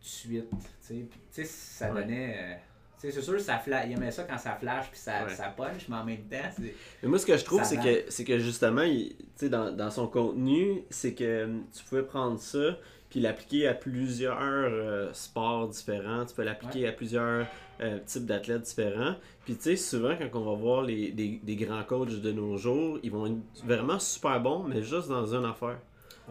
tout 0.00 0.28
de 0.28 0.42
suite. 0.80 1.46
Ça 1.46 1.90
donnait. 1.90 2.36
Euh, 2.36 2.54
c'est 2.98 3.22
sûr, 3.22 3.40
ça 3.40 3.58
flash, 3.58 3.86
il 3.86 3.92
aimait 3.92 4.10
ça 4.10 4.24
quand 4.24 4.36
ça 4.36 4.56
flash 4.56 4.90
puis 4.90 4.98
ça, 4.98 5.26
ça 5.30 5.48
punch, 5.48 5.88
mais 5.88 5.96
en 5.96 6.04
même 6.04 6.24
temps. 6.24 6.50
Mais 6.58 7.08
moi, 7.08 7.18
ce 7.18 7.24
que 7.24 7.36
je 7.36 7.44
trouve, 7.44 7.64
c'est 7.64 7.78
que, 7.78 8.10
c'est 8.10 8.24
que 8.24 8.38
justement, 8.38 8.82
il, 8.82 9.16
dans, 9.48 9.74
dans 9.74 9.90
son 9.90 10.06
contenu, 10.06 10.82
c'est 10.90 11.14
que 11.14 11.44
hum, 11.44 11.64
tu 11.74 11.82
pouvais 11.84 12.02
prendre 12.02 12.38
ça 12.38 12.76
puis 13.10 13.20
l'appliquer 13.20 13.66
à 13.66 13.74
plusieurs 13.74 14.38
euh, 14.40 15.12
sports 15.12 15.68
différents. 15.68 16.24
Tu 16.24 16.34
peux 16.34 16.44
l'appliquer 16.44 16.86
à 16.86 16.92
plusieurs 16.92 17.46
euh, 17.80 17.98
types 18.06 18.24
d'athlètes 18.24 18.62
différents. 18.62 19.16
Puis 19.44 19.56
tu 19.56 19.62
sais, 19.62 19.76
souvent, 19.76 20.14
quand 20.16 20.38
on 20.38 20.44
va 20.44 20.54
voir 20.54 20.82
les, 20.82 21.10
des, 21.10 21.40
des, 21.42 21.56
grands 21.56 21.82
coachs 21.82 22.20
de 22.20 22.32
nos 22.32 22.56
jours, 22.56 22.98
ils 23.02 23.10
vont 23.10 23.26
être 23.26 23.66
vraiment 23.66 23.98
super 23.98 24.40
bons, 24.40 24.62
mais 24.62 24.82
juste 24.82 25.08
dans 25.08 25.34
une 25.34 25.44
affaire. 25.44 25.78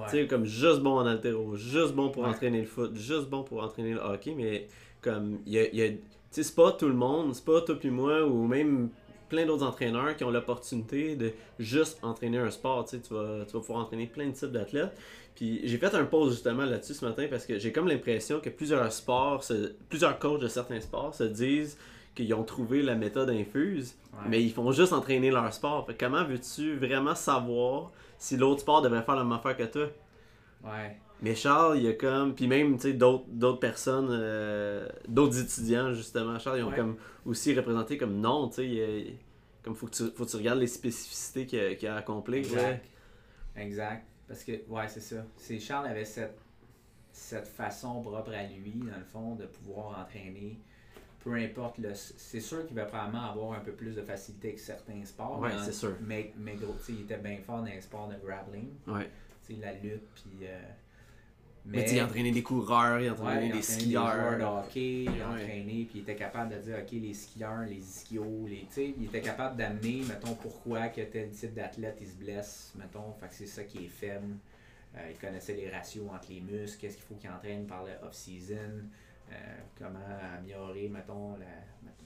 Tu 0.05 0.11
sais, 0.11 0.27
comme 0.27 0.45
juste 0.45 0.79
bon 0.79 0.97
en 0.97 1.05
altéro, 1.05 1.57
juste 1.57 1.93
bon 1.93 2.09
pour 2.09 2.25
entraîner 2.25 2.61
le 2.61 2.67
foot, 2.67 2.95
juste 2.95 3.27
bon 3.29 3.43
pour 3.43 3.61
entraîner 3.61 3.93
le 3.93 3.99
hockey, 3.99 4.33
mais 4.33 4.67
comme 5.01 5.39
il 5.45 5.53
y 5.53 5.59
a, 5.59 5.75
y 5.75 5.81
a 5.81 5.91
sais, 6.31 6.43
c'est 6.43 6.55
pas 6.55 6.71
tout 6.71 6.87
le 6.87 6.93
monde, 6.93 7.33
c'est 7.33 7.45
pas 7.45 7.61
toi 7.61 7.75
puis 7.79 7.89
moi 7.89 8.23
ou 8.25 8.47
même 8.47 8.89
plein 9.29 9.45
d'autres 9.45 9.65
entraîneurs 9.65 10.15
qui 10.15 10.23
ont 10.23 10.31
l'opportunité 10.31 11.15
de 11.15 11.31
juste 11.59 11.99
entraîner 12.03 12.37
un 12.37 12.49
sport. 12.49 12.85
Tu, 12.85 12.97
sais, 12.97 13.01
tu, 13.01 13.13
vas, 13.13 13.45
tu 13.45 13.53
vas 13.53 13.59
pouvoir 13.59 13.79
entraîner 13.79 14.07
plein 14.07 14.27
de 14.27 14.31
types 14.33 14.51
d'athlètes. 14.51 14.97
Puis 15.35 15.61
j'ai 15.63 15.77
fait 15.77 15.95
un 15.95 16.03
pause 16.03 16.33
justement 16.33 16.65
là-dessus 16.65 16.95
ce 16.95 17.05
matin 17.05 17.27
parce 17.29 17.45
que 17.45 17.57
j'ai 17.59 17.71
comme 17.71 17.87
l'impression 17.87 18.41
que 18.41 18.49
plusieurs 18.49 18.91
sports, 18.91 19.43
plusieurs 19.87 20.19
coachs 20.19 20.41
de 20.41 20.47
certains 20.49 20.81
sports 20.81 21.15
se 21.15 21.23
disent 21.23 21.77
qu'ils 22.13 22.33
ont 22.33 22.43
trouvé 22.43 22.81
la 22.81 22.95
méthode 22.95 23.29
infuse, 23.29 23.95
mais 24.27 24.43
ils 24.43 24.51
font 24.51 24.71
juste 24.71 24.91
entraîner 24.91 25.31
leur 25.31 25.53
sport. 25.53 25.87
comment 25.97 26.25
veux-tu 26.25 26.75
vraiment 26.75 27.15
savoir 27.15 27.91
si 28.17 28.35
l'autre 28.35 28.61
sport 28.61 28.81
devrait 28.81 29.03
faire 29.03 29.15
la 29.15 29.23
même 29.23 29.31
affaire 29.31 29.55
que 29.55 29.63
toi? 29.63 29.87
Ouais. 30.65 30.97
Mais 31.21 31.35
Charles, 31.35 31.77
il 31.77 31.83
y 31.83 31.87
a 31.87 31.93
comme. 31.93 32.33
Puis 32.33 32.47
même, 32.47 32.77
tu 32.77 32.83
sais, 32.83 32.93
d'autres 32.93 33.59
personnes, 33.59 34.07
euh, 34.09 34.87
d'autres 35.07 35.39
étudiants, 35.41 35.93
justement. 35.93 36.39
Charles, 36.39 36.59
ils 36.59 36.63
ont 36.63 36.71
comme 36.71 36.95
aussi 37.25 37.53
représenté 37.53 37.97
comme 37.97 38.19
non, 38.19 38.47
tu 38.47 38.55
sais. 38.55 39.17
Comme 39.61 39.75
faut 39.75 39.87
que 39.87 39.95
tu, 39.95 40.03
faut 40.11 40.25
que 40.25 40.29
tu 40.29 40.37
regardes 40.37 40.59
les 40.59 40.67
spécificités 40.67 41.45
qu'il 41.45 41.87
a, 41.87 41.95
a 41.95 41.97
accomplies. 41.97 42.37
Exact. 42.37 42.85
Exact. 43.57 44.05
Parce 44.27 44.43
que, 44.43 44.51
ouais, 44.69 44.87
c'est 44.87 45.01
ça. 45.01 45.25
C'est 45.35 45.59
Charles 45.59 45.87
avait 45.87 46.05
cette, 46.05 46.39
cette 47.11 47.47
façon 47.47 48.01
propre 48.01 48.31
à 48.31 48.43
lui, 48.43 48.75
dans 48.75 48.97
le 48.97 49.03
fond, 49.11 49.35
de 49.35 49.45
pouvoir 49.45 49.99
entraîner. 49.99 50.57
Peu 51.19 51.33
importe 51.33 51.79
le. 51.79 51.89
C'est 51.93 52.39
sûr 52.39 52.65
qu'il 52.65 52.77
va 52.77 52.85
probablement 52.85 53.29
avoir 53.29 53.59
un 53.59 53.59
peu 53.59 53.73
plus 53.73 53.93
de 53.93 54.01
facilité 54.01 54.53
que 54.53 54.61
certains 54.61 55.03
sports. 55.03 55.41
Ouais, 55.41 55.51
c'est 55.65 55.73
sûr. 55.73 55.95
Mais, 56.01 56.31
mais 56.37 56.55
gros, 56.55 56.75
il 56.87 57.01
était 57.01 57.17
bien 57.17 57.39
fort 57.45 57.57
dans 57.57 57.65
les 57.65 57.81
sports 57.81 58.07
de 58.07 58.15
grappling. 58.25 58.69
Ouais. 58.87 59.09
Tu 59.45 59.55
sais, 59.55 59.59
la 59.61 59.73
lutte, 59.73 60.07
puis. 60.15 60.47
Euh, 60.47 60.61
mais, 61.65 61.85
il 61.91 61.99
a 61.99 62.05
entraîné 62.05 62.31
des 62.31 62.43
coureurs, 62.43 62.99
il 62.99 63.09
a 63.09 63.13
entraîné 63.13 63.51
des 63.51 63.61
skieurs. 63.61 64.31
Des 64.31 64.37
de 64.37 64.43
hockey, 64.43 65.03
il 65.03 65.21
a 65.21 65.29
entraîné, 65.29 65.87
puis 65.89 65.99
il 65.99 66.01
était 66.01 66.15
capable 66.15 66.55
de 66.55 66.61
dire, 66.61 66.77
OK, 66.81 66.91
les 66.91 67.13
skieurs, 67.13 67.65
les 67.67 67.77
ischios, 67.77 68.47
les, 68.47 68.67
il 68.77 69.05
était 69.05 69.21
capable 69.21 69.57
d'amener, 69.57 70.03
mettons, 70.07 70.33
pourquoi 70.35 70.87
que 70.89 71.01
tel 71.01 71.29
type 71.29 71.53
d'athlète, 71.53 71.97
il 72.01 72.07
se 72.07 72.15
blesse, 72.15 72.73
mettons, 72.75 73.13
fait 73.19 73.27
que 73.27 73.33
c'est 73.35 73.47
ça 73.47 73.63
qui 73.63 73.85
est 73.85 73.89
faible. 73.89 74.35
Euh, 74.97 75.11
il 75.11 75.17
connaissait 75.17 75.53
les 75.53 75.69
ratios 75.69 76.09
entre 76.09 76.31
les 76.31 76.41
muscles, 76.41 76.79
qu'est-ce 76.81 76.95
qu'il 76.95 77.05
faut 77.05 77.15
qu'il 77.15 77.29
entraîne 77.29 77.67
par 77.67 77.83
le 77.83 77.91
off-season, 78.07 78.89
euh, 79.31 79.35
comment 79.77 79.99
améliorer, 80.35 80.89
mettons, 80.89 81.33
la, 81.37 81.45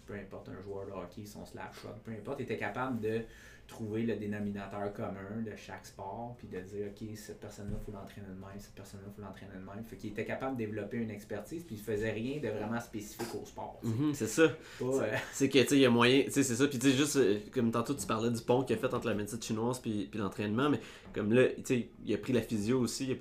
peu 0.05 0.15
importe 0.15 0.49
un 0.49 0.61
joueur 0.61 0.85
de 0.85 0.91
hockey, 0.91 1.25
son 1.25 1.45
slap 1.45 1.73
shot, 1.73 1.95
peu 2.03 2.11
importe, 2.11 2.39
il 2.39 2.43
était 2.43 2.57
capable 2.57 2.99
de 2.99 3.21
trouver 3.67 4.04
le 4.04 4.15
dénominateur 4.15 4.93
commun 4.93 5.41
de 5.45 5.56
chaque 5.56 5.86
sport, 5.86 6.36
puis 6.38 6.47
de 6.47 6.60
dire, 6.60 6.88
OK, 6.88 7.08
cette 7.15 7.39
personne-là, 7.39 7.78
il 7.80 7.86
faut 7.86 7.91
l'entraîner 7.91 8.28
de 8.28 8.34
même, 8.34 8.60
cette 8.60 8.76
personne-là, 8.76 9.08
il 9.10 9.15
faut 9.15 9.21
l'entraîner 9.21 9.54
de 9.54 9.65
même. 9.65 9.84
Fait 9.86 9.95
qu'il 9.95 10.12
était 10.12 10.26
capable 10.26 10.58
de 10.58 10.65
développer 10.65 10.97
une 10.97 11.10
expertise, 11.10 11.63
puis 11.63 11.76
il 11.76 11.82
faisait 11.82 12.12
rien 12.12 12.39
de 12.39 12.49
vraiment 12.49 12.80
spécifique 12.80 13.34
au 13.41 13.45
sport. 13.45 13.80
Mhm, 13.84 14.13
c'est 14.13 14.28
ça. 14.28 14.43
Euh, 14.82 15.15
c'est 15.32 15.49
que, 15.49 15.60
tu 15.60 15.67
sais, 15.67 15.76
il 15.76 15.82
y 15.82 15.86
a 15.86 15.89
moyen, 15.89 16.23
tu 16.26 16.32
sais, 16.32 16.43
c'est 16.43 16.56
ça. 16.56 16.67
Puis, 16.67 16.78
tu 16.78 16.91
sais, 16.91 16.97
juste, 16.97 17.15
euh, 17.15 17.39
comme 17.54 17.71
tantôt, 17.71 17.93
tu 17.93 18.06
parlais 18.06 18.30
du 18.30 18.41
pont 18.41 18.63
qu'il 18.63 18.76
a 18.76 18.80
fait 18.80 18.93
entre 18.93 19.08
la 19.08 19.15
médecine 19.15 19.41
chinoise 19.41 19.80
puis, 19.80 20.08
puis 20.10 20.19
l'entraînement, 20.19 20.69
mais 20.69 20.80
comme 21.13 21.34
là, 21.34 21.47
tu 21.49 21.63
sais, 21.63 21.89
il 22.06 22.13
a 22.13 22.17
pris 22.17 22.34
la 22.34 22.41
physio 22.41 22.80
aussi, 22.80 23.17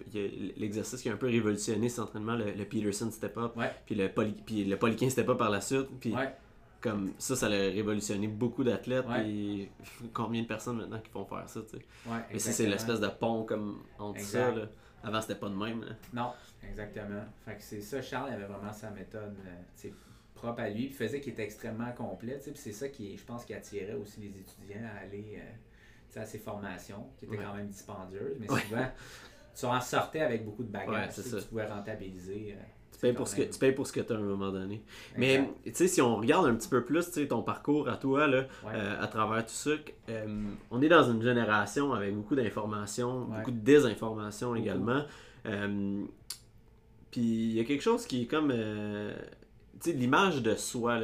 l'exercice 0.57 1.01
qui 1.01 1.09
a 1.09 1.13
un 1.13 1.17
peu 1.17 1.27
révolutionné 1.27 1.89
cet 1.89 2.01
entraînement, 2.01 2.37
le, 2.37 2.65
Peterson 2.65 3.11
Step 3.11 3.37
Up, 3.39 3.53
puis 3.57 3.67
puis 3.87 3.95
le, 3.95 4.09
poly, 4.09 4.33
puis 4.47 4.65
le 4.65 4.77
polyquin 4.77 5.09
c'était 5.09 5.25
pas 5.25 5.35
par 5.35 5.51
la 5.51 5.61
suite. 5.61 5.89
Puis 6.01 6.13
Ouais. 6.13 6.29
Comme 6.83 7.13
ça, 7.19 7.37
ça 7.37 7.47
a 7.47 7.51
révolutionné 7.51 8.27
beaucoup 8.29 8.65
d'athlètes. 8.65 9.07
Ouais. 9.07 9.23
Puis 9.23 9.71
combien 10.13 10.43
de 10.43 10.47
personnes 10.47 10.77
maintenant 10.79 10.99
qui 11.01 11.11
font 11.11 11.25
faire 11.25 11.49
ça, 11.49 11.61
tu 11.63 11.79
sais? 11.79 11.85
Ouais, 12.07 12.19
Mais 12.33 12.39
si 12.39 12.53
c'est 12.53 12.67
l'espèce 12.67 13.01
de 13.01 13.09
pont 13.09 13.45
comme 13.45 13.83
entre 13.99 14.21
ça, 14.21 14.49
Exact. 14.51 14.61
là. 14.63 14.69
Avant, 15.05 15.21
c'était 15.21 15.35
pas 15.37 15.49
de 15.49 15.55
même, 15.55 15.83
là. 15.85 15.93
Non, 16.13 16.33
exactement. 16.69 17.25
Fait 17.45 17.57
que 17.57 17.63
c'est 17.63 17.81
ça, 17.81 18.01
Charles 18.03 18.31
avait 18.35 18.45
vraiment 18.45 18.73
sa 18.73 18.91
méthode 18.91 19.37
euh, 19.47 19.89
propre 20.35 20.61
à 20.61 20.69
lui, 20.69 20.87
puis 20.87 20.95
faisait 20.95 21.21
qu'il 21.21 21.33
était 21.33 21.43
extrêmement 21.45 21.91
complet, 21.93 22.39
puis 22.43 22.53
c'est 22.55 22.73
ça 22.73 22.89
qui, 22.89 23.17
je 23.17 23.25
pense, 23.25 23.45
qui 23.45 23.53
attirait 23.55 23.95
aussi 23.95 24.21
les 24.21 24.29
étudiants 24.39 24.89
à 24.97 25.01
aller 25.03 25.39
euh, 25.39 26.21
à 26.21 26.25
ces 26.25 26.39
formations, 26.39 27.07
qui 27.17 27.25
étaient 27.25 27.37
Ouais. 27.37 27.43
quand 27.45 27.55
même 27.55 27.67
dispendieuses, 27.69 28.37
mais 28.39 28.47
souvent, 28.47 28.87
tu 29.59 29.65
en 29.67 29.81
sortais 29.81 30.21
avec 30.21 30.45
beaucoup 30.45 30.63
de 30.63 30.71
bagages, 30.71 31.15
tu, 31.15 31.23
ça. 31.23 31.37
pouvais 31.49 31.67
rentabiliser. 31.67 32.55
euh, 32.57 32.63
payes, 33.03 33.13
pour 33.13 33.29
ce 33.29 33.37
que, 33.37 33.43
tu 33.43 33.59
payes 33.59 33.73
pour 33.73 33.87
ce 33.87 33.93
que 33.93 34.01
tu 34.01 34.13
as 34.13 34.17
à 34.17 34.19
un 34.19 34.23
moment 34.23 34.51
donné. 34.51 34.83
Mais 35.19 35.47
tu 35.65 35.75
sais, 35.75 35.89
si 35.89 36.01
on 36.01 36.17
regarde 36.17 36.47
un 36.47 36.55
petit 36.55 36.69
peu 36.69 36.83
plus 36.85 37.05
tu 37.07 37.13
sais, 37.13 37.29
ton 37.29 37.43
parcours 37.43 37.89
à 37.89 37.97
toi, 37.97 38.27
là, 38.27 38.47
Ouais. 38.65 38.73
euh, 38.75 39.03
à 39.03 39.07
travers 39.09 39.45
tout 39.45 39.53
ça, 39.53 39.71
euh, 40.09 40.45
on 40.71 40.81
est 40.81 40.89
dans 40.89 41.03
une 41.11 41.23
génération 41.23 41.93
avec 41.93 42.15
beaucoup 42.15 42.35
d'informations, 42.37 43.27
Ouais. 43.29 43.39
beaucoup 43.39 43.51
de 43.51 43.59
désinformations 43.61 44.55
également. 44.55 45.03
Euh, 45.47 46.05
Puis 47.11 47.21
il 47.21 47.53
y 47.53 47.61
a 47.61 47.65
quelque 47.65 47.83
chose 47.83 48.07
qui 48.07 48.23
est 48.23 48.27
comme 48.27 48.49
tu 48.49 49.91
sais, 49.91 49.93
l'image 49.97 50.41
de 50.43 50.55
soi, 50.55 50.99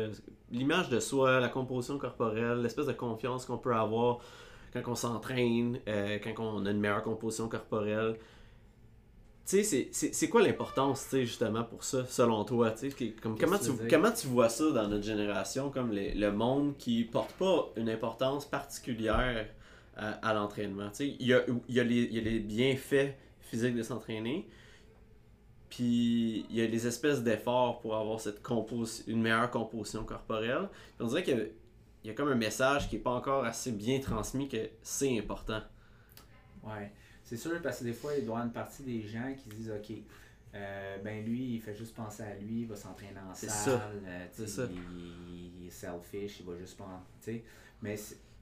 l'image 0.50 0.88
de 0.88 1.00
soi, 1.00 1.40
la 1.40 1.48
composition 1.48 1.98
corporelle, 1.98 2.62
l'espèce 2.62 2.86
de 2.86 2.92
confiance 2.92 3.44
qu'on 3.44 3.58
peut 3.58 3.74
avoir 3.74 4.20
quand 4.72 4.82
on 4.86 4.94
s'entraîne, 4.94 5.78
quand 5.86 6.34
on 6.38 6.64
a 6.64 6.70
une 6.70 6.80
meilleure 6.80 7.02
composition 7.02 7.48
corporelle. 7.48 8.16
Tu 9.48 9.64
sais, 9.64 9.88
c'est- 9.92 10.28
quoi 10.28 10.42
l'importance, 10.42 11.04
tu 11.04 11.08
sais, 11.10 11.24
justement, 11.24 11.64
pour 11.64 11.82
ça, 11.82 12.04
selon 12.04 12.44
toi? 12.44 12.70
tu 12.72 12.90
sais, 12.90 12.94
qui- 12.94 13.14
Comme, 13.14 13.34
Qu'est-ce 13.34 13.50
comment, 13.50 13.78
tu, 13.78 13.88
comment 13.88 14.12
tu 14.12 14.26
vois 14.26 14.50
ça 14.50 14.70
dans 14.72 14.86
notre 14.88 15.04
génération, 15.04 15.70
comme 15.70 15.90
les- 15.90 16.12
le 16.12 16.30
monde 16.32 16.76
qui 16.76 17.04
porte 17.04 17.32
pas 17.32 17.70
une 17.76 17.88
importance 17.88 18.44
particulière 18.44 19.46
à, 19.96 20.10
à 20.10 20.34
l'entraînement? 20.34 20.90
Tu 20.90 20.96
sais, 20.96 21.16
il 21.18 21.26
y 21.26 21.32
a, 21.32 21.40
y, 21.66 21.80
a 21.80 21.82
y 21.82 22.18
a 22.18 22.22
les 22.22 22.40
bienfaits 22.40 23.14
physiques 23.40 23.74
de 23.74 23.82
s'entraîner, 23.82 24.46
puis 25.70 26.44
il 26.50 26.56
y 26.56 26.60
a 26.60 26.66
les 26.66 26.86
espèces 26.86 27.22
d'efforts 27.22 27.80
pour 27.80 27.96
avoir 27.96 28.20
cette 28.20 28.42
une 29.06 29.22
meilleure 29.22 29.50
composition 29.50 30.04
corporelle. 30.04 30.68
On 31.00 31.06
dirait 31.06 31.22
qu'il 31.22 31.50
y 32.04 32.08
y 32.08 32.10
a 32.10 32.14
comme 32.14 32.28
un 32.28 32.34
message 32.34 32.90
qui 32.90 32.96
n'est 32.96 33.02
pas 33.02 33.12
encore 33.12 33.46
assez 33.46 33.72
bien 33.72 33.98
transmis 34.00 34.46
que 34.46 34.68
c'est 34.82 35.18
important. 35.18 35.62
Ouais, 36.64 36.92
c'est 37.28 37.36
sûr 37.36 37.60
parce 37.62 37.78
que 37.80 37.84
des 37.84 37.92
fois, 37.92 38.14
il 38.16 38.24
doit 38.24 38.36
y 38.36 38.38
avoir 38.38 38.44
une 38.46 38.52
partie 38.52 38.82
des 38.82 39.02
gens 39.02 39.34
qui 39.36 39.48
disent 39.50 39.70
OK, 39.70 39.92
euh, 40.54 40.98
ben 41.04 41.24
lui, 41.24 41.54
il 41.54 41.60
fait 41.60 41.74
juste 41.74 41.94
penser 41.94 42.22
à 42.22 42.34
lui, 42.36 42.62
il 42.62 42.66
va 42.66 42.76
s'entraîner 42.76 43.20
en 43.30 43.34
salle, 43.34 43.50
ça. 43.50 43.90
euh, 44.06 44.46
ça. 44.46 44.62
Il, 44.70 45.60
il 45.60 45.66
est 45.66 45.70
selfish, 45.70 46.40
il 46.40 46.46
va 46.46 46.56
juste 46.56 46.76
penser. 46.78 47.44
Mais 47.82 47.96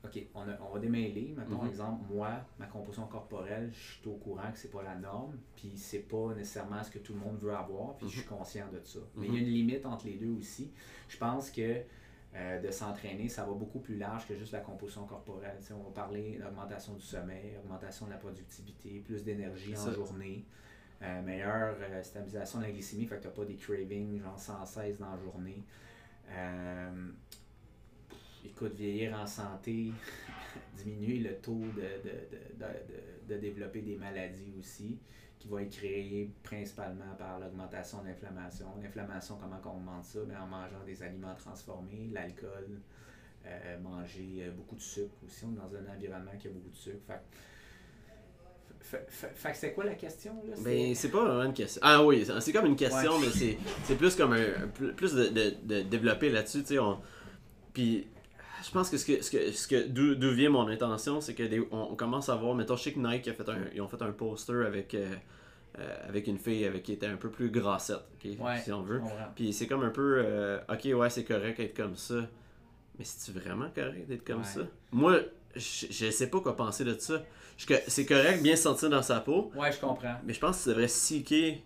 OK, 0.05 0.25
on, 0.35 0.43
a- 0.43 0.59
on 0.69 0.73
va 0.73 0.79
démêler. 0.79 1.35
Mettons, 1.37 1.63
Mhm. 1.63 1.69
exemple, 1.69 2.05
moi, 2.15 2.31
ma 2.61 2.67
composition 2.67 3.07
corporelle, 3.09 3.71
je 3.73 3.95
suis 3.99 4.09
au 4.09 4.15
courant 4.15 4.53
que 4.53 4.59
c'est 4.59 4.71
pas 4.71 4.85
la 4.85 4.95
norme, 4.95 5.37
puis 5.57 5.73
c'est 5.75 5.99
pas 6.09 6.33
nécessairement 6.37 6.83
ce 6.85 6.91
que 6.93 6.99
tout 7.01 7.13
le 7.13 7.19
monde 7.19 7.39
veut 7.41 7.53
avoir, 7.55 7.97
puis 7.97 8.09
je 8.09 8.19
suis 8.21 8.27
conscient 8.29 8.67
de 8.73 8.81
ça. 8.85 9.01
Mais 9.17 9.27
il 9.27 9.35
y 9.35 9.37
a 9.39 9.41
une 9.41 9.49
limite 9.53 9.85
entre 9.85 10.07
les 10.07 10.15
deux 10.15 10.31
aussi. 10.39 10.71
Je 11.09 11.17
pense 11.17 11.51
que 11.51 11.81
euh, 12.37 12.61
de 12.61 12.71
s'entraîner, 12.71 13.29
ça 13.29 13.45
va 13.47 13.53
beaucoup 13.55 13.79
plus 13.81 13.97
large 13.97 14.29
que 14.29 14.37
juste 14.37 14.53
la 14.53 14.61
composition 14.61 15.07
corporelle. 15.07 15.59
On 15.73 15.83
va 15.85 15.91
parler 15.91 16.39
d'augmentation 16.39 16.93
du 16.95 17.01
sommeil, 17.03 17.57
augmentation 17.65 18.05
de 18.07 18.11
la 18.11 18.19
productivité, 18.19 19.01
plus 19.01 19.25
d'énergie 19.25 19.75
en 19.75 19.81
journée, 19.95 20.45
euh, 21.03 21.23
meilleure 21.23 21.77
euh, 21.81 22.03
stabilisation 22.03 22.59
de 22.59 22.65
la 22.65 22.71
glycémie, 22.73 23.07
fait 23.07 23.17
que 23.17 23.23
tu 23.23 23.27
n'as 23.29 23.33
pas 23.35 23.45
des 23.47 23.57
cravings 23.57 24.21
genre 24.23 24.39
sans 24.39 24.65
cesse 24.67 24.99
dans 24.99 25.11
la 25.13 25.19
journée. 25.19 25.63
Écoute, 28.45 28.75
vieillir 28.75 29.19
en 29.19 29.27
santé, 29.27 29.93
diminuer 30.77 31.19
le 31.19 31.37
taux 31.37 31.65
de, 31.75 32.09
de, 32.09 32.65
de- 32.65 33.35
de 33.35 33.41
développer 33.41 33.83
des 33.83 33.97
maladies 33.97 34.55
aussi, 34.59 34.99
qui 35.39 35.49
va 35.49 35.63
être 35.63 35.71
créé 35.77 36.31
principalement 36.43 37.15
par 37.19 37.39
l'augmentation 37.39 38.03
de 38.03 38.09
l'inflammation. 38.09 38.67
L'inflammation, 38.83 39.37
comment 39.41 39.61
on 39.65 39.77
augmente 39.77 40.05
ça? 40.05 40.19
En 40.43 40.47
mangeant 40.47 40.83
des 40.85 41.03
aliments 41.03 41.35
transformés, 41.37 42.09
l'alcool, 42.13 42.81
euh, 43.47 43.79
manger 43.81 44.39
euh, 44.41 44.51
beaucoup 44.53 44.75
de 44.77 44.81
sucre 44.81 45.15
aussi. 45.25 45.45
On 45.45 45.53
est 45.53 45.57
dans 45.57 45.75
un 45.77 45.95
environnement 45.95 46.33
qui 46.39 46.49
a 46.49 46.51
beaucoup 46.51 46.71
de 46.71 46.75
sucre. 46.77 47.13
Fait, 48.81 49.05
fait, 49.09 49.51
que 49.51 49.57
c'est 49.57 49.73
quoi 49.73 49.85
la 49.85 49.95
question? 49.97 50.33
Là? 50.49 50.55
C'est- 50.55 50.63
Ben, 50.65 50.95
c'est 50.95 51.09
pas 51.11 51.25
vraiment 51.25 51.43
une 51.45 51.53
question. 51.55 51.81
Ah 51.85 52.05
oui, 52.05 52.25
c'est- 52.41 52.53
comme 52.53 52.67
une 52.67 52.77
question, 52.77 53.13
Ouais. 53.19 53.27
mais 53.27 53.57
c'est, 53.85 53.97
plus 53.97 54.15
comme 54.15 54.33
un. 54.33 54.69
plus- 54.73 54.93
Plus 54.95 55.13
de, 55.13 55.27
de, 55.29 55.55
de 55.65 55.83
développer 55.83 56.31
là-dessus, 56.31 56.61
tu 56.61 56.67
sais. 56.69 56.79
On... 56.79 57.01
Puis, 57.73 58.07
je 58.65 58.71
pense 58.71 58.91
que 58.91 58.97
ce 58.97 59.05
que. 59.07 59.23
Ce 59.23 59.31
que, 59.31 59.53
ce 59.53 59.69
que 59.69 59.87
d'où, 59.87 60.31
vient 60.33 60.51
mon 60.51 60.69
intention, 60.69 61.21
c'est 61.21 61.35
que 61.35 61.43
des- 61.43 61.67
on, 61.71 61.93
on 61.93 61.97
commence 61.97 62.29
à 62.29 62.37
voir. 62.37 62.55
Mettons, 62.55 62.77
je 62.77 62.83
sais 62.85 62.93
que 62.93 62.99
Nike 62.99 63.29
a 63.29 63.33
fait 63.35 63.49
un, 63.49 63.59
ils 63.75 63.81
ont 63.81 63.89
fait 63.89 64.03
un 64.03 64.13
poster 64.13 64.65
avec. 64.67 64.95
euh, 64.95 65.15
euh, 65.79 66.09
avec 66.09 66.27
une 66.27 66.39
fille 66.39 66.65
avec 66.65 66.85
qui 66.85 66.93
était 66.95 67.05
un 67.07 67.17
peu 67.17 67.29
plus 67.29 67.51
grassette, 67.51 68.01
Ouais, 68.41 68.59
si 68.65 68.73
on 68.73 68.81
veut. 68.83 68.99
Puis 69.35 69.53
c'est 69.53 69.67
comme 69.67 69.83
un 69.83 69.91
peu, 69.91 70.23
euh, 70.25 70.59
ok, 70.71 70.89
ouais, 70.99 71.11
c'est 71.11 71.25
correct 71.25 71.59
d'être 71.59 71.77
comme 71.77 71.97
ça. 71.97 72.15
Mais 72.99 73.05
c'est-tu 73.05 73.39
vraiment 73.39 73.69
correct 73.75 74.07
d'être 74.09 74.25
comme 74.27 74.39
Ouais. 74.39 74.45
ça? 74.45 74.61
Moi, 74.91 75.19
je, 75.55 75.87
je 75.91 76.11
sais 76.11 76.31
pas 76.31 76.41
quoi 76.41 76.57
penser 76.57 76.83
de 76.83 76.95
ça. 76.99 77.23
C'est 77.89 78.07
correct 78.07 78.43
bien 78.43 78.57
se 78.57 78.63
sentir 78.63 78.89
dans 78.89 79.03
sa 79.03 79.21
peau, 79.21 79.53
Ouais, 79.55 79.71
je 79.71 79.79
comprends. 79.79 80.17
mais 80.25 80.33
je 80.33 80.41
pense 80.41 80.57
que 80.59 80.63
tu 80.63 80.69
devrais 80.71 80.89
seeker. 80.89 81.57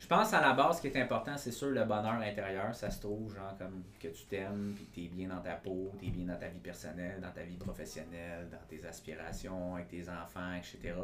Je 0.00 0.06
pense 0.06 0.32
à 0.32 0.40
la 0.40 0.54
base, 0.54 0.78
ce 0.78 0.80
qui 0.80 0.88
est 0.88 1.00
important, 1.00 1.36
c'est 1.36 1.52
sûr 1.52 1.68
le 1.68 1.84
bonheur 1.84 2.14
intérieur. 2.14 2.74
Ça 2.74 2.90
se 2.90 3.00
trouve, 3.00 3.32
genre, 3.34 3.56
comme 3.58 3.84
que 4.00 4.08
tu 4.08 4.24
t'aimes, 4.24 4.72
puis 4.74 4.86
que 4.86 4.94
tu 4.94 5.04
es 5.04 5.08
bien 5.08 5.28
dans 5.28 5.40
ta 5.42 5.54
peau, 5.54 5.92
tu 6.00 6.06
es 6.06 6.10
bien 6.10 6.24
dans 6.24 6.38
ta 6.38 6.48
vie 6.48 6.58
personnelle, 6.58 7.20
dans 7.20 7.30
ta 7.30 7.42
vie 7.42 7.58
professionnelle, 7.58 8.48
dans 8.50 8.66
tes 8.66 8.84
aspirations, 8.84 9.74
avec 9.76 9.88
tes 9.88 10.08
enfants, 10.08 10.54
etc. 10.54 10.94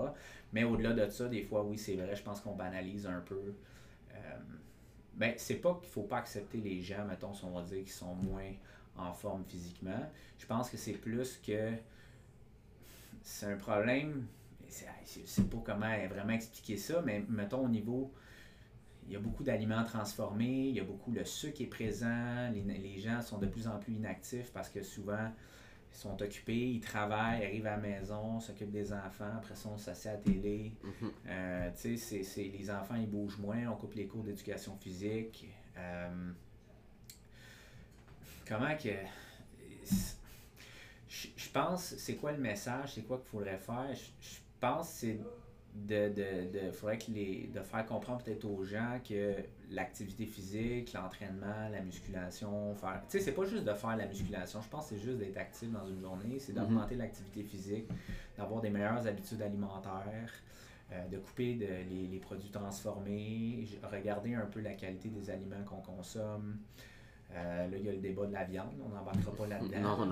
Mais 0.52 0.64
au-delà 0.64 0.94
de 0.94 1.08
ça, 1.10 1.28
des 1.28 1.42
fois, 1.42 1.62
oui, 1.62 1.76
c'est 1.78 1.94
vrai, 1.94 2.16
je 2.16 2.22
pense 2.22 2.40
qu'on 2.40 2.56
banalise 2.56 3.06
un 3.06 3.20
peu. 3.20 3.54
Euh, 4.14 4.38
ben, 5.14 5.34
c'est 5.36 5.56
pas 5.56 5.74
qu'il 5.80 5.90
faut 5.90 6.02
pas 6.04 6.18
accepter 6.18 6.58
les 6.58 6.80
gens, 6.80 7.04
mettons, 7.04 7.34
si 7.34 7.44
on 7.44 7.50
va 7.50 7.62
dire, 7.62 7.84
qui 7.84 7.90
sont 7.92 8.14
moins 8.14 8.50
en 8.96 9.12
forme 9.12 9.44
physiquement. 9.44 10.10
Je 10.38 10.46
pense 10.46 10.70
que 10.70 10.78
c'est 10.78 10.92
plus 10.94 11.38
que 11.46 11.72
c'est 13.22 13.46
un 13.52 13.56
problème. 13.56 14.26
c'est- 14.68 15.48
pas 15.48 15.58
comment 15.64 16.06
vraiment 16.08 16.32
expliquer 16.32 16.76
ça, 16.76 17.00
mais 17.02 17.24
mettons 17.28 17.64
au 17.64 17.68
niveau 17.68 18.12
il 19.06 19.12
y 19.12 19.16
a 19.16 19.20
beaucoup 19.20 19.44
d'aliments 19.44 19.84
transformés, 19.84 20.68
il 20.68 20.74
y 20.74 20.80
a 20.80 20.84
beaucoup 20.84 21.12
le 21.12 21.24
sucre 21.24 21.60
est 21.60 21.66
présent, 21.66 22.50
les, 22.52 22.62
les 22.62 22.98
gens 22.98 23.22
sont 23.22 23.38
de 23.38 23.46
plus 23.46 23.66
en 23.68 23.78
plus 23.78 23.94
inactifs 23.94 24.52
parce 24.52 24.68
que 24.68 24.82
souvent 24.82 25.30
ils 25.92 25.96
sont 25.96 26.20
occupés, 26.20 26.70
ils 26.72 26.80
travaillent, 26.80 27.44
arrivent 27.44 27.66
à 27.66 27.76
la 27.76 27.82
maison, 27.82 28.40
s'occupent 28.40 28.72
des 28.72 28.92
enfants, 28.92 29.30
après 29.36 29.54
ça 29.54 29.68
on 29.72 29.78
s'assied 29.78 30.10
à 30.10 30.14
la 30.14 30.18
télé. 30.18 30.72
Mhm. 30.82 31.12
Euh, 31.28 31.70
tu 31.70 31.76
sais, 31.80 31.96
c'est- 31.96 32.22
c'est- 32.24 32.48
les 32.48 32.70
enfants 32.70 32.96
ils 32.96 33.08
bougent 33.08 33.38
moins, 33.38 33.66
on 33.68 33.76
coupe 33.76 33.94
les 33.94 34.06
cours 34.06 34.24
d'éducation 34.24 34.76
physique. 34.76 35.48
Euh, 35.78 36.32
comment 38.48 38.76
que. 38.76 38.90
Je 41.08 41.48
pense, 41.52 41.94
c'est 41.96 42.16
quoi 42.16 42.32
le 42.32 42.38
message, 42.38 42.94
c'est 42.94 43.02
quoi 43.02 43.18
qu'il 43.18 43.28
faudrait 43.28 43.58
faire? 43.58 43.88
Je, 43.94 44.04
je 44.28 44.36
pense 44.60 44.88
que 44.88 44.94
c'est 44.96 45.20
de, 45.84 46.08
de, 46.08 46.66
de, 46.66 46.70
faudrait 46.72 46.98
que 46.98 47.10
les, 47.10 47.50
de 47.52 47.60
faire 47.60 47.84
comprendre 47.86 48.22
peut-être 48.22 48.44
aux 48.44 48.64
gens 48.64 48.98
que 49.06 49.34
l'activité 49.70 50.24
physique, 50.26 50.92
l'entraînement, 50.94 51.68
la 51.70 51.80
musculation, 51.82 52.74
faire. 52.74 53.02
Tu 53.08 53.18
sais, 53.18 53.24
c'est 53.24 53.32
pas 53.32 53.44
juste 53.44 53.64
de 53.64 53.72
faire 53.74 53.96
la 53.96 54.06
musculation, 54.06 54.60
je 54.62 54.68
pense 54.68 54.88
que 54.88 54.94
c'est 54.96 55.02
juste 55.02 55.18
d'être 55.18 55.36
actif 55.36 55.70
dans 55.70 55.86
une 55.86 56.00
journée, 56.00 56.38
c'est 56.38 56.52
d'augmenter 56.52 56.94
l'activité 56.94 57.42
physique, 57.42 57.86
d'avoir 58.36 58.60
des 58.62 58.70
meilleures 58.70 59.06
habitudes 59.06 59.42
alimentaires, 59.42 60.32
euh, 60.92 61.08
de 61.08 61.18
couper 61.18 61.54
de, 61.54 61.66
les, 61.66 62.06
les 62.10 62.18
produits 62.18 62.50
transformés, 62.50 63.66
regarder 63.92 64.34
un 64.34 64.46
peu 64.46 64.60
la 64.60 64.72
qualité 64.72 65.08
des 65.08 65.30
aliments 65.30 65.62
qu'on 65.66 65.80
consomme. 65.80 66.58
Euh, 67.34 67.66
là, 67.68 67.76
il 67.76 67.84
y 67.84 67.88
a 67.88 67.92
le 67.92 67.98
débat 67.98 68.24
de 68.26 68.32
la 68.32 68.44
viande, 68.44 68.72
on 68.84 68.88
n'embarquera 68.88 69.32
pas 69.32 69.46
là-dedans. 69.46 69.78
Non, 69.82 69.96
on 69.98 70.06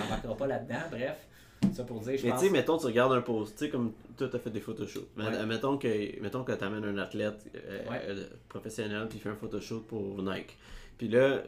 n'embarquera 0.00 0.36
pas 0.36 0.46
là-dedans. 0.46 0.80
Bref, 0.90 1.28
ça 1.74 1.84
pour 1.84 2.00
dire, 2.00 2.16
je 2.16 2.24
Mais 2.24 2.30
pense. 2.30 2.40
tu 2.40 2.46
sais, 2.46 2.52
mettons, 2.52 2.78
tu 2.78 2.86
regardes 2.86 3.12
un 3.12 3.20
post, 3.20 3.52
tu 3.56 3.64
sais, 3.64 3.70
comme 3.70 3.92
toi, 4.16 4.28
t'as 4.30 4.38
fait 4.38 4.50
des 4.50 4.60
photoshoots. 4.60 5.08
Ouais. 5.16 5.46
Mettons 5.46 5.76
que, 5.78 6.20
mettons 6.20 6.44
que 6.44 6.52
t'amènes 6.52 6.84
un 6.84 6.98
athlète 6.98 7.44
euh, 7.54 7.88
Ouais. 7.90 8.00
euh, 8.08 8.24
professionnel, 8.48 9.06
puis 9.08 9.18
il 9.18 9.20
fait 9.22 9.28
un 9.30 9.34
photoshoot 9.36 9.86
pour 9.86 10.22
Nike. 10.22 10.56
Puis 10.98 11.08
là, 11.08 11.42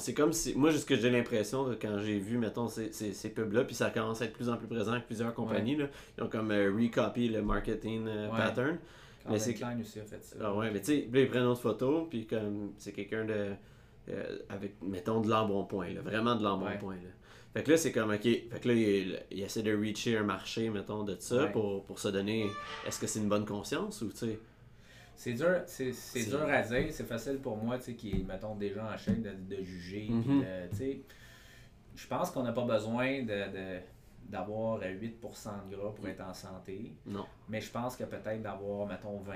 c'est 0.00 0.14
comme 0.14 0.32
si. 0.32 0.54
Moi, 0.54 0.72
ce 0.72 0.84
que 0.84 0.96
j'ai 0.96 1.10
l'impression, 1.10 1.66
quand 1.80 1.98
j'ai 1.98 2.18
vu, 2.18 2.36
mettons, 2.38 2.68
ces, 2.68 2.92
ces, 2.92 3.12
ces 3.12 3.30
pubs-là, 3.30 3.64
puis 3.64 3.74
ça 3.74 3.90
commence 3.90 4.20
à 4.22 4.24
être 4.26 4.32
de 4.32 4.36
plus 4.36 4.48
en 4.48 4.56
plus 4.56 4.66
présent 4.66 4.92
avec 4.92 5.06
plusieurs 5.06 5.32
compagnies, 5.34 5.76
là, 5.76 5.86
ils 6.18 6.24
ont 6.24 6.28
comme 6.28 6.50
euh, 6.50 6.72
recopy 6.74 7.28
le 7.28 7.42
marketing 7.42 8.06
euh, 8.08 8.30
Ouais. 8.30 8.36
pattern. 8.38 8.78
Mais 9.30 9.38
c'est- 9.38 9.54
Klein 9.54 9.78
aussi 9.80 10.00
a 10.00 10.04
fait 10.04 10.22
ça. 10.22 10.34
Ah 10.42 10.52
ouais, 10.54 10.70
mais 10.72 10.80
tu 10.80 10.86
sais, 10.86 11.08
là, 11.12 11.20
ils 11.20 11.28
prennent 11.28 11.44
une 11.44 11.54
photo, 11.54 12.08
puis 12.10 12.26
comme 12.26 12.72
c'est 12.76 12.92
quelqu'un 12.92 13.24
de. 13.24 13.50
euh, 14.08 14.38
avec, 14.48 14.74
mettons, 14.82 15.20
de 15.20 15.30
l'embonpoint, 15.30 15.88
là, 15.90 16.00
vraiment 16.00 16.34
de 16.34 16.42
l'embonpoint. 16.42 16.96
là. 16.96 17.10
Fait 17.54 17.62
que 17.62 17.70
là, 17.70 17.76
c'est 17.76 17.92
comme, 17.92 18.10
ok. 18.10 18.22
Fait 18.22 18.60
que 18.62 18.68
là, 18.68 18.74
il, 18.74 19.22
il 19.30 19.42
essaie 19.42 19.62
de 19.62 19.76
reacher 19.76 20.16
un 20.16 20.22
marché, 20.22 20.70
mettons, 20.70 21.04
de 21.04 21.16
ça 21.18 21.44
Ouais. 21.44 21.52
pour, 21.52 21.84
pour 21.84 21.98
se 21.98 22.08
donner. 22.08 22.46
Est-ce 22.86 22.98
que 22.98 23.06
c'est 23.06 23.18
une 23.20 23.28
bonne 23.28 23.44
conscience 23.44 24.00
ou, 24.02 24.10
tu 24.10 24.16
sais? 24.16 24.38
C'est 25.14 25.34
dur, 25.34 25.60
c'est, 25.66 25.92
c'est 25.92 26.24
dur 26.24 26.42
à 26.42 26.62
dire. 26.62 26.86
C'est 26.90 27.06
facile 27.06 27.38
pour 27.38 27.56
moi, 27.58 27.76
tu 27.78 27.84
sais, 27.84 27.94
qui 27.94 28.10
est, 28.12 28.24
mettons, 28.24 28.54
déjà 28.56 28.90
en 28.92 28.96
chaîne 28.96 29.22
de, 29.22 29.56
de 29.56 29.62
juger. 29.62 30.08
Mhm. 30.08 30.40
de, 30.40 30.70
tu 30.70 30.76
sais, 30.76 31.00
je 31.94 32.06
pense 32.06 32.30
qu'on 32.30 32.42
n'a 32.42 32.52
pas 32.52 32.64
besoin 32.64 33.20
de, 33.22 33.26
de- 33.52 33.80
d'avoir 34.28 34.80
8% 34.80 35.68
de 35.70 35.76
gras 35.76 35.90
pour 35.94 36.08
être 36.08 36.22
en 36.22 36.32
santé. 36.32 36.94
Non. 37.04 37.26
Mais 37.50 37.60
je 37.60 37.70
pense 37.70 37.96
que 37.96 38.04
peut-être 38.04 38.40
d'avoir, 38.40 38.86
mettons, 38.86 39.18
20. 39.18 39.34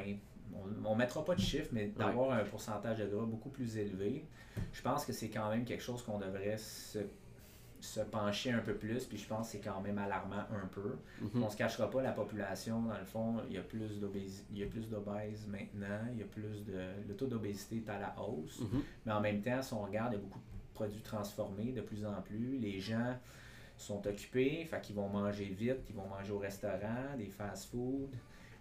On 0.84 0.92
ne 0.94 0.98
mettra 0.98 1.22
pas 1.24 1.34
de 1.34 1.40
chiffre, 1.40 1.68
mais 1.72 1.88
d'avoir 1.88 2.30
un 2.30 2.44
pourcentage 2.44 2.98
de 2.98 3.06
gras 3.06 3.26
beaucoup 3.26 3.50
plus 3.50 3.76
élevé, 3.76 4.24
je 4.72 4.80
pense 4.80 5.04
que 5.04 5.12
c'est 5.12 5.28
quand 5.28 5.50
même 5.50 5.64
quelque 5.64 5.82
chose 5.82 6.02
qu'on 6.02 6.18
devrait 6.18 6.56
se, 6.56 7.00
se 7.86 8.00
pencher 8.00 8.52
un 8.52 8.58
peu 8.58 8.74
plus. 8.74 9.04
Puis 9.04 9.18
je 9.18 9.26
pense 9.26 9.46
que 9.46 9.52
c'est 9.52 9.60
quand 9.60 9.80
même 9.80 9.98
alarmant 9.98 10.44
un 10.50 10.66
peu. 10.70 10.96
Mhm. 11.20 11.42
On 11.42 11.48
se 11.48 11.56
cachera 11.56 11.90
pas, 11.90 12.02
la 12.02 12.12
population, 12.12 12.82
dans 12.82 12.98
le 12.98 13.04
fond, 13.04 13.36
il 13.48 13.54
y 13.54 13.58
a 13.58 13.62
plus 13.62 14.00
d'obésité, 14.00 14.44
il 14.52 14.58
y 14.58 14.62
a 14.62 14.66
plus 14.66 14.88
d'obèses 14.88 15.46
maintenant, 15.46 16.06
il 16.12 16.18
y 16.18 16.22
a 16.22 16.26
plus 16.26 16.64
de. 16.64 16.78
Le 17.08 17.14
taux 17.14 17.26
d'obésité 17.26 17.76
est 17.76 17.90
à 17.90 17.98
la 17.98 18.14
hausse. 18.20 18.60
Mhm. 18.60 18.82
Mais 19.06 19.12
en 19.12 19.20
même 19.20 19.40
temps, 19.40 19.62
si 19.62 19.72
on 19.72 19.82
regarde, 19.82 20.12
il 20.12 20.16
y 20.16 20.18
a 20.18 20.22
beaucoup 20.22 20.38
de 20.38 20.74
produits 20.74 21.02
transformés 21.02 21.72
de 21.72 21.80
plus 21.80 22.04
en 22.04 22.20
plus. 22.22 22.58
Les 22.58 22.80
gens 22.80 23.16
sont 23.76 24.06
occupés, 24.06 24.64
fait 24.64 24.80
qu'ils 24.80 24.96
vont 24.96 25.08
manger 25.08 25.44
vite, 25.44 25.80
ils 25.88 25.94
vont 25.94 26.08
manger 26.08 26.32
au 26.32 26.38
restaurant, 26.38 27.16
des 27.16 27.28
fast-food, 27.28 28.10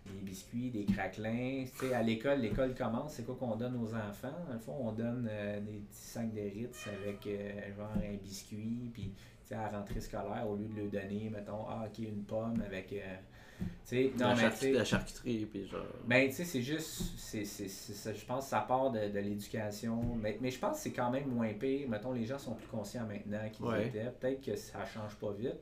des 0.06 0.22
biscuits, 0.22 0.70
des 0.70 0.86
craquelins. 0.86 1.66
Tu 1.66 1.88
sais, 1.88 1.94
à 1.94 2.02
l'école, 2.04 2.40
l'école 2.40 2.74
commence, 2.76 3.14
c'est 3.14 3.24
quoi 3.26 3.36
qu'on 3.36 3.56
donne 3.56 3.76
aux 3.82 3.94
enfants? 3.96 4.36
Dans 4.48 4.54
le 4.54 4.60
fond, 4.60 4.76
on 4.80 4.92
donne 4.92 5.28
euh, 5.30 5.60
des 5.62 5.80
petits 5.80 6.02
sacs 6.02 6.34
de 6.34 6.42
Ritz 6.42 6.88
avec 6.88 7.26
euh, 7.28 7.76
genre 7.76 7.92
un 7.98 8.16
biscuit, 8.24 8.90
puis 8.94 9.12
tu 9.14 9.50
sais, 9.50 9.56
à 9.56 9.72
la 9.72 9.80
rentrée 9.80 10.02
scolaire, 10.02 10.46
au 10.50 10.56
lieu 10.56 10.68
de 10.68 10.82
le 10.82 10.88
donner, 10.90 11.30
mettons, 11.30 11.66
ah, 11.68 11.86
ok, 11.88 12.00
une 12.00 12.24
pomme 12.24 12.62
avec. 12.66 12.94
euh, 12.94 13.16
tu 13.60 13.66
sais, 13.86 14.12
non, 14.20 14.34
la, 14.34 14.36
mais 14.36 14.72
la 14.74 14.84
charcuterie, 14.84 15.46
puis 15.46 15.66
genre. 15.68 15.86
ben, 16.06 16.28
tu 16.28 16.36
sais, 16.36 16.44
c'est 16.44 16.62
juste, 16.62 17.14
c'est, 17.18 17.46
c'est, 17.46 18.14
je 18.14 18.26
pense 18.26 18.44
que 18.46 18.50
ça 18.50 18.60
part 18.62 18.92
de, 18.92 19.08
de 19.08 19.20
l'éducation, 19.20 20.16
mais, 20.22 20.38
mais 20.42 20.52
je 20.52 20.60
pense 20.60 20.78
que 20.78 20.84
c'est 20.84 20.92
quand 20.92 21.10
même 21.10 21.28
moins 21.30 21.54
pire. 21.54 21.88
Mettons, 21.88 22.12
les 22.12 22.26
gens 22.26 22.38
sont 22.38 22.54
plus 22.56 22.68
conscients 22.68 23.06
maintenant 23.08 23.48
qu'ils 23.52 23.66
Ouais. 23.66 23.88
étaient. 23.88 24.12
Peut-être 24.20 24.42
que 24.44 24.56
ça 24.56 24.84
change 24.86 25.16
pas 25.16 25.32
vite, 25.32 25.56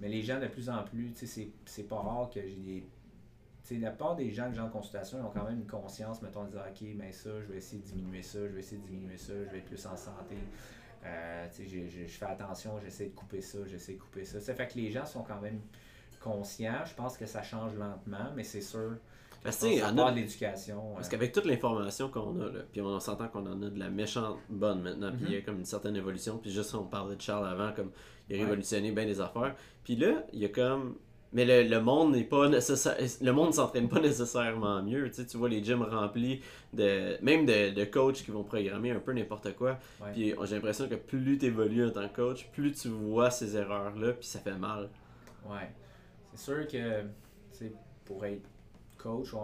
mais 0.00 0.08
les 0.08 0.20
gens 0.22 0.38
de 0.38 0.48
plus 0.48 0.68
en 0.68 0.82
plus, 0.82 1.12
tu 1.12 1.20
sais, 1.20 1.26
c'est, 1.26 1.48
c'est 1.64 1.88
pas 1.88 1.96
rare 2.00 2.28
que 2.30 2.40
j'ai 2.42 2.56
des. 2.56 2.84
La 3.78 3.90
part 3.90 4.16
des 4.16 4.30
gens 4.32 4.48
que 4.48 4.54
j'ai 4.54 4.60
en 4.60 4.68
consultation, 4.68 5.18
ils 5.18 5.24
ont 5.24 5.30
quand 5.30 5.44
même 5.48 5.58
une 5.60 5.66
conscience, 5.66 6.20
mettons, 6.22 6.44
de 6.44 6.50
dire, 6.50 6.64
OK, 6.68 6.86
ben 6.96 7.12
ça, 7.12 7.30
je 7.40 7.46
vais 7.52 7.58
essayer 7.58 7.80
de 7.82 7.86
diminuer 7.86 8.22
ça, 8.22 8.38
je 8.40 8.52
vais 8.52 8.60
essayer 8.60 8.80
de 8.80 8.86
diminuer 8.86 9.16
ça, 9.16 9.32
je 9.32 9.50
vais 9.50 9.58
être 9.58 9.66
plus 9.66 9.86
en 9.86 9.96
santé. 9.96 10.36
Euh, 11.04 11.46
je 11.58 12.06
fais 12.06 12.24
attention, 12.26 12.78
j'essaie 12.82 13.06
de 13.06 13.14
couper 13.14 13.40
ça, 13.40 13.58
j'essaie 13.66 13.94
de 13.94 13.98
couper 14.00 14.24
ça. 14.24 14.40
Ça 14.40 14.54
fait 14.54 14.66
que 14.68 14.74
les 14.76 14.90
gens 14.90 15.06
sont 15.06 15.22
quand 15.22 15.40
même 15.40 15.60
conscients. 16.20 16.84
Je 16.84 16.94
pense 16.94 17.16
que 17.16 17.26
ça 17.26 17.42
change 17.42 17.74
lentement, 17.74 18.30
mais 18.36 18.44
c'est 18.44 18.60
sûr. 18.60 18.96
Parce 19.42 19.56
que, 19.58 19.82
a- 19.82 20.10
de 20.10 20.16
l'éducation. 20.16 20.92
Parce 20.94 21.06
euh, 21.06 21.10
qu'avec 21.12 21.32
toute 21.32 21.46
l'information 21.46 22.10
qu'on 22.10 22.38
a, 22.40 22.50
là, 22.50 22.60
puis 22.70 22.82
on 22.82 23.00
s'entend 23.00 23.28
qu'on 23.28 23.46
en 23.46 23.62
a 23.62 23.70
de 23.70 23.78
la 23.78 23.88
méchante 23.88 24.36
bonne 24.50 24.82
maintenant, 24.82 25.10
puis 25.12 25.24
il 25.28 25.32
y 25.32 25.36
a 25.36 25.38
Mhm. 25.38 25.44
comme 25.46 25.58
une 25.60 25.64
certaine 25.64 25.96
évolution, 25.96 26.36
puis 26.36 26.50
juste 26.50 26.74
on 26.74 26.84
parlait 26.84 27.16
de 27.16 27.20
Charles 27.22 27.46
avant, 27.48 27.72
comme 27.72 27.90
il 28.28 28.34
a 28.34 28.38
Ouais. 28.38 28.44
révolutionné 28.44 28.92
bien 28.92 29.06
des 29.06 29.18
affaires. 29.22 29.54
Puis 29.82 29.96
là, 29.96 30.24
il 30.34 30.40
y 30.40 30.44
a 30.44 30.48
comme. 30.50 30.96
Mais 31.32 31.44
le, 31.44 31.68
le 31.68 31.80
monde 31.80 32.12
n'est 32.12 32.24
pas 32.24 32.48
nécessaire. 32.48 32.96
Le 33.20 33.30
monde 33.30 33.54
s'entraîne 33.54 33.88
pas 33.88 34.00
nécessairement 34.00 34.82
mieux. 34.82 35.08
Tu, 35.10 35.16
sais, 35.16 35.26
tu 35.26 35.36
vois 35.36 35.48
les 35.48 35.62
gyms 35.62 35.82
remplis 35.82 36.40
de. 36.72 37.22
Même 37.22 37.46
de, 37.46 37.70
de 37.72 37.84
coachs 37.84 38.16
qui 38.24 38.30
vont 38.30 38.42
programmer 38.42 38.90
un 38.90 38.98
peu 38.98 39.12
n'importe 39.12 39.54
quoi. 39.54 39.78
Ouais. 40.00 40.12
Puis 40.12 40.34
j'ai 40.44 40.54
l'impression 40.54 40.88
que 40.88 40.96
plus 40.96 41.38
tu 41.38 41.46
évolues 41.46 41.86
en 41.86 41.90
tant 41.90 42.08
que 42.08 42.16
coach, 42.16 42.48
plus 42.52 42.72
tu 42.72 42.88
vois 42.88 43.30
ces 43.30 43.56
erreurs-là, 43.56 44.12
puis 44.14 44.26
ça 44.26 44.40
fait 44.40 44.56
mal. 44.56 44.88
Ouais. 45.48 45.70
C'est 46.34 46.44
sûr 46.44 46.66
que, 46.66 47.04
pour 48.04 48.24
être 48.24 48.48
coach, 48.96 49.30
tout 49.30 49.38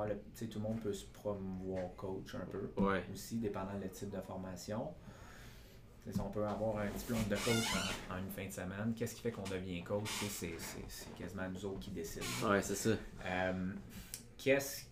le 0.55 0.61
monde 0.61 0.81
peut 0.81 0.93
se 0.93 1.07
promouvoir 1.07 1.85
coach 1.97 2.35
un 2.35 2.47
peu. 2.47 2.83
Ouais. 2.83 3.03
Aussi, 3.13 3.37
dépendant 3.37 3.79
le 3.81 3.89
type 3.89 4.11
de 4.11 4.21
formation. 4.21 4.89
Si 6.13 6.21
on 6.21 6.31
peut 6.31 6.47
avoir 6.47 6.79
un 6.79 6.89
diplôme 6.97 7.25
de 7.29 7.35
coach 7.37 7.67
en, 8.11 8.15
en 8.15 8.19
une 8.19 8.31
fin 8.31 8.47
de 8.47 8.53
semaine, 8.53 8.95
qu'est-ce 8.97 9.15
qui 9.17 9.23
fait 9.23 9.33
qu'on 9.33 9.43
devient 9.43 9.83
coach? 9.83 10.09
C'est, 10.31 10.55
c'est, 10.59 10.85
c'est 10.89 11.15
quasiment 11.19 11.49
nous 11.49 11.65
autres 11.65 11.81
qui 11.81 11.91
décident. 11.91 12.25
Ouais, 12.49 12.63
c'est 12.63 12.77
ça. 12.77 12.91
Euh, 13.25 13.73
qu'est-ce. 14.39 14.85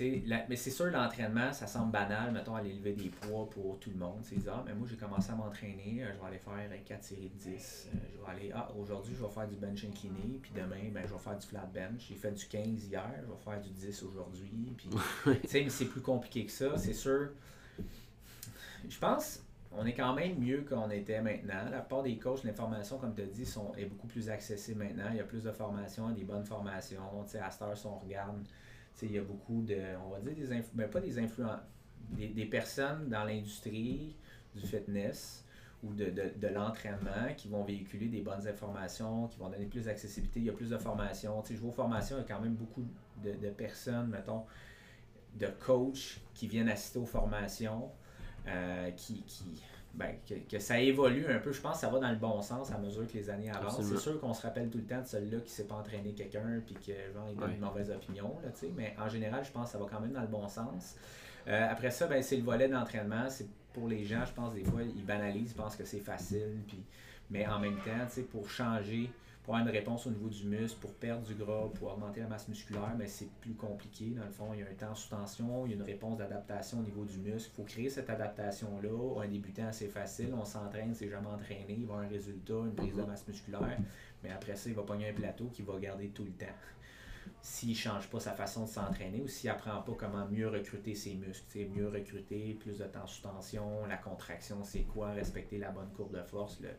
euh, 0.00 0.20
la- 0.26 0.44
mais 0.48 0.56
c'est 0.56 0.70
sûr, 0.70 0.86
l'entraînement, 0.86 1.52
ça 1.52 1.66
semble 1.66 1.92
banal, 1.92 2.32
mettons, 2.32 2.54
aller 2.56 2.72
lever 2.72 2.92
des 2.92 3.08
poids 3.10 3.48
pour 3.50 3.78
tout 3.80 3.90
le 3.90 3.96
monde. 3.96 4.24
Sais, 4.24 4.36
ah, 4.48 4.62
mais 4.66 4.72
moi, 4.74 4.86
j'ai 4.88 4.96
commencé 4.96 5.30
à 5.30 5.34
m'entraîner, 5.34 5.98
euh, 6.04 6.12
je 6.14 6.20
vais 6.20 6.26
aller 6.28 6.38
faire 6.38 6.84
4 6.84 7.02
séries 7.04 7.30
de 7.30 7.38
10. 7.38 7.88
euh, 7.92 7.98
je 8.12 8.20
vais 8.24 8.30
aller, 8.30 8.52
ah, 8.54 8.68
aujourd'hui, 8.78 9.14
je 9.18 9.22
vais 9.24 9.30
faire 9.32 9.48
du 9.48 9.56
bench 9.56 9.84
incliné, 9.84 10.38
puis 10.40 10.52
demain, 10.54 10.90
ben, 10.92 11.02
je 11.06 11.12
vais 11.12 11.18
faire 11.18 11.36
du 11.38 11.46
flat 11.46 11.68
bench. 11.72 12.06
J'ai 12.08 12.14
fait 12.14 12.32
du 12.32 12.46
15 12.46 12.84
hier, 12.86 13.10
je 13.20 13.26
vais 13.26 13.38
faire 13.44 13.60
du 13.60 13.70
10 13.70 14.02
aujourd'hui. 14.04 14.74
Puis, 14.76 14.88
tu 15.42 15.48
sais, 15.48 15.62
mais 15.62 15.70
c'est 15.70 15.86
plus 15.86 16.00
compliqué 16.02 16.46
que 16.46 16.52
ça, 16.52 16.76
c'est 16.78 16.94
sûr. 16.94 17.30
Je 18.88 18.98
pense 18.98 19.40
on 19.76 19.84
est 19.86 19.94
quand 19.94 20.14
même 20.14 20.38
mieux 20.38 20.62
qu'on 20.62 20.90
était 20.90 21.20
maintenant. 21.20 21.68
La 21.70 21.80
part 21.80 22.02
des 22.02 22.16
coachs, 22.16 22.44
l'information, 22.44 22.98
comme 22.98 23.14
tu 23.14 23.22
as 23.22 23.26
dit, 23.26 23.44
sont, 23.44 23.72
est 23.76 23.86
beaucoup 23.86 24.06
plus 24.06 24.30
accessible 24.30 24.84
maintenant. 24.84 25.08
Il 25.10 25.16
y 25.16 25.20
a 25.20 25.24
plus 25.24 25.42
de 25.42 25.50
formations, 25.50 26.10
des 26.10 26.22
bonnes 26.24 26.44
formations. 26.44 27.02
Tu 27.24 27.32
sais, 27.32 27.38
à 27.40 27.50
cette 27.50 27.62
heure, 27.62 27.76
si 27.76 27.86
on 27.86 27.98
regarde, 27.98 28.38
il 29.02 29.12
y 29.12 29.18
a 29.18 29.22
beaucoup 29.22 29.62
de, 29.62 29.76
on 30.06 30.10
va 30.10 30.20
dire, 30.20 30.34
des 30.34 30.52
influ- 30.52 30.70
ben, 30.74 30.88
pas 30.88 31.00
des 31.00 31.18
influents, 31.18 31.58
des, 32.10 32.28
des 32.28 32.46
personnes 32.46 33.08
dans 33.08 33.24
l'industrie 33.24 34.16
du 34.54 34.64
fitness 34.64 35.44
ou 35.82 35.92
de, 35.92 36.06
de, 36.06 36.30
de 36.36 36.48
l'entraînement 36.48 37.34
qui 37.36 37.48
vont 37.48 37.64
véhiculer 37.64 38.06
des 38.06 38.20
bonnes 38.20 38.46
informations, 38.46 39.26
qui 39.26 39.38
vont 39.38 39.48
donner 39.48 39.66
plus 39.66 39.86
d'accessibilité. 39.86 40.38
Il 40.40 40.46
y 40.46 40.50
a 40.50 40.52
plus 40.52 40.70
de 40.70 40.78
formations. 40.78 41.42
Tu 41.42 41.48
sais, 41.48 41.54
je 41.56 41.60
vois 41.60 41.70
aux 41.70 41.74
formations, 41.74 42.16
il 42.16 42.20
y 42.20 42.24
a 42.24 42.28
quand 42.28 42.40
même 42.40 42.54
beaucoup 42.54 42.84
de, 43.22 43.32
de 43.32 43.50
personnes, 43.50 44.06
mettons, 44.06 44.44
de 45.34 45.48
coachs 45.48 46.20
qui 46.32 46.46
viennent 46.46 46.68
assister 46.68 47.00
aux 47.00 47.06
formations. 47.06 47.90
Euh, 48.46 48.90
qui, 48.92 49.22
qui 49.22 49.44
ben, 49.94 50.16
que, 50.28 50.34
que 50.34 50.58
ça 50.58 50.80
évolue 50.80 51.24
un 51.28 51.38
peu. 51.38 51.52
Je 51.52 51.60
pense 51.60 51.74
que 51.74 51.80
ça 51.82 51.88
va 51.88 52.00
dans 52.00 52.10
le 52.10 52.16
bon 52.16 52.42
sens 52.42 52.70
à 52.72 52.78
mesure 52.78 53.06
que 53.06 53.12
les 53.12 53.30
années 53.30 53.48
avancent. 53.50 53.80
C'est 53.80 53.96
sûr 53.96 54.20
qu'on 54.20 54.34
se 54.34 54.42
rappelle 54.42 54.68
tout 54.68 54.78
le 54.78 54.84
temps 54.84 55.00
de 55.00 55.06
celui-là 55.06 55.38
qui 55.38 55.44
ne 55.44 55.48
sait 55.50 55.64
pas 55.66 55.76
entraîner 55.76 56.12
quelqu'un 56.12 56.60
puis 56.66 56.74
que 56.74 56.92
genre 57.12 57.28
il 57.30 57.36
donne 57.36 57.50
Ouais. 57.50 57.54
une 57.54 57.60
mauvaise 57.60 57.90
opinion. 57.90 58.36
Là, 58.42 58.50
tu 58.50 58.60
sais. 58.66 58.72
mais 58.76 58.94
en 58.98 59.08
général, 59.08 59.44
je 59.44 59.52
pense 59.52 59.66
que 59.66 59.72
ça 59.72 59.78
va 59.78 59.86
quand 59.88 60.00
même 60.00 60.12
dans 60.12 60.20
le 60.22 60.26
bon 60.26 60.48
sens. 60.48 60.96
Euh, 61.46 61.68
après 61.70 61.90
ça, 61.92 62.06
ben, 62.08 62.22
c'est 62.22 62.36
le 62.36 62.42
volet 62.42 62.68
d'entraînement. 62.68 63.28
C'est 63.28 63.46
pour 63.72 63.86
les 63.88 64.04
gens, 64.04 64.24
je 64.26 64.32
pense, 64.32 64.52
des 64.52 64.64
fois, 64.64 64.82
ils 64.82 65.04
banalisent, 65.04 65.52
ils 65.52 65.54
pensent 65.62 65.76
que 65.76 65.84
c'est 65.84 66.00
facile. 66.00 66.58
Puis, 66.66 66.82
mais 67.30 67.46
en 67.46 67.58
même 67.60 67.76
temps, 67.76 68.06
tu 68.08 68.14
sais, 68.14 68.22
pour 68.22 68.50
changer, 68.50 69.10
pour 69.44 69.54
avoir 69.54 69.68
une 69.68 69.76
réponse 69.76 70.06
au 70.06 70.10
niveau 70.10 70.30
du 70.30 70.44
muscle, 70.44 70.78
pour 70.80 70.94
perdre 70.94 71.22
du 71.26 71.34
gras, 71.34 71.68
pour 71.74 71.92
augmenter 71.92 72.20
la 72.20 72.28
masse 72.28 72.48
musculaire, 72.48 72.94
mais 72.96 73.06
c'est 73.06 73.30
plus 73.42 73.52
compliqué. 73.52 74.06
Dans 74.06 74.24
le 74.24 74.30
fond, 74.30 74.54
il 74.54 74.60
y 74.60 74.62
a 74.62 74.66
un 74.66 74.74
temps 74.74 74.94
sous 74.94 75.10
tension, 75.10 75.66
il 75.66 75.72
y 75.72 75.74
a 75.74 75.76
une 75.76 75.82
réponse 75.82 76.16
d'adaptation 76.16 76.78
au 76.78 76.82
niveau 76.82 77.04
du 77.04 77.18
muscle. 77.18 77.50
Il 77.52 77.56
faut 77.56 77.62
créer 77.62 77.90
cette 77.90 78.08
adaptation-là. 78.08 79.22
Un 79.22 79.28
débutant, 79.28 79.70
c'est 79.70 79.88
facile. 79.88 80.30
On 80.34 80.46
s'entraîne, 80.46 80.94
c'est 80.94 81.10
jamais 81.10 81.26
entraîné. 81.26 81.66
Il 81.68 81.84
va 81.84 81.92
avoir 81.92 82.06
un 82.06 82.08
résultat, 82.08 82.54
une 82.54 82.74
prise 82.74 82.96
de 82.96 83.02
masse 83.02 83.28
musculaire. 83.28 83.78
Mais 84.22 84.30
après 84.30 84.56
ça, 84.56 84.70
il 84.70 84.74
va 84.74 84.82
pogner 84.82 85.10
un 85.10 85.12
plateau 85.12 85.50
qui 85.52 85.60
va 85.60 85.78
garder 85.78 86.08
tout 86.08 86.24
le 86.24 86.32
temps. 86.32 86.46
S'il 87.42 87.70
ne 87.70 87.74
change 87.74 88.08
pas 88.08 88.20
sa 88.20 88.32
façon 88.32 88.64
de 88.64 88.70
s'entraîner 88.70 89.20
ou 89.20 89.28
s'il 89.28 89.50
apprend 89.50 89.82
pas 89.82 89.92
comment 89.98 90.26
mieux 90.26 90.48
recruter 90.48 90.94
ses 90.94 91.14
muscles, 91.14 91.66
mieux 91.74 91.88
recruter, 91.88 92.54
plus 92.54 92.78
de 92.78 92.84
temps 92.84 93.06
sous 93.06 93.22
tension, 93.22 93.84
la 93.86 93.98
contraction, 93.98 94.62
c'est 94.62 94.84
quoi, 94.84 95.10
respecter 95.10 95.58
la 95.58 95.70
bonne 95.70 95.90
courbe 95.94 96.16
de 96.16 96.22
force, 96.22 96.60
le, 96.60 96.70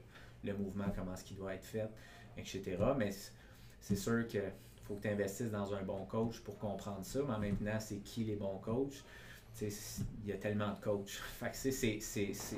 le 0.43 0.57
mouvement, 0.57 0.85
comment 0.95 1.13
est-ce 1.13 1.23
qu'il 1.23 1.37
doit 1.37 1.53
être 1.53 1.65
fait, 1.65 1.89
etc. 2.37 2.77
Mais 2.97 3.11
c'est 3.79 3.95
sûr 3.95 4.27
que 4.27 4.39
faut 4.87 4.95
que 4.95 5.01
tu 5.01 5.07
investisses 5.09 5.51
dans 5.51 5.73
un 5.73 5.81
bon 5.83 6.05
coach 6.05 6.39
pour 6.41 6.57
comprendre 6.59 7.03
ça, 7.03 7.19
mais 7.39 7.51
temps, 7.51 7.79
c'est 7.79 7.97
qui 8.03 8.23
les 8.23 8.35
bons 8.35 8.57
coachs? 8.59 9.03
Il 9.61 9.71
y 10.27 10.33
a 10.33 10.35
tellement 10.35 10.73
de 10.73 10.79
coachs. 10.79 11.07
Fait 11.39 11.49
que 11.49 11.55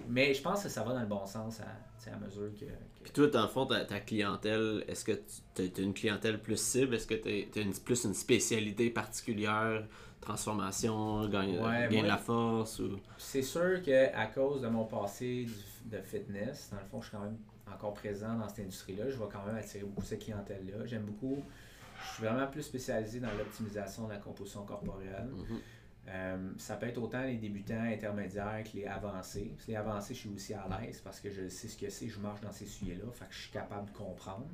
Mais 0.10 0.34
je 0.34 0.42
pense 0.42 0.64
que 0.64 0.70
ça 0.70 0.84
va 0.84 0.94
dans 0.94 1.00
le 1.02 1.06
bon 1.06 1.26
sens 1.28 1.60
à, 1.62 2.12
à 2.12 2.18
mesure 2.18 2.50
que. 2.60 2.66
que- 2.66 3.04
Puis 3.04 3.12
toi, 3.14 3.28
dans 3.28 3.44
le 3.44 3.48
fond, 3.48 3.66
ta, 3.68 3.86
ta 3.86 4.00
clientèle, 4.00 4.84
est-ce 4.88 5.06
que 5.06 5.12
tu 5.54 5.62
as 5.62 5.82
une 5.82 5.94
clientèle 5.94 6.42
plus 6.42 6.60
cible? 6.60 6.96
Est-ce 6.96 7.06
que 7.06 7.14
tu 7.14 7.60
as 7.62 7.80
plus 7.86 8.04
une 8.06 8.16
spécialité 8.16 8.90
particulière? 8.90 9.86
Transformation, 10.20 11.28
gain, 11.30 11.48
Ouais, 11.48 11.88
gain 11.88 11.90
moi- 11.92 12.02
de 12.04 12.08
la 12.08 12.18
force? 12.18 12.80
Ou... 12.80 12.98
C'est 13.18 13.44
sûr 13.44 13.82
qu'à 13.84 14.26
cause 14.28 14.62
de 14.62 14.68
mon 14.68 14.86
passé 14.86 15.48
de 15.86 16.02
fitness, 16.02 16.70
dans 16.72 16.80
le 16.80 16.86
fond, 16.86 17.00
je 17.02 17.08
suis 17.10 17.16
quand 17.18 17.24
même 17.24 17.38
encore 17.74 17.94
présent 17.94 18.36
dans 18.36 18.48
cette 18.50 18.66
industrie-là. 18.66 19.10
Je 19.10 19.18
vais 19.18 19.26
quand 19.32 19.46
même 19.46 19.56
attirer 19.56 19.84
beaucoup 19.84 20.04
cette 20.06 20.20
clientèle-là. 20.24 20.86
J'aime 20.86 21.04
beaucoup. 21.04 21.44
Je 22.02 22.14
suis 22.14 22.24
vraiment 22.24 22.48
plus 22.48 22.62
spécialisé 22.64 23.20
dans 23.20 23.34
l'optimisation 23.34 24.08
de 24.08 24.14
la 24.14 24.20
composition 24.20 24.64
corporelle. 24.66 25.30
Mhm. 25.34 25.58
Euh, 26.10 26.52
ça 26.58 26.78
peut 26.78 26.86
être 26.88 27.00
autant 27.02 27.22
les 27.24 27.36
débutants 27.36 27.82
intermédiaires 27.82 28.64
que 28.64 28.78
les 28.78 28.86
avancés. 28.86 29.54
Les 29.68 29.76
avancés, 29.76 30.14
je 30.14 30.20
suis 30.20 30.30
aussi 30.30 30.54
à 30.54 30.66
l'aise 30.82 31.02
parce 31.04 31.20
que 31.20 31.30
je 31.30 31.50
sais 31.50 31.68
ce 31.68 31.78
que 31.78 31.90
c'est, 31.90 32.08
je 32.08 32.20
marche 32.20 32.40
dans 32.42 32.52
ces 32.54 32.66
sujets-là, 32.66 33.12
fait 33.12 33.26
que 33.26 33.34
je 33.34 33.40
suis 33.42 33.52
capable 33.52 33.92
de 33.92 33.98
comprendre. 33.98 34.48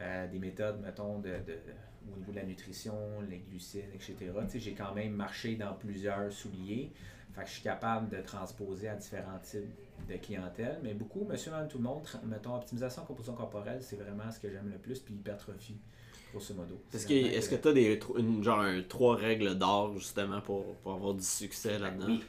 Euh, 0.00 0.28
des 0.28 0.38
méthodes, 0.38 0.80
mettons, 0.80 1.18
de, 1.20 1.30
de- 1.30 1.58
au 2.12 2.16
niveau 2.18 2.32
de 2.32 2.36
la 2.36 2.44
nutrition, 2.44 3.20
les 3.28 3.38
glucides, 3.38 3.90
etc. 3.94 4.14
Tu 4.20 4.50
sais, 4.50 4.58
j'ai 4.60 4.74
quand 4.74 4.94
même 4.94 5.12
marché 5.12 5.56
dans 5.56 5.72
plusieurs 5.74 6.30
souliers. 6.30 6.92
Fait 7.32 7.42
que 7.42 7.48
je 7.48 7.52
suis 7.54 7.62
capable 7.62 8.08
de 8.10 8.20
transposer 8.20 8.88
à 8.88 8.94
différents 8.96 9.38
types 9.38 9.64
de 10.08 10.16
clientèle. 10.16 10.78
Mais 10.82 10.94
beaucoup, 10.94 11.24
monsieur, 11.24 11.50
madame, 11.50 11.68
tout 11.68 11.78
le 11.78 11.84
monde, 11.84 12.00
mettons, 12.24 12.54
optimisation 12.56 13.04
composition 13.04 13.34
corporelle, 13.34 13.82
c'est 13.82 13.96
vraiment 13.96 14.30
ce 14.30 14.38
que 14.40 14.50
j'aime 14.50 14.70
le 14.70 14.78
plus, 14.78 14.98
puis 15.00 15.14
hypertrophie. 15.14 15.78
grosso 16.32 16.52
modo. 16.54 16.80
Est-ce 16.92 17.48
que 17.48 17.54
tu 17.56 17.68
as 17.68 17.72
des 17.72 17.98
une, 18.18 18.42
genre 18.44 18.60
un- 18.60 18.82
trois 18.82 19.16
règles 19.16 19.54
d'or 19.56 19.94
justement 19.94 20.40
pour, 20.42 20.74
pour 20.76 20.92
avoir 20.92 21.14
du 21.14 21.24
succès 21.24 21.78
là-dedans? 21.78 22.06
Oui. 22.08 22.22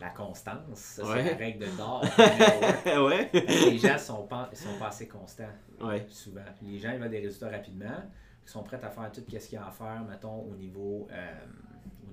La 0.00 0.08
constance, 0.10 0.76
ça, 0.78 1.04
Ouais. 1.04 1.22
c'est 1.24 1.30
la 1.32 1.36
règle 1.36 1.66
d'or. 1.76 2.02
ouais. 3.06 3.30
les 3.32 3.78
gens 3.78 3.98
sont 3.98 4.22
pas, 4.26 4.50
sont 4.54 4.78
pas 4.78 4.88
assez 4.88 5.06
constants, 5.08 5.44
Ouais. 5.80 6.06
souvent. 6.08 6.40
Les 6.62 6.78
gens 6.78 6.92
ils 6.92 6.98
veulent 6.98 7.10
des 7.10 7.20
résultats 7.20 7.50
rapidement. 7.50 8.02
Ils 8.46 8.50
sont 8.50 8.62
prêts 8.62 8.80
à 8.82 8.90
faire 8.90 9.10
tout 9.12 9.20
ce 9.26 9.36
qu'il 9.46 9.54
y 9.54 9.56
a 9.56 9.66
à 9.66 9.70
faire, 9.70 10.02
mettons, 10.08 10.40
au 10.42 10.54
niveau, 10.56 11.06
euh, 11.12 11.32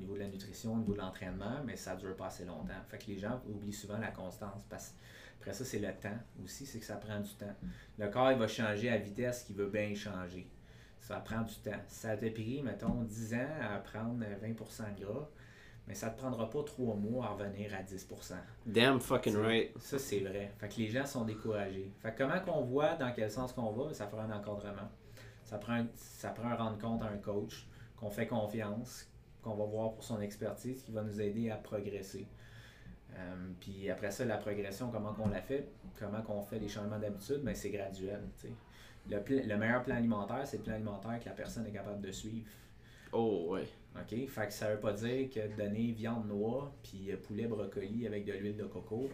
niveau 0.02 0.16
de 0.16 0.20
la 0.20 0.28
nutrition, 0.28 0.74
au 0.74 0.78
niveau 0.78 0.94
de 0.94 1.00
l'entraînement, 1.00 1.62
mais 1.66 1.76
ça 1.76 1.96
dure 1.96 2.16
pas 2.16 2.28
assez 2.28 2.46
longtemps. 2.46 2.82
Fait 2.90 2.98
que 2.98 3.08
les 3.08 3.18
gens 3.18 3.42
oublient 3.48 3.74
souvent 3.74 3.98
la 3.98 4.12
constance. 4.12 4.64
Parce 4.70 4.94
après 5.42 5.54
ça, 5.54 5.66
c'est 5.66 5.80
le 5.80 5.92
temps 5.92 6.20
aussi, 6.44 6.68
c'est 6.68 6.78
que 6.78 6.86
ça 6.86 6.98
prend 6.98 7.20
du 7.20 7.34
temps. 7.34 7.56
Le 7.98 8.08
corps, 8.10 8.32
il 8.32 8.38
va 8.38 8.48
changer 8.48 8.90
à 8.90 8.98
vitesse 8.98 9.44
qu'il 9.44 9.56
veut 9.56 9.70
bien 9.70 9.96
changer. 9.96 10.48
Ça 11.00 11.16
prend 11.16 11.42
du 11.42 11.56
temps. 11.56 11.82
Ça 11.88 12.16
t'a 12.16 12.30
pris, 12.30 12.62
mettons, 12.62 13.02
10 13.02 13.34
ans 13.34 13.48
à 13.60 13.80
prendre 13.80 14.24
20% 14.24 15.00
de 15.00 15.04
gras, 15.04 15.28
mais 15.88 15.96
ça 15.96 16.10
ne 16.10 16.12
te 16.12 16.20
prendra 16.20 16.48
pas 16.48 16.64
3 16.64 16.96
mois 16.96 17.26
à 17.26 17.30
revenir 17.30 17.74
à 17.74 17.82
10%. 17.82 18.36
Damn 18.68 19.00
fucking 19.00 19.36
right. 19.36 19.72
Ça, 19.80 19.98
c'est 19.98 20.20
vrai. 20.20 20.54
Fait 20.60 20.70
que 20.70 20.76
les 20.78 20.90
gens 20.90 21.08
sont 21.08 21.26
découragés. 21.26 21.92
Fait 21.98 22.14
que 22.14 22.20
comment 22.20 22.40
qu'on 22.42 22.62
voit 22.62 22.94
dans 22.94 23.12
quel 23.12 23.32
sens 23.32 23.52
qu'on 23.52 23.72
va, 23.72 23.92
ça 23.96 24.06
prend 24.06 24.22
un 24.22 24.32
encadrement. 24.32 24.92
Ça 25.44 25.58
prend, 25.58 25.84
ça 25.96 26.30
prend 26.30 26.50
un 26.50 26.56
rendre 26.56 26.78
compte 26.78 27.02
à 27.02 27.08
un 27.08 27.18
coach, 27.18 27.68
qu'on 27.98 28.12
fait 28.12 28.28
confiance, 28.28 29.11
qu'on 29.42 29.56
va 29.56 29.66
voir 29.66 29.94
pour 29.94 30.04
son 30.04 30.22
expertise, 30.22 30.84
qui 30.84 30.92
va 30.92 31.02
nous 31.02 31.20
aider 31.20 31.50
à 31.50 31.56
progresser. 31.56 32.28
Euh, 33.18 33.36
puis 33.60 33.90
après 33.90 34.12
ça, 34.12 34.26
la 34.26 34.38
progression, 34.38 34.90
comment 34.90 35.14
qu'on 35.14 35.30
la 35.30 35.42
fait, 35.42 35.68
comment 36.00 36.22
qu'on 36.22 36.42
fait 36.44 36.60
les 36.60 36.70
changements 36.70 37.00
d'habitude, 37.00 37.42
ben, 37.44 37.56
c'est 37.56 37.70
graduel. 37.70 38.22
t'sais. 38.38 38.54
Le, 39.10 39.58
meilleur 39.58 39.84
plan 39.84 39.96
alimentaire, 39.96 40.46
c'est 40.46 40.58
le 40.58 40.64
plan 40.64 40.76
alimentaire 40.76 41.20
que 41.20 41.26
la 41.26 41.36
personne 41.36 41.66
est 41.66 41.72
capable 41.72 42.02
de 42.02 42.12
suivre. 42.12 42.50
Oh 43.12 43.48
ouais. 43.50 43.68
OK? 43.96 44.28
Fait 44.28 44.48
que 44.48 44.54
ça 44.54 44.74
veut 44.74 44.80
pas 44.80 44.94
dire 44.94 45.30
que 45.30 45.56
donner 45.58 45.92
viande 45.92 46.28
noix, 46.28 46.72
puis 46.84 47.12
poulet 47.28 47.48
brocoli 47.48 48.08
avec 48.08 48.26
de 48.26 48.34
l'huile 48.34 48.56
de 48.56 48.66
coco, 48.66 49.10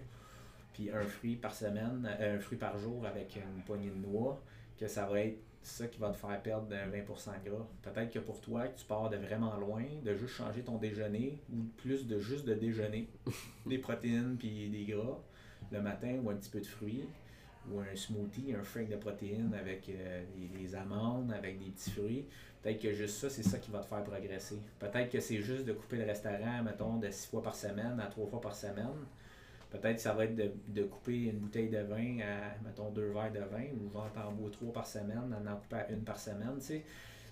puis 0.73 0.91
un 0.91 1.03
fruit 1.03 1.37
par 1.37 1.55
semaine, 1.55 2.07
euh, 2.19 2.37
un 2.37 2.39
fruit 2.39 2.57
par 2.57 2.77
jour 2.77 3.05
avec 3.05 3.35
une 3.37 3.63
poignée 3.63 3.89
de 3.89 3.95
noix, 3.95 4.39
que 4.77 4.87
ça 4.87 5.07
va 5.07 5.21
être 5.21 5.39
ça 5.67 5.87
qui 5.87 5.99
va 5.99 6.09
te 6.09 6.17
faire 6.17 6.41
perdre 6.41 6.67
de 6.67 6.75
20% 6.75 7.43
de 7.43 7.49
gras. 7.49 7.67
Peut-être 7.81 8.11
que 8.11 8.19
pour 8.19 8.41
toi, 8.41 8.67
que 8.67 8.79
tu 8.79 8.85
pars 8.85 9.09
de 9.09 9.17
vraiment 9.17 9.55
loin, 9.57 9.83
de 10.03 10.15
juste 10.15 10.33
changer 10.33 10.61
ton 10.61 10.77
déjeuner, 10.77 11.39
ou 11.51 11.63
plus 11.77 12.07
de 12.07 12.19
juste 12.19 12.45
de 12.45 12.53
déjeuner, 12.53 13.09
des 13.65 13.77
protéines 13.77 14.37
puis 14.37 14.69
des 14.69 14.85
gras 14.85 15.19
le 15.71 15.81
matin, 15.81 16.19
ou 16.23 16.29
un 16.29 16.35
petit 16.35 16.49
peu 16.49 16.59
de 16.59 16.65
fruits, 16.65 17.05
ou 17.69 17.79
un 17.79 17.95
smoothie, 17.95 18.53
un 18.53 18.63
shake 18.63 18.89
de 18.89 18.95
protéines 18.95 19.53
avec 19.53 19.89
euh, 19.89 20.23
des, 20.35 20.47
des 20.47 20.75
amandes, 20.75 21.31
avec 21.33 21.59
des 21.59 21.71
petits 21.71 21.91
fruits. 21.91 22.25
Peut-être 22.61 22.81
que 22.81 22.93
juste 22.93 23.17
ça, 23.17 23.29
c'est 23.29 23.43
ça 23.43 23.59
qui 23.59 23.71
va 23.71 23.79
te 23.79 23.85
faire 23.87 24.03
progresser. 24.03 24.57
Peut-être 24.79 25.09
que 25.09 25.19
c'est 25.19 25.41
juste 25.41 25.65
de 25.65 25.73
couper 25.73 25.97
le 25.97 26.05
restaurant, 26.05 26.63
mettons, 26.63 26.97
de 26.97 27.09
six 27.09 27.27
fois 27.27 27.43
par 27.43 27.55
semaine 27.55 27.99
à 27.99 28.07
trois 28.07 28.27
fois 28.27 28.41
par 28.41 28.55
semaine. 28.55 29.05
Peut-être 29.69 29.99
ça 29.99 30.13
va 30.13 30.25
être 30.25 30.35
de, 30.35 30.51
de 30.69 30.83
couper 30.83 31.23
une 31.23 31.39
bouteille 31.39 31.69
de 31.69 31.79
vin 31.79 32.19
à, 32.19 32.57
mettons, 32.65 32.89
deux 32.89 33.11
verres 33.11 33.31
de 33.33 33.39
vin, 33.39 33.65
ou 33.73 33.89
t'en 33.89 34.31
bois 34.31 34.49
trois 34.49 34.71
par 34.71 34.87
semaine, 34.87 35.33
en 35.33 35.51
en 35.51 35.55
couper 35.57 35.75
à 35.75 35.89
une 35.89 36.03
par 36.03 36.19
semaine, 36.19 36.55
tu 36.59 36.65
sais. 36.65 36.83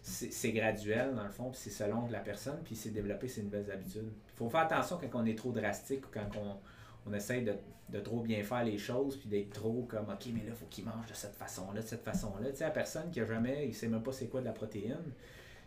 C'est 0.02 0.52
graduel, 0.52 1.16
dans 1.16 1.24
le 1.24 1.32
fond, 1.32 1.50
puis 1.50 1.60
c'est 1.60 1.72
selon 1.72 2.08
la 2.10 2.20
personne, 2.20 2.60
puis 2.64 2.76
c'est 2.76 2.92
développer 2.92 3.28
ses 3.28 3.42
nouvelles 3.42 3.72
habitudes. 3.72 4.12
Il 4.34 4.38
faut 4.38 4.50
faire 4.50 4.62
attention 4.62 5.00
quand 5.00 5.20
on 5.20 5.26
est 5.26 5.36
trop 5.36 5.52
drastique 5.52 6.06
ou 6.06 6.10
quand 6.14 6.30
on, 6.38 7.10
on 7.10 7.14
essaye 7.16 7.44
de, 7.44 7.54
de 7.90 8.00
trop 8.00 8.22
bien 8.22 8.44
faire 8.44 8.64
les 8.64 8.78
choses, 8.78 9.18
puis 9.18 9.28
d'être 9.30 9.54
trop 9.54 9.84
comme, 9.90 10.10
OK, 10.10 10.28
mais 10.28 10.42
là, 10.42 10.50
il 10.50 10.54
faut 10.54 10.68
qu'il 10.68 10.86
mange 10.86 11.08
de 11.08 11.14
cette 11.16 11.34
façon-là, 11.36 11.82
de 11.82 11.88
cette 11.88 12.04
façon-là. 12.04 12.52
Tu 12.52 12.58
sais, 12.58 12.66
la 12.66 12.70
personne 12.70 13.10
qui 13.10 13.20
a 13.20 13.26
jamais, 13.26 13.68
il 13.68 13.74
sait 13.74 13.88
même 13.88 14.04
pas 14.04 14.12
c'est 14.12 14.28
quoi 14.28 14.42
de 14.42 14.46
la 14.46 14.54
protéine, 14.54 15.12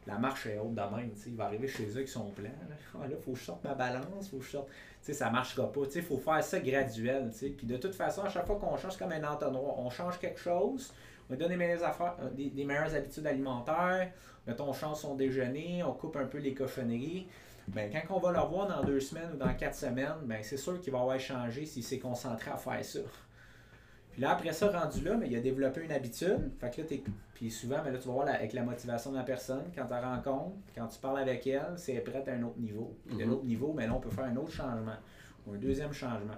la 0.09 0.17
marche 0.17 0.47
est 0.47 0.59
haute 0.59 0.75
de 0.75 0.81
même. 0.81 1.11
Il 1.27 1.37
va 1.37 1.45
arriver 1.45 1.69
chez 1.69 1.85
eux 1.85 1.97
avec 1.97 2.09
son 2.09 2.31
plan. 2.31 2.45
Là, 2.45 2.77
Ah, 2.95 3.07
là, 3.07 3.15
faut 3.23 3.33
que 3.33 3.39
je 3.39 3.45
sorte 3.45 3.63
ma 3.63 3.75
balance, 3.75 4.29
faut 4.31 4.39
que 4.39 4.45
je 4.45 4.51
sorte. 4.51 4.69
Ça 5.03 5.31
marchera 5.31 5.71
pas. 5.71 5.83
Il 5.95 6.03
faut 6.03 6.17
faire 6.17 6.43
ça 6.43 6.59
graduel. 6.61 7.31
Puis 7.31 7.67
de 7.67 7.77
toute 7.77 7.95
façon, 7.95 8.23
à 8.23 8.31
chaque 8.31 8.47
fois 8.47 8.57
qu'on 8.57 8.77
change 8.79 8.97
comme 8.97 9.13
un 9.13 9.23
entonnoir, 9.25 9.79
on 9.79 9.91
change 9.91 10.19
quelque 10.19 10.41
chose, 10.41 10.95
on 11.31 11.37
donne 11.37 11.51
des 11.51 11.57
meilleures, 11.57 11.85
affaires, 11.85 12.17
euh, 12.23 12.31
des 12.31 12.65
meilleures 12.65 12.95
habitudes 12.95 13.27
alimentaires, 13.27 14.11
mettons, 14.47 14.71
on 14.71 14.73
change 14.73 14.97
son 14.97 15.15
déjeuner, 15.15 15.83
on 15.85 15.93
coupe 15.93 16.17
un 16.17 16.25
peu 16.25 16.39
les 16.39 16.55
cochonneries. 16.55 17.29
Ben, 17.69 17.91
quand 17.93 18.17
on 18.17 18.19
va 18.19 18.33
le 18.33 18.41
revoir 18.41 18.67
dans 18.67 18.83
deux 18.83 19.01
semaines 19.01 19.33
ou 19.35 19.37
dans 19.37 19.53
quatre 19.55 19.75
semaines, 19.75 20.17
ben, 20.25 20.39
c'est 20.43 20.57
sûr 20.57 20.81
qu'il 20.81 20.91
va 20.91 21.01
avoir 21.01 21.21
changé 21.21 21.67
s'il 21.67 21.85
s'est 21.85 21.99
concentré 21.99 22.51
à 22.51 22.57
faire 22.57 22.83
ça. 22.83 23.01
Puis 24.19 24.25
là, 24.25 24.33
après 24.33 24.53
ça, 24.53 24.69
rendu 24.77 25.01
là, 25.05 25.17
mais 25.17 25.29
il 25.29 25.37
a 25.37 25.41
développé 25.41 25.81
une 25.85 25.93
habitude. 25.93 26.51
Fait 26.59 26.75
que 26.75 26.81
là, 26.81 26.89
t'es- 26.89 27.05
Puis 27.35 27.53
souvent, 27.53 27.85
ben 27.85 27.93
là, 27.93 27.99
tu 28.01 28.09
vas 28.09 28.15
voir 28.15 28.27
avec 28.29 28.53
la 28.53 28.65
motivation 28.65 29.13
de 29.13 29.17
la 29.17 29.23
personne, 29.23 29.63
quand 29.73 29.85
tu 29.85 29.91
la 29.91 30.01
rencontres, 30.17 30.57
quand 30.75 30.89
tu 30.89 30.99
parles 30.99 31.21
avec 31.21 31.47
elle, 31.47 31.75
c'est 31.77 31.95
prête 32.01 32.27
à 32.27 32.33
un 32.33 32.43
autre 32.43 32.59
niveau. 32.59 32.97
Puis 33.07 33.17
de 33.17 33.23
Mhm. 33.23 33.31
l'autre 33.31 33.45
niveau, 33.45 33.73
ben 33.75 33.87
là, 33.87 33.95
on 33.95 34.01
peut 34.01 34.11
faire 34.11 34.25
un 34.25 34.35
autre 34.35 34.51
changement 34.51 34.97
ou 35.47 35.53
un 35.53 35.57
deuxième 35.57 35.93
changement. 35.93 36.35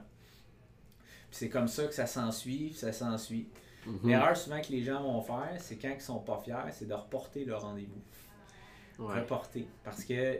Puis 1.30 1.38
c'est 1.38 1.48
comme 1.48 1.68
ça 1.68 1.86
que 1.86 1.94
ça 1.94 2.04
s'ensuit, 2.04 2.74
ça 2.74 2.92
s'ensuit. 2.92 3.48
Mhm. 3.86 3.98
L'erreur 4.10 4.36
souvent 4.36 4.60
que 4.60 4.70
les 4.72 4.82
gens 4.82 5.02
vont 5.02 5.22
faire, 5.22 5.54
c'est 5.58 5.76
quand 5.76 5.88
ils 5.94 6.02
sont 6.02 6.18
pas 6.18 6.38
fiers, 6.44 6.70
c'est 6.72 6.86
de 6.86 6.92
reporter 6.92 7.46
le 7.46 7.54
rendez-vous. 7.56 8.02
Ouais. 9.02 9.20
Reporter. 9.20 9.66
Parce 9.82 10.04
que 10.04 10.38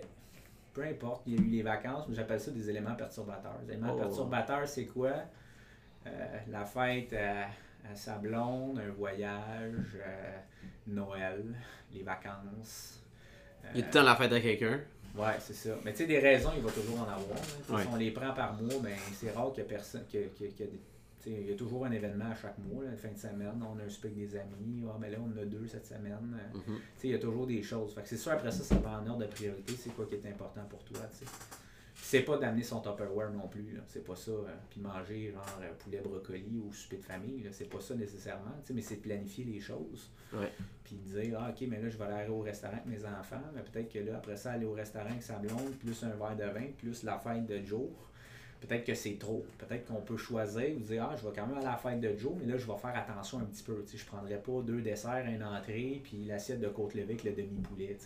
peu 0.75 0.83
importe, 0.85 1.23
il 1.27 1.37
y 1.37 1.39
a 1.39 1.41
eu 1.41 1.47
les 1.49 1.63
vacances, 1.63 2.05
mais 2.07 2.15
j'appelle 2.15 2.39
ça 2.39 2.51
des 2.51 2.69
éléments 2.69 2.95
perturbateurs. 2.97 3.57
Les 3.63 3.73
éléments 3.73 3.95
Oh. 3.95 3.99
perturbateurs, 3.99 4.69
c'est 4.69 4.85
quoi? 4.85 5.13
Euh, 6.07 6.39
la 6.49 6.65
fête 6.65 7.13
à, 7.13 7.45
à 7.91 7.95
sa 7.95 8.17
blonde, 8.19 8.79
un 8.79 8.91
voyage, 8.91 9.97
euh, 9.97 10.39
Noël, 10.87 11.45
les 11.93 12.03
vacances. 12.03 13.03
Il 13.75 13.81
y 13.81 13.83
a 13.83 13.87
Euh, 13.87 13.89
tout 13.91 13.99
le 13.99 14.01
temps 14.01 14.03
la 14.05 14.17
fête 14.17 14.33
à 14.33 14.41
quelqu'un. 14.41 14.81
Ouais, 15.17 15.35
c'est 15.41 15.55
ça. 15.55 15.71
Mais 15.85 15.93
tu 15.93 15.99
sais, 15.99 16.07
des 16.07 16.19
raisons, 16.21 16.51
il 16.57 16.63
va 16.63 16.71
toujours 16.71 17.01
en 17.01 17.05
avoir. 17.05 17.39
Ouais. 17.69 17.83
Si 17.83 17.89
on 17.93 17.97
les 17.97 18.11
prend 18.13 18.33
par 18.33 18.55
mois, 18.55 18.75
ben, 18.83 18.97
c'est 19.13 19.31
rare 19.33 19.51
qu'il 19.53 19.63
y 19.65 19.67
a 19.67 19.69
personne. 19.69 20.05
que- 20.11 20.29
que- 20.29 20.45
que 20.53 20.65
des- 20.65 20.81
tu 21.23 21.29
sais, 21.29 21.37
il 21.43 21.51
y 21.51 21.53
a 21.53 21.57
toujours 21.57 21.85
un 21.85 21.91
événement 21.91 22.31
à 22.31 22.35
chaque 22.35 22.57
mois, 22.59 22.83
là, 22.85 22.93
la 22.93 22.97
fin 22.97 23.09
de 23.11 23.19
semaine. 23.19 23.53
On 23.63 23.79
a 23.79 23.83
un 23.83 23.87
avec 23.87 24.15
des 24.15 24.37
amis. 24.37 24.85
Ah, 24.89 24.97
mais 24.99 25.11
là, 25.11 25.19
on 25.21 25.37
en 25.39 25.43
a 25.43 25.45
deux 25.45 25.67
cette 25.67 25.85
semaine. 25.85 26.35
Euh, 26.55 26.59
tu 26.65 26.71
sais, 26.97 27.09
il 27.09 27.11
y 27.11 27.15
a 27.15 27.19
toujours 27.19 27.47
des 27.47 27.63
choses. 27.63 27.95
C'est 28.05 28.17
sûr, 28.17 28.33
après 28.33 28.51
ça, 28.51 28.63
ça 28.65 28.77
va 28.77 29.01
en 29.05 29.07
ordre 29.07 29.27
de 29.27 29.27
priorité. 29.27 29.75
C'est 29.77 29.91
quoi 29.91 30.07
qui 30.07 30.15
est 30.15 30.27
important 30.27 30.65
pour 30.71 30.83
toi, 30.85 31.01
tu 31.11 31.19
sais. 31.19 31.25
Puis 31.27 31.60
C'est 32.11 32.23
pas 32.23 32.37
d'amener 32.39 32.65
son 32.65 32.81
Tupperware 32.81 33.31
non 33.31 33.47
plus. 33.47 33.79
C'est 33.87 34.03
pas 34.03 34.17
ça. 34.17 34.33
euh, 34.33 34.45
puis 34.69 34.81
manger, 34.81 35.31
genre, 35.31 35.61
euh, 35.63 35.73
poulet 35.79 36.01
brocoli 36.01 36.59
ou 36.59 36.73
souper 36.73 36.97
de 36.97 37.05
famille. 37.05 37.49
C'est 37.53 37.69
pas 37.69 37.81
ça 37.81 37.95
nécessairement, 37.95 38.51
mais 38.75 38.83
c'est 38.83 38.97
de 38.97 39.01
planifier 39.01 39.45
les 39.45 39.61
choses. 39.61 40.11
Ouais. 40.33 40.51
Puis 40.83 40.97
dire, 40.97 41.39
ah, 41.41 41.51
ok, 41.51 41.69
mais 41.69 41.81
là, 41.81 41.89
je 41.89 41.97
vais 41.97 42.05
aller 42.07 42.29
au 42.29 42.41
restaurant 42.41 42.73
avec 42.73 42.87
mes 42.87 43.05
enfants. 43.05 43.41
Mais 43.55 43.63
peut-être 43.63 43.93
que 43.93 44.01
là, 44.01 44.17
après 44.17 44.37
ça, 44.37 44.51
aller 44.51 44.67
au 44.67 44.73
restaurant 44.73 45.09
avec 45.09 45.23
sa 45.23 45.35
blonde, 45.35 45.77
plus 45.79 46.03
un 46.03 46.09
verre 46.09 46.35
de 46.37 46.53
vin, 46.53 46.67
plus 46.77 47.05
la 47.05 47.17
fête 47.17 47.47
de 47.47 47.65
Joe. 47.65 47.87
Peut-être 48.61 48.85
que 48.85 48.95
c'est 48.95 49.17
trop. 49.17 49.47
Peut-être 49.59 49.87
qu'on 49.87 50.01
peut 50.01 50.17
choisir 50.17 50.77
ou 50.77 50.81
dire, 50.81 51.07
ah, 51.09 51.15
je 51.17 51.25
vais 51.25 51.33
quand 51.33 51.47
même 51.47 51.59
aller 51.59 51.67
à 51.69 51.71
la 51.71 51.77
fête 51.77 52.01
de 52.01 52.19
Joe, 52.19 52.33
mais 52.41 52.47
là, 52.47 52.59
je 52.59 52.67
vais 52.67 52.77
faire 52.77 52.97
attention 52.97 53.39
un 53.39 53.45
petit 53.45 53.63
peu. 53.63 53.85
Je 53.87 54.05
prendrai 54.05 54.43
pas 54.43 54.61
deux 54.63 54.83
desserts, 54.83 55.27
une 55.29 55.45
entrée, 55.45 56.01
puis 56.03 56.25
l'assiette 56.25 56.59
de 56.59 56.69
côte 56.71 56.95
levée 56.95 57.15
avec 57.15 57.23
le 57.23 57.31
demi-poulet. 57.31 57.97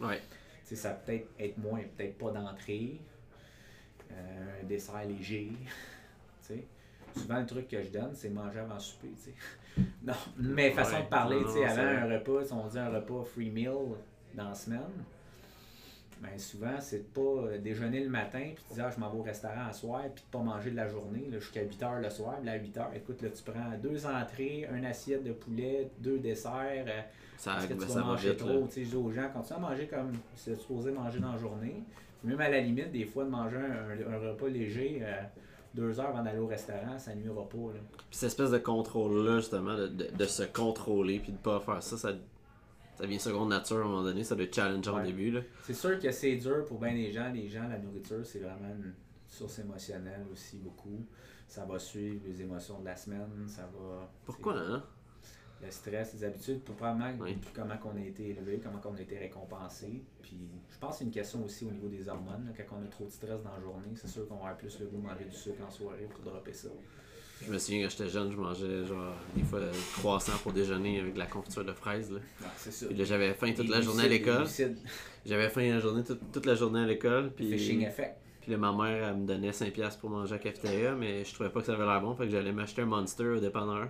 Ouais. 0.00 0.18
Tu 0.18 0.22
sais, 0.62 0.76
ça 0.76 0.90
peut 0.90 1.10
être 1.14 1.28
être 1.40 1.58
moins, 1.58 1.80
peut-être 1.96 2.16
pas 2.18 2.30
d'entrée, 2.30 3.00
euh, 4.12 4.60
un 4.62 4.66
dessert 4.66 5.04
léger. 5.06 5.50
Souvent, 7.16 7.40
le 7.40 7.46
truc 7.46 7.68
que 7.68 7.82
je 7.82 7.88
donne, 7.90 8.10
c'est 8.14 8.28
manger 8.30 8.60
avant 8.60 8.78
souper. 8.78 9.08
Non, 10.02 10.12
mais 10.38 10.72
façon 10.72 10.96
Ouais. 10.96 11.02
de 11.04 11.08
parler, 11.08 11.40
Non, 11.40 11.64
avant 11.64 11.82
un 11.82 12.12
repas, 12.18 12.44
si 12.44 12.52
on 12.52 12.66
dit 12.66 12.78
un 12.78 12.88
repas 12.90 13.22
free 13.24 13.50
meal 13.50 13.72
dans 14.34 14.48
la 14.48 14.54
semaine, 14.54 14.80
ben 16.20 16.36
souvent, 16.36 16.80
c'est 16.80 16.98
de 16.98 17.02
pas 17.04 17.20
euh, 17.20 17.58
déjeuner 17.58 18.00
le 18.02 18.10
matin, 18.10 18.40
puis 18.54 18.64
tu 18.68 18.74
dis, 18.74 18.80
ah, 18.80 18.90
je 18.92 18.98
m'en 18.98 19.08
vais 19.10 19.18
au 19.18 19.22
restaurant 19.22 19.66
à 19.68 19.72
soir, 19.72 20.02
puis 20.12 20.24
de 20.24 20.30
pas 20.36 20.42
manger 20.42 20.72
de 20.72 20.76
la 20.76 20.88
journée, 20.88 21.28
là, 21.30 21.38
jusqu'à 21.38 21.62
8 21.62 21.80
heures 21.84 22.00
le 22.00 22.10
soir. 22.10 22.36
Puis 22.38 22.46
là, 22.46 22.52
à 22.52 22.56
8 22.56 22.76
heures, 22.78 22.90
écoute, 22.94 23.22
là, 23.22 23.28
tu 23.30 23.42
prends 23.44 23.70
deux 23.80 24.04
entrées, 24.04 24.68
une 24.74 24.84
assiette 24.84 25.22
de 25.22 25.32
poulet, 25.32 25.90
deux 26.00 26.18
desserts, 26.18 26.84
euh, 26.88 27.00
Ça, 27.36 27.52
parce 27.52 27.66
que 27.66 27.74
tu 27.74 27.78
vas 27.86 28.00
manger 28.02 28.30
vite. 28.30 28.38
trop. 28.38 28.68
Je 28.74 28.80
dis 28.80 28.96
aux 28.96 29.12
gens, 29.12 29.28
continue 29.28 29.58
à 29.58 29.60
manger 29.60 29.86
comme 29.86 30.12
c'est 30.34 30.56
supposé 30.56 30.90
manger 30.90 31.20
dans 31.20 31.32
la 31.32 31.38
journée. 31.38 31.84
Même 32.24 32.40
à 32.40 32.48
la 32.48 32.60
limite, 32.60 32.90
des 32.92 33.04
fois, 33.04 33.24
de 33.24 33.30
manger 33.30 33.56
un, 33.56 34.12
un 34.12 34.18
repas 34.18 34.48
léger 34.48 34.98
euh, 35.02 35.22
deux 35.74 36.00
heures 36.00 36.08
avant 36.08 36.22
d'aller 36.24 36.38
au 36.40 36.46
restaurant, 36.48 36.98
ça 36.98 37.14
nuira 37.14 37.48
pas. 37.48 37.56
Là. 37.74 37.80
Puis 37.96 38.06
cette 38.18 38.28
espèce 38.28 38.50
de 38.50 38.58
contrôle-là, 38.58 39.36
justement, 39.38 39.76
de, 39.76 39.86
de, 39.86 40.06
de 40.16 40.24
se 40.24 40.42
contrôler 40.42 41.20
puis 41.20 41.32
de 41.32 41.36
pas 41.38 41.60
faire 41.60 41.82
ça, 41.82 41.96
ça, 41.96 42.12
ça 42.96 43.02
devient 43.04 43.20
seconde 43.20 43.50
nature 43.50 43.76
à 43.76 43.80
un 43.80 43.84
moment 43.84 44.02
donné. 44.02 44.24
Ça 44.24 44.34
doit 44.34 44.46
Ouais. 44.94 45.02
au 45.02 45.06
début. 45.06 45.30
Là. 45.30 45.40
C'est 45.62 45.74
sûr 45.74 45.98
que 46.00 46.10
c'est 46.10 46.34
dur 46.36 46.64
pour 46.66 46.80
bien 46.80 46.92
des 46.94 47.12
gens. 47.12 47.30
Les 47.32 47.48
gens, 47.48 47.68
la 47.68 47.78
nourriture, 47.78 48.24
c'est 48.24 48.40
vraiment 48.40 48.68
une 48.76 48.94
source 49.28 49.58
émotionnelle 49.60 50.24
aussi 50.32 50.56
beaucoup. 50.56 51.06
Ça 51.46 51.64
va 51.64 51.78
suivre 51.78 52.20
les 52.26 52.42
émotions 52.42 52.80
de 52.80 52.86
la 52.86 52.96
semaine. 52.96 53.30
Ça 53.46 53.62
va. 53.62 54.10
Pourquoi, 54.26 54.54
hein? 54.58 54.82
Le 55.64 55.70
stress, 55.72 56.14
les 56.14 56.22
habitudes, 56.24 56.62
tout 56.64 56.72
probablement 56.74 57.10
Oui. 57.20 57.36
comment 57.52 57.74
on 57.84 57.96
a 57.96 58.00
été 58.04 58.28
élevé, 58.28 58.60
comment 58.62 58.80
on 58.84 58.94
a 58.94 59.00
été 59.00 59.18
récompensé. 59.18 60.04
Puis 60.22 60.38
je 60.70 60.78
pense 60.78 60.92
que 60.92 60.98
c'est 60.98 61.04
une 61.04 61.10
question 61.10 61.44
aussi 61.44 61.64
au 61.66 61.70
niveau 61.70 61.88
des 61.88 62.08
hormones. 62.08 62.46
là. 62.46 62.64
Quand 62.68 62.76
on 62.80 62.84
a 62.84 62.88
trop 62.88 63.06
de 63.06 63.10
stress 63.10 63.42
dans 63.42 63.52
la 63.52 63.60
journée, 63.60 63.88
c'est 63.96 64.06
sûr 64.08 64.28
qu'on 64.28 64.36
va 64.36 64.40
avoir 64.42 64.56
plus 64.56 64.78
le 64.78 64.86
goût 64.86 64.98
de 64.98 65.02
manger 65.02 65.24
du 65.24 65.34
sucre 65.36 65.62
en 65.66 65.70
soirée 65.70 66.06
pour 66.10 66.20
dropper 66.30 66.52
ça. 66.52 66.68
Je 67.44 67.52
me 67.52 67.58
souviens 67.58 67.84
quand 67.84 67.90
j'étais 67.90 68.08
jeune, 68.08 68.30
je 68.32 68.36
mangeais 68.36 68.84
genre 68.84 69.14
des 69.34 69.42
fois 69.44 69.60
croissant 69.96 70.36
pour 70.42 70.52
déjeuner 70.52 71.00
avec 71.00 71.14
de 71.14 71.18
la 71.18 71.26
confiture 71.26 71.64
de 71.64 71.72
fraises. 71.72 72.10
Là. 72.12 72.18
Ouais, 72.40 72.46
c'est 72.56 72.72
ça. 72.72 72.86
Puis 72.86 72.96
là, 72.96 73.04
j'avais 73.04 73.32
faim 73.34 73.52
toute 73.54 73.68
la 73.68 73.80
journée 73.80 74.04
à 74.04 74.08
l'école. 74.08 74.46
J'avais 75.26 75.48
faim 75.48 75.68
la 75.68 75.80
journée, 75.80 76.04
toute, 76.04 76.32
toute 76.32 76.46
la 76.46 76.54
journée 76.54 76.80
à 76.80 76.86
l'école. 76.86 77.32
Puis, 77.32 77.50
Fishing 77.50 77.82
effect. 77.82 78.16
puis 78.42 78.52
là, 78.52 78.58
ma 78.58 78.72
mère, 78.72 79.08
elle 79.08 79.16
me 79.18 79.26
donnait 79.26 79.50
5$ 79.50 79.98
pour 79.98 80.10
manger 80.10 80.34
à 80.34 80.36
la 80.38 80.42
cafétéria, 80.42 80.94
mais 80.94 81.24
je 81.24 81.32
trouvais 81.34 81.50
pas 81.50 81.60
que 81.60 81.66
ça 81.66 81.74
avait 81.74 81.84
l'air 81.84 82.00
bon. 82.00 82.14
Fait 82.14 82.24
que 82.24 82.30
j'allais 82.30 82.52
m'acheter 82.52 82.82
un 82.82 82.86
Monster 82.86 83.26
au 83.28 83.40
dépanneur 83.40 83.88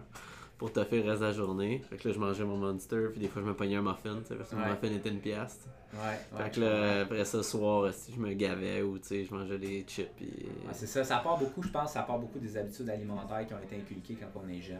pour 0.58 0.72
toffer 0.72 1.02
le 1.02 1.08
reste 1.08 1.20
de 1.22 1.26
la 1.26 1.32
journée. 1.32 1.80
Fait 1.88 1.96
que 1.96 2.08
là, 2.08 2.14
je 2.14 2.18
mangeais 2.18 2.44
mon 2.44 2.56
Monster, 2.56 3.06
puis 3.12 3.20
des 3.20 3.28
fois, 3.28 3.40
je 3.42 3.46
me 3.46 3.54
pognais 3.54 3.76
un 3.76 3.82
muffin, 3.82 4.18
tu 4.20 4.26
sais, 4.26 4.34
parce 4.34 4.50
que 4.50 4.56
mon 4.56 4.66
muffin 4.66 4.88
était 4.92 5.08
une 5.08 5.20
pièce. 5.20 5.60
Ouais, 5.94 5.98
ouais, 6.36 6.44
Fait 6.44 6.50
que 6.50 6.60
là, 6.60 7.00
après 7.02 7.24
ça, 7.24 7.42
soir, 7.42 7.94
si 7.94 8.12
je 8.12 8.18
me 8.20 8.32
gavais 8.34 8.82
ou 8.82 8.98
tu 8.98 9.06
sais, 9.06 9.24
je 9.24 9.32
mangeais 9.32 9.56
des 9.58 9.84
chips. 9.86 10.10
Puis... 10.16 10.46
C'est 10.72 10.86
ça, 10.86 11.02
ça 11.04 11.18
part 11.18 11.38
beaucoup, 11.38 11.62
je 11.62 11.68
pense, 11.70 11.92
ça 11.92 12.02
part 12.02 12.18
beaucoup 12.18 12.38
des 12.40 12.56
habitudes 12.58 12.90
alimentaires 12.90 13.46
qui 13.46 13.54
ont 13.54 13.58
été 13.62 13.76
inculquées 13.76 14.18
quand 14.20 14.40
on 14.44 14.48
est 14.48 14.60
jeune. 14.60 14.76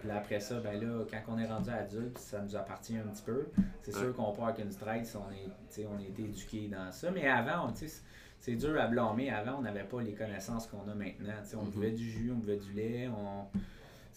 Puis 0.00 0.08
là, 0.08 0.18
après 0.18 0.38
ça, 0.38 0.60
ben 0.60 0.80
là, 0.80 1.04
quand 1.10 1.34
on 1.34 1.38
est 1.38 1.48
rendu 1.48 1.70
adulte, 1.70 2.16
ça 2.18 2.40
nous 2.42 2.54
appartient 2.54 2.96
un 2.96 3.08
petit 3.08 3.22
peu. 3.24 3.46
C'est 3.82 3.92
sûr 3.94 4.14
qu'on 4.14 4.32
part 4.32 4.48
avec 4.48 4.64
une 4.64 4.70
stress, 4.70 5.16
on 5.16 5.32
est, 5.32 5.46
tu 5.46 5.50
sais, 5.70 5.86
on 5.92 5.98
a 5.98 6.02
été 6.06 6.22
éduqué 6.24 6.68
dans 6.68 6.92
ça. 6.92 7.10
Mais 7.10 7.26
avant, 7.26 7.68
on, 7.68 7.72
tu 7.72 7.88
sais, 7.88 8.02
c'est 8.38 8.54
dur 8.54 8.80
à 8.80 8.86
blâmer. 8.86 9.30
Avant, 9.30 9.58
on 9.58 9.62
n'avait 9.62 9.82
pas 9.84 10.00
les 10.02 10.12
connaissances 10.14 10.66
qu'on 10.68 10.88
a 10.90 10.94
maintenant. 10.94 11.32
Tu 11.42 11.48
sais, 11.50 11.56
on 11.56 11.64
Mhm. 11.64 11.70
buvait 11.70 11.90
du 11.92 12.08
jus, 12.08 12.30
on 12.32 12.38
buvait 12.38 12.58
du 12.58 12.72
lait, 12.72 13.08
on 13.08 13.46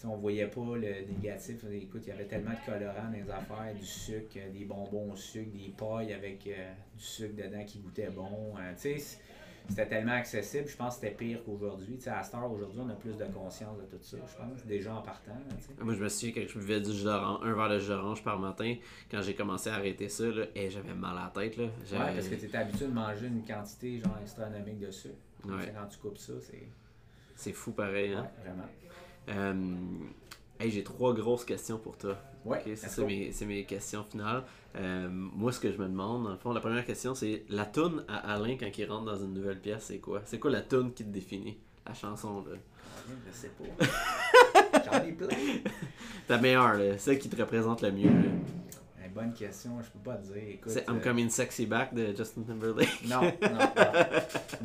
tu 0.06 0.12
sais, 0.12 0.14
on 0.14 0.16
voyait 0.16 0.46
pas 0.46 0.76
le 0.76 1.12
négatif. 1.12 1.64
Écoute, 1.72 2.02
il 2.04 2.08
y 2.08 2.12
avait 2.12 2.26
tellement 2.26 2.52
de 2.52 2.70
colorants 2.70 3.10
dans 3.10 3.12
les 3.12 3.30
affaires, 3.30 3.74
du 3.74 3.84
sucre, 3.84 4.38
des 4.52 4.64
bonbons 4.64 5.12
au 5.12 5.16
sucre, 5.16 5.50
des 5.52 5.72
pailles 5.76 6.12
avec 6.12 6.46
euh, 6.46 6.72
du 6.96 7.04
sucre 7.04 7.34
dedans 7.36 7.64
qui 7.64 7.80
goûtait 7.80 8.10
bon. 8.10 8.54
Euh, 8.58 8.72
c'était 9.68 9.88
tellement 9.88 10.12
accessible. 10.12 10.68
Je 10.68 10.76
pense 10.76 10.96
que 10.96 11.00
c'était 11.00 11.14
pire 11.16 11.42
qu'aujourd'hui. 11.44 11.98
À 12.06 12.22
cette 12.22 12.34
heure, 12.34 12.50
aujourd'hui, 12.50 12.80
on 12.84 12.88
a 12.88 12.94
plus 12.94 13.16
de 13.16 13.24
conscience 13.24 13.76
de 13.78 13.84
tout 13.84 14.02
ça, 14.02 14.16
je 14.18 14.36
pense, 14.36 14.64
déjà 14.64 14.94
en 14.94 15.02
partant. 15.02 15.32
Moi, 15.80 15.94
je 15.94 16.02
me 16.02 16.08
souviens 16.08 16.34
quand 16.34 16.48
je 16.48 16.58
buvais 16.58 16.80
du 16.80 16.92
jus 16.92 17.04
d'orange, 17.04 17.40
un 17.42 17.52
verre 17.52 17.70
de 17.70 17.78
jus 17.80 17.88
d'orange 17.88 18.22
par 18.22 18.38
matin, 18.38 18.76
quand 19.10 19.22
j'ai 19.22 19.34
commencé 19.34 19.68
à 19.68 19.74
arrêter 19.74 20.08
ça, 20.08 20.26
là, 20.26 20.44
et 20.54 20.70
j'avais 20.70 20.94
mal 20.94 21.18
à 21.18 21.32
la 21.34 21.42
tête. 21.42 21.56
Là. 21.56 21.64
Ouais, 21.64 22.14
parce 22.14 22.28
que 22.28 22.36
tu 22.36 22.44
étais 22.44 22.58
habitué 22.58 22.86
de 22.86 22.92
manger 22.92 23.26
une 23.26 23.44
quantité 23.44 23.98
genre 23.98 24.16
astronomique 24.22 24.78
de 24.78 24.90
sucre. 24.90 25.16
Ouais. 25.44 25.72
Quand 25.74 25.86
tu 25.88 25.98
coupes 25.98 26.18
ça, 26.18 26.34
c'est. 26.40 26.68
C'est 27.34 27.52
fou 27.52 27.72
pareil. 27.72 28.12
Hein? 28.12 28.22
Ouais, 28.22 28.44
vraiment. 28.44 28.68
Euh, 29.28 29.54
hey, 30.60 30.70
j'ai 30.70 30.84
trois 30.84 31.14
grosses 31.14 31.44
questions 31.44 31.78
pour 31.78 31.96
toi. 31.96 32.16
Ouais, 32.44 32.62
Ok, 32.64 32.72
c'est 32.76 33.04
mes, 33.04 33.32
c'est 33.32 33.44
mes 33.44 33.64
questions 33.64 34.04
finales. 34.04 34.44
Euh, 34.76 35.08
moi, 35.10 35.50
ce 35.52 35.58
que 35.58 35.72
je 35.72 35.78
me 35.78 35.86
demande, 35.88 36.24
dans 36.24 36.30
le 36.30 36.36
fond, 36.36 36.52
la 36.52 36.60
première 36.60 36.84
question, 36.84 37.14
c'est 37.14 37.44
la 37.48 37.64
toune 37.64 38.04
à 38.08 38.34
Alain 38.34 38.56
quand 38.58 38.66
il 38.78 38.84
rentre 38.90 39.04
dans 39.06 39.16
une 39.18 39.34
nouvelle 39.34 39.58
pièce, 39.60 39.84
c'est 39.84 39.98
quoi? 39.98 40.22
C'est 40.24 40.38
quoi 40.38 40.50
la 40.50 40.60
toune 40.62 40.92
qui 40.92 41.02
te 41.04 41.08
définit? 41.10 41.58
La 41.86 41.94
chanson, 41.94 42.44
là. 42.48 42.56
Je 43.26 43.32
sais 43.32 43.50
pas. 43.50 44.82
J'en 44.84 45.04
ai 45.04 45.12
plein. 45.12 45.28
Ta 46.28 46.38
meilleure, 46.38 46.74
là, 46.74 46.98
celle 46.98 47.18
qui 47.18 47.28
te 47.28 47.36
représente 47.40 47.82
le 47.82 47.90
mieux. 47.92 48.08
là. 48.10 48.28
Eh, 49.04 49.08
bonne 49.08 49.32
question, 49.32 49.70
je 49.82 49.88
peux 49.90 49.98
pas 50.10 50.16
te 50.16 50.26
dire. 50.32 50.58
C'est 50.66 50.88
I'm 50.88 50.96
euh, 50.96 51.00
Coming 51.00 51.30
Sexy 51.30 51.66
Back 51.66 51.94
de 51.94 52.14
Justin 52.16 52.42
Timberlake. 52.42 53.04
Non, 53.06 53.22
non, 53.22 53.30
non. 53.50 53.58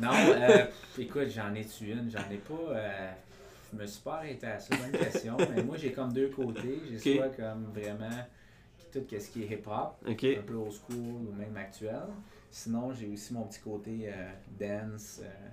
Non, 0.00 0.10
euh, 0.14 0.64
écoute, 0.98 1.28
j'en 1.34 1.54
ai-tu 1.54 1.90
une? 1.90 2.10
J'en 2.10 2.30
ai 2.30 2.38
pas. 2.38 2.74
Je 3.72 3.78
me 3.78 3.86
suis 3.86 4.02
pas 4.02 4.16
arrêté 4.16 4.46
à 4.46 4.58
ça, 4.58 4.74
bonne 4.76 5.00
question. 5.00 5.36
mais 5.54 5.62
moi, 5.62 5.76
j'ai 5.76 5.92
comme 5.92 6.12
deux 6.12 6.28
côtés. 6.28 6.80
J'ai 6.90 7.16
soit 7.16 7.30
comme 7.30 7.72
vraiment 7.72 8.24
tout 8.92 9.00
ce 9.08 9.30
qui 9.30 9.42
est 9.42 9.46
hip-hop, 9.46 10.04
un 10.06 10.14
peu 10.14 10.54
old 10.54 10.72
school 10.72 11.28
ou 11.28 11.32
même 11.32 11.56
actuel. 11.56 12.02
Sinon, 12.50 12.92
j'ai 12.92 13.08
aussi 13.08 13.32
mon 13.32 13.44
petit 13.44 13.60
côté 13.60 14.08
euh, 14.08 14.30
dance, 14.58 15.20
euh, 15.22 15.48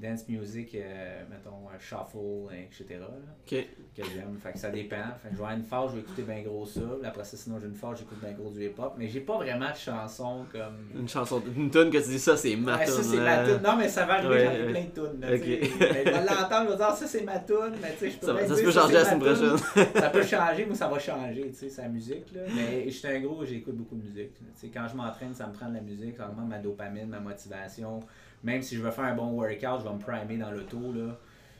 dance 0.00 0.26
music, 0.28 0.74
euh, 0.74 1.22
mettons, 1.30 1.68
euh, 1.68 1.78
shuffle, 1.78 2.54
etc. 2.54 3.00
là, 3.00 3.08
que 3.46 3.56
j'aime. 3.96 4.38
Fait 4.42 4.52
que 4.52 4.58
ça 4.58 4.70
dépend. 4.70 4.96
Fait 5.22 5.28
que 5.30 5.36
je 5.36 5.42
vais 5.42 5.52
une 5.54 5.62
phase, 5.62 5.90
je 5.90 5.96
vais 5.96 6.00
écouter 6.00 6.22
bien 6.22 6.42
gros 6.42 6.64
ça. 6.64 6.80
Après 7.04 7.24
ça, 7.24 7.36
sinon, 7.36 7.58
j'ai 7.60 7.66
une 7.66 7.74
phase, 7.74 7.98
j'écoute 7.98 8.18
bien 8.20 8.32
gros 8.32 8.50
du 8.50 8.64
hip-hop. 8.64 8.94
Mais 8.96 9.08
j'ai 9.08 9.20
pas 9.20 9.36
vraiment 9.36 9.70
de 9.70 9.76
chansons 9.76 10.44
comme. 10.50 10.88
Une 10.98 11.08
chanson, 11.08 11.42
une 11.56 11.70
tune 11.70 11.90
que 11.90 11.98
tu 11.98 12.08
dis 12.10 12.18
ça, 12.18 12.36
c'est 12.36 12.56
ma 12.56 12.78
Ouais, 12.78 12.86
ça, 12.86 13.02
c'est 13.02 13.16
ma 13.18 13.44
toune. 13.44 13.62
Non, 13.62 13.76
mais 13.76 13.88
ça 13.88 14.06
va 14.06 14.14
arriver, 14.14 14.28
Ouais, 14.34 14.44
j'en 14.46 14.52
ai 14.68 14.70
plein 14.72 14.84
de 14.84 14.90
tunes. 15.10 15.20
là. 15.20 15.28
Mais 15.30 15.36
je 15.38 16.10
vais 16.10 16.24
l'entendre, 16.24 16.64
je 16.66 16.70
vais 16.70 16.76
dire, 16.76 16.90
ça, 16.94 17.06
c'est 17.06 17.22
ma 17.24 17.38
toune. 17.40 17.74
Mais 17.82 17.92
tu 17.92 17.98
sais, 17.98 18.10
je 18.10 18.18
peux 18.18 18.26
Ça, 18.26 18.32
bien 18.34 18.48
ça 18.48 18.54
peut 18.62 18.70
changer 18.72 18.94
la 18.94 19.00
ma 19.02 19.04
semaine 19.10 19.20
prochaine. 19.20 19.90
ça 19.94 20.10
peut 20.10 20.22
changer, 20.24 20.66
moi, 20.66 20.74
ça 20.74 20.88
va 20.88 20.98
changer, 20.98 21.48
tu 21.50 21.54
sais, 21.54 21.68
sa 21.68 21.88
musique. 21.88 22.32
Là. 22.34 22.40
Mais 22.56 22.84
je 22.86 22.90
suis 22.90 23.08
un 23.08 23.20
gros, 23.20 23.44
j'écoute 23.44 23.74
beaucoup 23.76 23.96
de 23.96 24.02
musique. 24.02 24.32
là. 24.40 24.68
Quand 24.72 24.88
je 24.88 24.96
m'entraîne, 24.96 25.34
ça 25.34 25.46
me 25.46 25.52
prend 25.52 25.68
de 25.68 25.74
la 25.74 25.80
musique, 25.82 26.16
ça 26.16 26.28
augmente 26.28 26.48
ma 26.48 26.58
dopamine, 26.58 27.06
ma 27.08 27.20
motivation. 27.20 28.00
Même 28.42 28.62
si 28.62 28.76
je 28.76 28.82
veux 28.82 28.90
faire 28.90 29.04
un 29.04 29.14
bon 29.14 29.32
workout, 29.32 29.80
je 29.80 29.84
vais 29.88 29.94
me 29.94 29.98
primer 29.98 30.36
dans 30.38 30.50
l'auto. 30.50 30.92
là. 30.92 31.18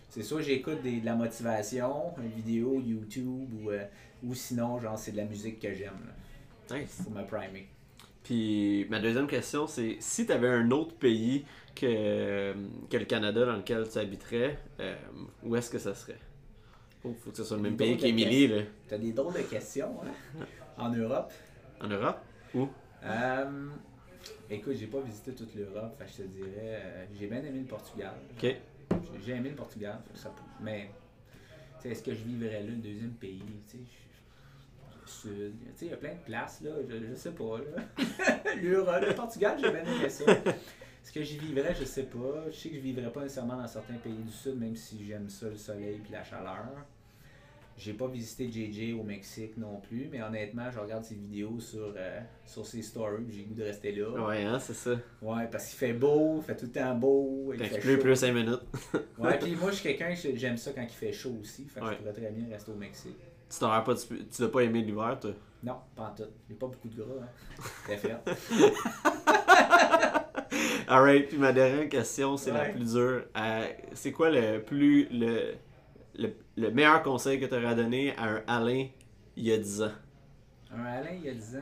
C'est 0.09 0.23
soit 0.23 0.43
j'écoute 0.43 0.83
des- 0.83 1.01
de 1.01 1.07
la 1.07 1.15
motivation, 1.15 2.13
une 2.19 2.29
vidéo 2.31 2.81
YouTube, 2.85 3.49
ou, 3.63 3.71
euh, 3.71 3.85
ou 4.25 4.35
sinon, 4.35 4.81
genre, 4.81 4.99
c'est 4.99 5.13
de 5.13 5.19
la 5.19 5.25
musique 5.25 5.61
que 5.61 5.73
j'aime. 5.73 5.93
là, 6.71 6.77
Nice. 6.79 7.01
Pour 7.03 7.13
me 7.13 7.25
primer. 7.25 7.69
Puis 8.23 8.87
ma 8.91 9.01
deuxième 9.01 9.27
question, 9.27 9.67
c'est 9.67 9.97
si 10.01 10.27
tu 10.27 10.33
avais 10.33 10.49
un 10.49 10.71
autre 10.71 10.95
pays 10.95 11.45
que, 11.75 12.55
que 12.89 12.97
le 12.97 13.05
Canada 13.05 13.45
dans 13.47 13.57
lequel 13.57 13.89
tu 13.89 13.99
habiterais, 13.99 14.59
euh, 14.79 14.95
où 15.43 15.57
est-ce 15.57 15.71
que 15.71 15.79
ça 15.79 15.95
serait? 15.95 16.19
Oh, 17.03 17.15
faut 17.25 17.31
que 17.31 17.37
ce 17.39 17.45
soit 17.45 17.57
le 17.57 17.63
même 17.63 17.77
pays 17.77 17.97
qu'Émilie, 17.97 18.47
là. 18.49 18.63
T'as 18.89 18.99
des 18.99 19.13
drôles 19.13 19.33
de 19.35 19.41
questions, 19.43 19.95
hein? 20.05 20.45
En 20.79 20.91
Europe? 20.91 21.33
En 21.81 21.89
Europe? 21.89 22.19
Où? 22.55 22.69
Euh, 23.05 23.69
écoute, 24.51 24.75
j'ai 24.77 24.87
pas 24.87 25.01
visité 25.01 25.33
toute 25.33 25.55
l'Europe, 25.55 25.97
fait 25.99 26.05
que 26.05 26.11
je 26.11 26.17
te 26.17 26.23
dirais, 26.23 26.51
euh, 26.85 27.05
j'ai 27.19 27.27
bien 27.27 27.39
aimé 27.39 27.61
le 27.61 27.67
Portugal. 27.67 28.15
Ok. 28.33 28.43
J'ai- 28.43 28.59
J'ai 29.25 29.33
aimé 29.33 29.51
le 29.51 29.55
Portugal, 29.57 29.99
fait 30.07 30.13
que 30.15 30.19
ça 30.19 30.31
peut- 30.31 30.43
mais 30.61 30.91
tu 31.77 31.83
sais, 31.83 31.89
est-ce 31.91 32.03
que 32.03 32.13
je 32.13 32.23
vivrais 32.25 32.61
là, 32.63 32.69
le 32.71 32.77
deuxième 32.77 33.13
pays, 33.13 33.43
tu 33.69 33.79
sais, 33.79 33.85
je- 33.85 35.07
je- 35.07 35.11
sud, 35.11 35.53
tu 35.61 35.67
sais, 35.77 35.87
il 35.87 35.91
y 35.91 35.95
a 35.95 35.97
plein 35.97 36.15
de 36.15 36.21
places 36.25 36.61
là, 36.63 36.71
je, 36.89 37.07
je 37.11 37.15
sais 37.15 37.33
pas 37.33 37.59
là. 37.59 37.83
L'Europe, 38.63 39.05
le 39.07 39.15
Portugal, 39.15 39.57
j'ai 39.61 39.71
bien 39.71 39.85
aimé 39.85 40.09
ça. 40.09 40.25
Est-ce 40.31 41.13
que 41.13 41.23
j'y 41.23 41.39
vivrais, 41.39 41.75
je 41.75 41.85
sais 41.85 42.05
pas. 42.05 42.45
Je 42.51 42.57
sais 42.57 42.69
que 42.69 42.75
je 42.77 42.81
vivrais 42.81 43.11
pas 43.11 43.23
nécessairement 43.23 43.57
dans 43.57 43.67
certains 43.67 43.95
pays 43.97 44.13
du 44.13 44.31
sud, 44.31 44.57
même 44.59 44.77
si 44.77 45.05
j'aime 45.07 45.29
ça, 45.31 45.49
le 45.49 45.57
soleil 45.57 45.99
puis 46.03 46.13
la 46.13 46.23
chaleur. 46.23 46.67
J'ai 47.81 47.95
pas 47.95 48.09
visité 48.09 48.47
JJ 48.53 48.93
au 48.93 49.03
Mexique 49.03 49.57
non 49.57 49.81
plus, 49.81 50.07
mais 50.13 50.21
honnêtement, 50.23 50.71
je 50.71 50.79
regarde 50.79 51.03
ses 51.03 51.15
vidéos 51.15 51.59
sur, 51.61 51.95
euh, 51.97 52.21
sur 52.45 52.67
ses 52.67 52.83
stories, 52.83 53.25
j'ai 53.31 53.39
le 53.41 53.47
goût 53.47 53.55
de 53.55 53.63
rester 53.63 53.93
là. 53.93 54.11
Ouais, 54.27 54.45
hein, 54.45 54.59
c'est 54.59 54.75
ça. 54.75 54.91
Ouais, 55.23 55.47
parce 55.51 55.67
qu'il 55.71 55.79
fait 55.79 55.95
beau, 55.95 56.41
il 56.41 56.45
fait 56.45 56.57
tout 56.57 56.67
le 56.67 56.73
temps 56.73 56.95
beau, 56.95 57.55
il 57.55 57.65
fait 57.65 57.81
chaud. 57.81 57.99
plus 58.03 58.17
5 58.17 58.33
minutes. 58.35 58.61
Ouais, 59.17 59.39
puis 59.41 59.57
moi, 59.57 59.71
je 59.71 59.77
suis 59.77 59.97
quelqu'un, 59.97 60.15
j'aime 60.35 60.59
ça 60.59 60.73
quand 60.75 60.83
il 60.83 60.91
fait 60.91 61.11
chaud 61.11 61.39
aussi, 61.41 61.65
fait 61.65 61.81
que 61.81 61.87
Ouais. 61.87 61.93
je 61.93 61.97
pourrais 62.01 62.13
très 62.13 62.31
bien 62.31 62.47
rester 62.51 62.71
au 62.71 62.75
Mexique. 62.75 63.17
Tu 63.49 63.59
t'aurais 63.59 63.83
pas, 63.83 63.95
tu, 63.95 64.27
tu 64.27 64.49
pas 64.49 64.61
aimer 64.61 64.83
l'hiver, 64.83 65.17
toi? 65.19 65.31
Non, 65.65 65.77
pas 65.97 66.11
en 66.11 66.15
tout. 66.15 66.29
J'ai 66.51 66.57
pas 66.57 66.67
beaucoup 66.67 66.89
de 66.89 66.97
gras, 66.97 67.07
hein. 67.23 67.29
C'est 67.87 67.97
fait. 67.97 68.15
Alright, 70.87 71.29
puis 71.29 71.39
ma 71.39 71.53
dernière 71.53 71.89
question, 71.89 72.37
c'est 72.37 72.51
la 72.53 72.67
plus 72.67 72.93
dure. 72.93 73.23
Euh, 73.37 73.67
c'est 73.95 74.13
quoi 74.13 74.29
le 74.31 74.59
plus 74.61 75.09
le, 75.11 75.55
le, 76.15 76.35
le 76.57 76.71
meilleur 76.71 77.03
conseil 77.03 77.41
que 77.41 77.47
tu 77.47 77.55
aurais 77.55 77.75
donné 77.75 78.17
à 78.17 78.25
un 78.25 78.43
Alain 78.47 78.87
il 79.37 79.45
y 79.45 79.53
a 79.53 79.59
10 79.59 79.83
ans? 79.83 79.93
Un 80.73 80.85
Alain, 80.85 81.13
il 81.13 81.25
y 81.25 81.29
a 81.29 81.35
10 81.35 81.57
ans? 81.57 81.61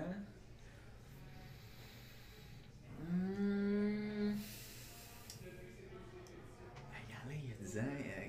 Hey, 6.93 7.15
Alain, 7.25 7.39
il 7.43 7.49
y 7.51 7.53
a 7.53 7.57
10 7.65 7.79
ans. 7.79 7.83
euh, 7.83 8.29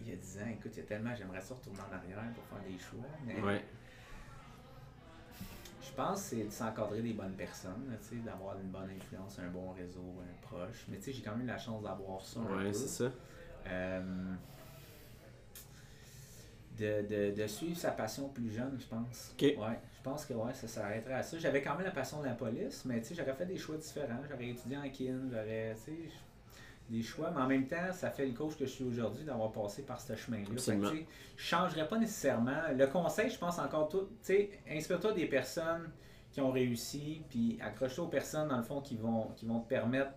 Il 0.00 0.08
y 0.08 0.12
a 0.12 0.16
10 0.16 0.38
ans, 0.38 0.46
écoute, 0.52 0.72
il 0.74 0.78
y 0.78 0.82
a 0.82 0.86
tellement, 0.86 1.14
j'aimerais 1.14 1.40
ça 1.40 1.54
retourner 1.54 1.78
en 1.80 1.94
arrière 1.96 2.32
pour 2.34 2.44
faire 2.44 2.66
des 2.68 2.78
choix. 2.78 3.06
Mais 3.26 3.40
Ouais. 3.40 3.64
Je 5.84 5.96
pense 5.96 6.22
que 6.22 6.26
c'est 6.36 6.44
de 6.44 6.50
s'encadrer 6.50 7.02
des 7.02 7.12
bonnes 7.12 7.34
personnes, 7.34 7.94
d'avoir 8.24 8.56
une 8.58 8.70
bonne 8.70 8.88
influence, 8.96 9.38
un 9.38 9.48
bon 9.50 9.72
réseau, 9.72 10.14
un 10.22 10.46
proche. 10.46 10.86
Mais 10.88 10.96
tu 10.96 11.04
sais, 11.04 11.12
j'ai 11.12 11.22
quand 11.22 11.32
même 11.32 11.42
eu 11.42 11.46
la 11.46 11.58
chance 11.58 11.82
d'avoir 11.82 12.20
ça 12.22 12.40
peu. 12.40 12.72
c'est 12.72 12.88
ça. 13.04 13.10
Euh, 13.66 14.34
de, 16.82 17.06
de, 17.06 17.42
de 17.42 17.46
suivre 17.46 17.78
sa 17.78 17.92
passion 17.92 18.28
plus 18.28 18.50
jeune, 18.50 18.76
je 18.78 18.86
pense. 18.86 19.34
Ouais, 19.56 19.78
je 19.96 20.02
pense 20.02 20.26
que 20.26 20.34
ouais, 20.34 20.52
ça 20.54 20.66
s'arrêterait 20.66 21.14
à 21.14 21.22
ça. 21.22 21.38
J'avais 21.38 21.62
quand 21.62 21.76
même 21.76 21.86
la 21.86 21.92
passion 21.92 22.20
de 22.20 22.26
la 22.26 22.34
police, 22.34 22.84
mais 22.84 23.02
j'aurais 23.12 23.34
fait 23.34 23.46
des 23.46 23.56
choix 23.56 23.76
différents. 23.76 24.20
J'aurais 24.28 24.48
étudié 24.48 24.76
en 24.76 24.88
kin, 24.88 25.20
j'aurais, 25.30 25.74
des 26.90 27.02
choix. 27.02 27.30
Mais 27.34 27.40
en 27.40 27.46
même 27.46 27.66
temps, 27.66 27.92
ça 27.92 28.10
fait 28.10 28.26
le 28.26 28.32
coach 28.32 28.56
que 28.56 28.66
je 28.66 28.70
suis 28.70 28.84
aujourd'hui 28.84 29.24
d'avoir 29.24 29.52
passé 29.52 29.82
par 29.82 30.00
ce 30.00 30.14
chemin-là. 30.14 30.56
Je 31.36 31.42
changerais 31.42 31.86
pas 31.88 31.98
nécessairement. 31.98 32.60
Le 32.76 32.86
conseil, 32.86 33.30
je 33.30 33.38
pense 33.38 33.58
encore 33.58 33.88
tout, 33.88 34.08
tu 34.08 34.08
sais, 34.22 34.50
inspire-toi 34.68 35.12
des 35.12 35.26
personnes 35.26 35.90
qui 36.32 36.40
ont 36.40 36.50
réussi, 36.50 37.22
puis 37.28 37.58
accroche-toi 37.62 38.04
aux 38.04 38.08
personnes, 38.08 38.48
dans 38.48 38.56
le 38.56 38.62
fond, 38.62 38.80
qui 38.80 38.96
vont, 38.96 39.28
qui 39.36 39.46
vont 39.46 39.60
te 39.60 39.68
permettre 39.68 40.12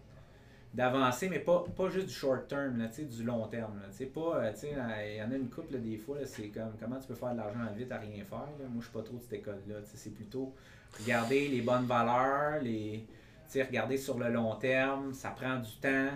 d'avancer, 0.76 1.30
mais 1.30 1.40
pas, 1.40 1.64
pas 1.76 1.90
juste 1.90 2.08
du 2.08 2.14
short 2.14 2.48
term, 2.48 2.78
là, 2.78 2.88
du 2.88 3.24
long 3.24 3.48
terme. 3.48 3.80
Là, 3.80 4.06
pas, 4.14 4.38
euh, 4.38 4.52
euh, 4.64 5.08
il 5.12 5.18
y 5.18 5.22
en 5.24 5.32
a 5.32 5.36
une 5.36 5.50
couple 5.50 5.74
là, 5.74 5.80
des 5.80 5.98
fois, 5.98 6.18
c'est 6.26 6.50
comme 6.50 6.74
comment 6.80 7.00
tu 7.00 7.08
peux 7.08 7.16
faire 7.16 7.32
de 7.32 7.38
l'argent 7.38 7.60
vite 7.76 7.92
à 7.92 7.98
rien 7.98 8.24
faire. 8.24 8.40
là? 8.60 8.66
Moi, 8.70 8.80
je 8.80 8.84
suis 8.86 8.94
pas 8.94 9.02
trop 9.02 9.16
de 9.16 9.22
cette 9.22 9.34
école-là. 9.34 9.76
C'est 9.86 10.14
plutôt 10.14 10.54
regarder 11.00 11.48
les 11.48 11.62
bonnes 11.62 11.86
valeurs, 11.86 12.62
les, 12.62 13.08
regarder 13.56 13.98
sur 13.98 14.18
le 14.20 14.30
long 14.30 14.56
terme, 14.56 15.14
ça 15.14 15.30
prend 15.30 15.58
du 15.60 15.72
temps, 15.78 16.10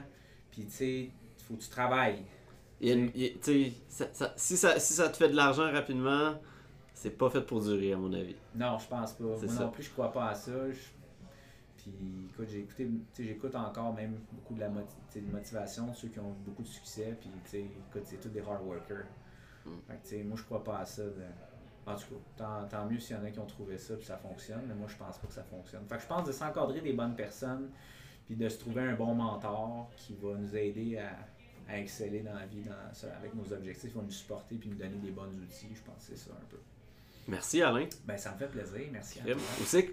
puis 0.51 0.65
tu 0.65 0.71
sais, 0.71 0.99
il 1.03 1.43
faut 1.47 1.53
que 1.55 1.61
tu 1.61 1.69
travailles. 1.69 2.23
Il 2.81 2.91
une- 2.91 3.11
il- 3.15 3.39
tu 3.39 3.41
sais, 3.41 3.73
ça- 3.87 4.09
ça- 4.13 4.33
si, 4.35 4.57
ça, 4.57 4.79
si 4.79 4.93
ça 4.93 5.09
te 5.09 5.17
fait 5.17 5.29
de 5.29 5.35
l'argent 5.35 5.71
rapidement, 5.71 6.33
c'est 6.93 7.17
pas 7.17 7.29
fait 7.29 7.41
pour 7.41 7.61
durer, 7.61 7.93
à 7.93 7.97
mon 7.97 8.11
avis. 8.13 8.35
Non, 8.55 8.77
je 8.77 8.87
pense 8.87 9.13
pas. 9.13 9.23
Moi 9.23 9.37
ça. 9.47 9.63
non 9.63 9.69
plus, 9.69 9.83
je 9.83 9.89
crois 9.91 10.11
pas 10.11 10.29
à 10.29 10.35
ça. 10.35 10.51
Je- 10.69 10.98
Puis, 11.83 12.27
écoute, 12.31 12.49
sais, 13.13 13.23
j'écoute 13.23 13.55
encore 13.55 13.93
même 13.93 14.19
beaucoup 14.31 14.53
de 14.55 14.59
la 14.59 14.69
moti- 14.69 14.95
de 15.21 15.31
motivation, 15.31 15.93
ceux 15.93 16.07
qui 16.09 16.19
ont 16.19 16.33
beaucoup 16.45 16.63
de 16.63 16.67
succès. 16.67 17.15
Puis, 17.19 17.29
tu 17.45 17.49
sais, 17.49 17.59
écoute, 17.89 18.03
c'est 18.05 18.19
tous 18.19 18.29
des 18.29 18.41
hard 18.41 18.63
workers. 18.65 19.05
Mm. 19.65 19.69
Fait 19.87 20.17
que, 20.17 20.23
moi, 20.23 20.37
je 20.37 20.43
crois 20.43 20.63
pas 20.63 20.79
à 20.79 20.85
ça. 20.85 21.03
de- 21.03 21.13
En 21.87 21.95
tout 21.95 22.05
cas, 22.15 22.15
tant, 22.37 22.67
tant 22.67 22.85
mieux 22.85 22.99
s'il 22.99 23.15
y 23.15 23.19
en 23.19 23.23
a 23.23 23.31
qui 23.31 23.39
ont 23.39 23.45
trouvé 23.47 23.77
ça 23.77 23.95
puis 23.95 24.05
ça 24.05 24.17
fonctionne, 24.17 24.61
mais 24.67 24.75
moi, 24.75 24.87
je 24.87 24.95
pense 24.97 25.17
pas 25.17 25.27
que 25.27 25.33
ça 25.33 25.43
fonctionne. 25.43 25.85
Fait 25.87 25.95
que 25.95 26.01
je 26.03 26.07
pense 26.07 26.27
de 26.27 26.31
s'encadrer 26.31 26.81
des 26.81 26.93
bonnes 26.93 27.15
personnes 27.15 27.69
puis 28.27 28.35
de 28.35 28.47
se 28.47 28.59
trouver 28.59 28.81
un 28.81 28.93
bon 28.95 29.15
mentor 29.15 29.89
qui 29.95 30.13
va 30.21 30.35
nous 30.35 30.55
aider 30.55 30.97
à, 30.99 31.15
à 31.67 31.79
exceller 31.79 32.19
dans 32.21 32.35
la 32.35 32.45
vie 32.45 32.61
dans, 32.61 33.09
avec 33.17 33.33
nos 33.33 33.51
objectifs, 33.53 33.95
va 33.95 34.03
nous 34.03 34.11
supporter 34.11 34.57
puis 34.57 34.69
nous 34.69 34.75
donner 34.75 34.97
des 34.97 35.09
bons 35.09 35.33
outils. 35.41 35.73
Je 35.73 35.81
pense 35.81 35.95
que 35.95 36.15
c'est 36.15 36.17
ça 36.17 36.31
un 36.31 36.45
peu. 36.45 36.57
Merci, 37.29 37.61
Alain. 37.61 37.85
Ben, 38.05 38.17
ça 38.17 38.31
me 38.33 38.37
fait 38.37 38.47
plaisir. 38.47 38.87
Merci 38.91 39.19
toi. 39.19 39.33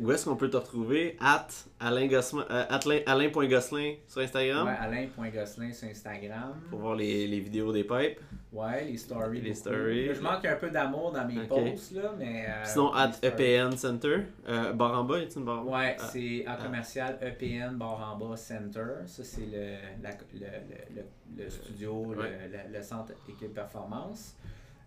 Où, 0.01 0.11
est-ce 0.13 0.25
qu'on 0.25 0.37
peut 0.37 0.49
te 0.49 0.57
retrouver? 0.57 1.17
At 1.21 1.47
Alain 1.79 2.07
Gosselin, 2.07 2.47
euh, 2.51 2.65
Alain- 2.71 3.03
Alain.Gosselin 3.07 3.95
sur 4.09 4.23
Instagram? 4.23 4.67
Ouais, 4.67 4.75
Alain.gosselin 4.81 5.73
sur 5.73 5.89
Instagram. 5.89 6.55
pour 6.71 6.79
voir 6.81 6.95
les, 6.95 7.27
les 7.27 7.41
vidéos 7.41 7.73
des 7.73 7.85
pipes. 7.85 8.21
Ouais, 8.53 8.85
les 8.85 8.97
stories. 8.97 9.41
Les 9.43 9.51
beaucoup. 9.51 9.61
stories. 9.61 10.15
Je 10.15 10.21
manque 10.23 10.45
un 10.47 10.57
peu 10.57 10.71
d'amour 10.71 11.13
dans 11.13 11.27
mes 11.27 11.47
posts, 11.47 11.93
là, 11.93 12.15
mais. 12.19 12.47
euh, 12.49 12.65
Sinon, 12.65 12.93
at. 12.95 13.11
EPN 13.23 13.77
Center. 13.77 14.19
Euh, 14.49 14.73
barre 14.73 15.01
en 15.01 15.05
bas, 15.05 15.17
a-t-il 15.17 15.39
une 15.41 15.45
barre? 15.45 15.61
En 15.61 15.65
bas? 15.65 15.79
Ouais, 15.79 15.97
Ah. 16.01 16.09
c'est 16.11 16.49
en 16.49 16.53
Ah. 16.53 16.63
commercial 16.65 17.19
EPN 17.21 17.77
barre 17.77 18.15
en 18.15 18.17
bas 18.29 18.37
Center. 18.37 18.87
Ça, 19.07 19.23
c'est 19.25 19.43
le, 19.43 19.77
le, 20.03 20.47
le, 20.95 21.03
le, 21.45 21.51
studio, 21.51 21.93
Ouais. 22.17 22.51
le 22.73 22.83
centre 22.83 23.13
équipe 23.29 23.53
performance. 23.53 24.35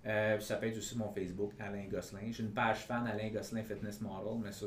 Euh, 0.05 0.39
ça 0.39 0.55
peut 0.55 0.67
être 0.67 0.77
aussi 0.77 0.97
mon 0.97 1.11
Facebook, 1.11 1.51
Alain 1.59 1.85
Gosselin. 1.91 2.31
J'ai 2.31 2.43
une 2.43 2.51
page 2.51 2.85
fan, 2.87 3.05
Alain 3.05 3.29
Gosselin 3.29 3.63
Fitness 3.63 3.99
Model, 4.01 4.39
mais 4.43 4.51
ça, 4.51 4.65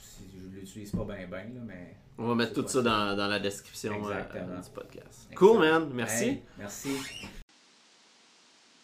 si 0.00 0.24
je 0.34 0.58
l'utilise 0.58 0.90
pas 0.90 1.04
bien, 1.04 1.26
bien, 1.28 1.54
là, 1.54 1.60
mais. 1.64 1.96
On 2.18 2.26
va 2.26 2.34
mettre 2.34 2.54
tout 2.54 2.66
ça 2.66 2.82
dans, 2.82 3.16
dans 3.16 3.28
la 3.28 3.38
description 3.38 3.92
euh, 4.08 4.60
du 4.60 4.70
podcast. 4.74 5.28
Cool, 5.36 5.60
man. 5.60 5.90
Merci. 5.94 6.24
Hey, 6.24 6.42
merci. 6.58 6.88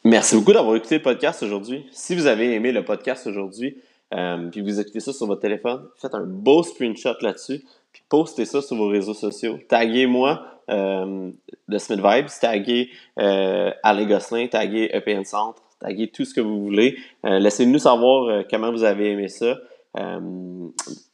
Merci 0.04 0.36
beaucoup 0.36 0.52
d'avoir 0.52 0.76
écouté 0.76 0.98
le 0.98 1.02
podcast 1.02 1.42
aujourd'hui. 1.42 1.86
Si 1.92 2.14
vous 2.14 2.26
avez 2.26 2.54
aimé 2.54 2.72
le 2.72 2.84
podcast 2.84 3.26
aujourd'hui, 3.26 3.76
euh, 4.14 4.48
puis 4.48 4.62
vous 4.62 4.80
écoutez 4.80 5.00
ça 5.00 5.12
sur 5.12 5.26
votre 5.26 5.42
téléphone, 5.42 5.86
faites 5.96 6.14
un 6.14 6.24
beau 6.24 6.62
screenshot 6.62 7.14
là-dessus, 7.20 7.64
puis 7.92 8.02
postez 8.08 8.44
ça 8.44 8.62
sur 8.62 8.76
vos 8.76 8.88
réseaux 8.88 9.14
sociaux. 9.14 9.58
Taguez-moi 9.68 10.42
euh, 10.70 11.30
de 11.68 11.78
Smith 11.78 12.00
Vibes, 12.00 12.28
taguez 12.40 12.90
euh, 13.18 13.70
Alain 13.82 14.06
Gosselin, 14.06 14.46
taguez 14.46 14.88
EPN 14.94 15.24
Centre, 15.24 15.62
taguez 15.80 16.08
tout 16.08 16.24
ce 16.24 16.34
que 16.34 16.40
vous 16.40 16.62
voulez. 16.62 16.96
Euh, 17.24 17.38
Laissez-nous 17.38 17.78
savoir 17.78 18.28
euh, 18.28 18.42
comment 18.48 18.70
vous 18.70 18.84
avez 18.84 19.12
aimé 19.12 19.28
ça. 19.28 19.58
Euh, 19.98 20.68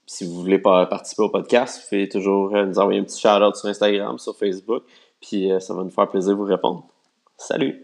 si 0.06 0.24
vous 0.24 0.34
voulez 0.34 0.58
pas 0.58 0.86
participer 0.86 1.22
au 1.22 1.30
podcast, 1.30 1.88
vous 1.90 2.06
toujours 2.06 2.50
nous 2.50 2.78
envoyer 2.78 3.00
un 3.00 3.04
petit 3.04 3.20
shout-out 3.20 3.56
sur 3.56 3.68
Instagram, 3.68 4.18
sur 4.18 4.36
Facebook, 4.36 4.82
puis 5.20 5.50
ça 5.60 5.72
va 5.72 5.82
nous 5.82 5.90
faire 5.90 6.08
plaisir 6.08 6.32
de 6.32 6.36
vous 6.36 6.44
répondre. 6.44 6.86
Salut! 7.38 7.83